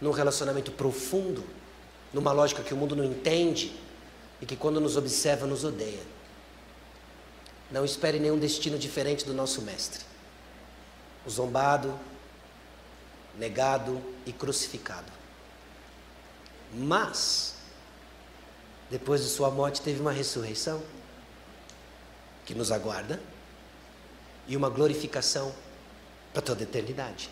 num 0.00 0.10
relacionamento 0.10 0.70
profundo, 0.72 1.42
numa 2.12 2.32
lógica 2.32 2.62
que 2.62 2.74
o 2.74 2.76
mundo 2.76 2.96
não 2.96 3.04
entende 3.04 3.74
e 4.40 4.46
que 4.46 4.56
quando 4.56 4.80
nos 4.80 4.96
observa 4.96 5.46
nos 5.46 5.64
odeia. 5.64 6.02
Não 7.70 7.84
espere 7.84 8.18
nenhum 8.18 8.38
destino 8.38 8.78
diferente 8.78 9.24
do 9.24 9.34
nosso 9.34 9.60
Mestre. 9.62 10.04
O 11.26 11.30
zombado, 11.30 11.98
negado 13.36 14.02
e 14.24 14.32
crucificado. 14.32 15.12
Mas, 16.72 17.54
depois 18.90 19.22
de 19.22 19.28
sua 19.28 19.50
morte, 19.50 19.82
teve 19.82 20.00
uma 20.00 20.12
ressurreição 20.12 20.82
que 22.46 22.54
nos 22.54 22.72
aguarda 22.72 23.20
e 24.46 24.56
uma 24.56 24.70
glorificação 24.70 25.54
para 26.32 26.40
toda 26.40 26.62
a 26.62 26.64
eternidade. 26.64 27.30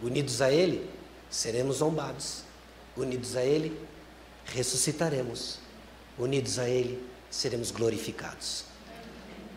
Unidos 0.00 0.42
a 0.42 0.50
Ele, 0.50 0.90
seremos 1.30 1.76
zombados. 1.76 2.42
Unidos 2.96 3.36
a 3.36 3.44
Ele, 3.44 3.78
ressuscitaremos. 4.44 5.58
Unidos 6.18 6.58
a 6.58 6.68
Ele, 6.68 7.04
seremos 7.30 7.70
glorificados. 7.70 8.64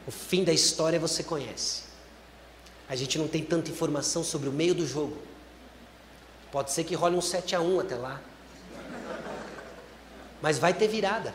O 0.07 0.11
fim 0.11 0.43
da 0.43 0.53
história 0.53 0.99
você 0.99 1.23
conhece. 1.23 1.83
A 2.87 2.95
gente 2.95 3.17
não 3.17 3.27
tem 3.27 3.43
tanta 3.43 3.71
informação 3.71 4.23
sobre 4.23 4.47
o 4.47 4.51
meio 4.51 4.75
do 4.75 4.85
jogo. 4.85 5.17
Pode 6.51 6.71
ser 6.71 6.83
que 6.83 6.95
role 6.95 7.15
um 7.15 7.21
7 7.21 7.55
a 7.55 7.61
1 7.61 7.79
até 7.79 7.95
lá. 7.95 8.21
Mas 10.41 10.59
vai 10.59 10.73
ter 10.73 10.87
virada. 10.87 11.33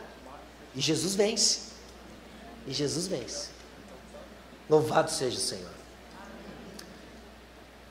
E 0.73 0.79
Jesus 0.79 1.15
vence. 1.15 1.71
E 2.65 2.73
Jesus 2.73 3.07
vence. 3.07 3.49
Louvado 4.69 5.11
seja 5.11 5.37
o 5.37 5.41
Senhor. 5.41 5.71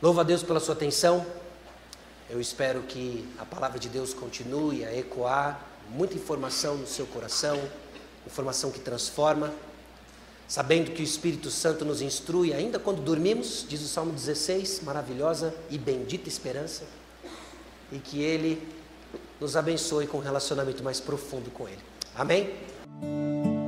Louvo 0.00 0.20
a 0.20 0.22
Deus 0.22 0.42
pela 0.42 0.60
sua 0.60 0.74
atenção. 0.74 1.26
Eu 2.30 2.40
espero 2.40 2.82
que 2.82 3.28
a 3.40 3.44
palavra 3.44 3.76
de 3.76 3.88
Deus 3.88 4.14
continue 4.14 4.84
a 4.84 4.96
ecoar 4.96 5.66
muita 5.90 6.14
informação 6.14 6.76
no 6.76 6.86
seu 6.86 7.04
coração, 7.04 7.60
informação 8.24 8.70
que 8.70 8.78
transforma, 8.78 9.52
sabendo 10.46 10.92
que 10.92 11.02
o 11.02 11.04
Espírito 11.04 11.50
Santo 11.50 11.84
nos 11.84 12.00
instrui 12.00 12.54
ainda 12.54 12.78
quando 12.78 13.02
dormimos, 13.02 13.66
diz 13.68 13.82
o 13.82 13.88
Salmo 13.88 14.12
16, 14.12 14.82
maravilhosa 14.84 15.52
e 15.68 15.76
bendita 15.76 16.28
esperança, 16.28 16.84
e 17.90 17.98
que 17.98 18.22
Ele 18.22 18.62
nos 19.40 19.56
abençoe 19.56 20.06
com 20.06 20.18
um 20.18 20.22
relacionamento 20.22 20.84
mais 20.84 21.00
profundo 21.00 21.50
com 21.50 21.68
Ele. 21.68 21.82
Amém? 22.14 23.59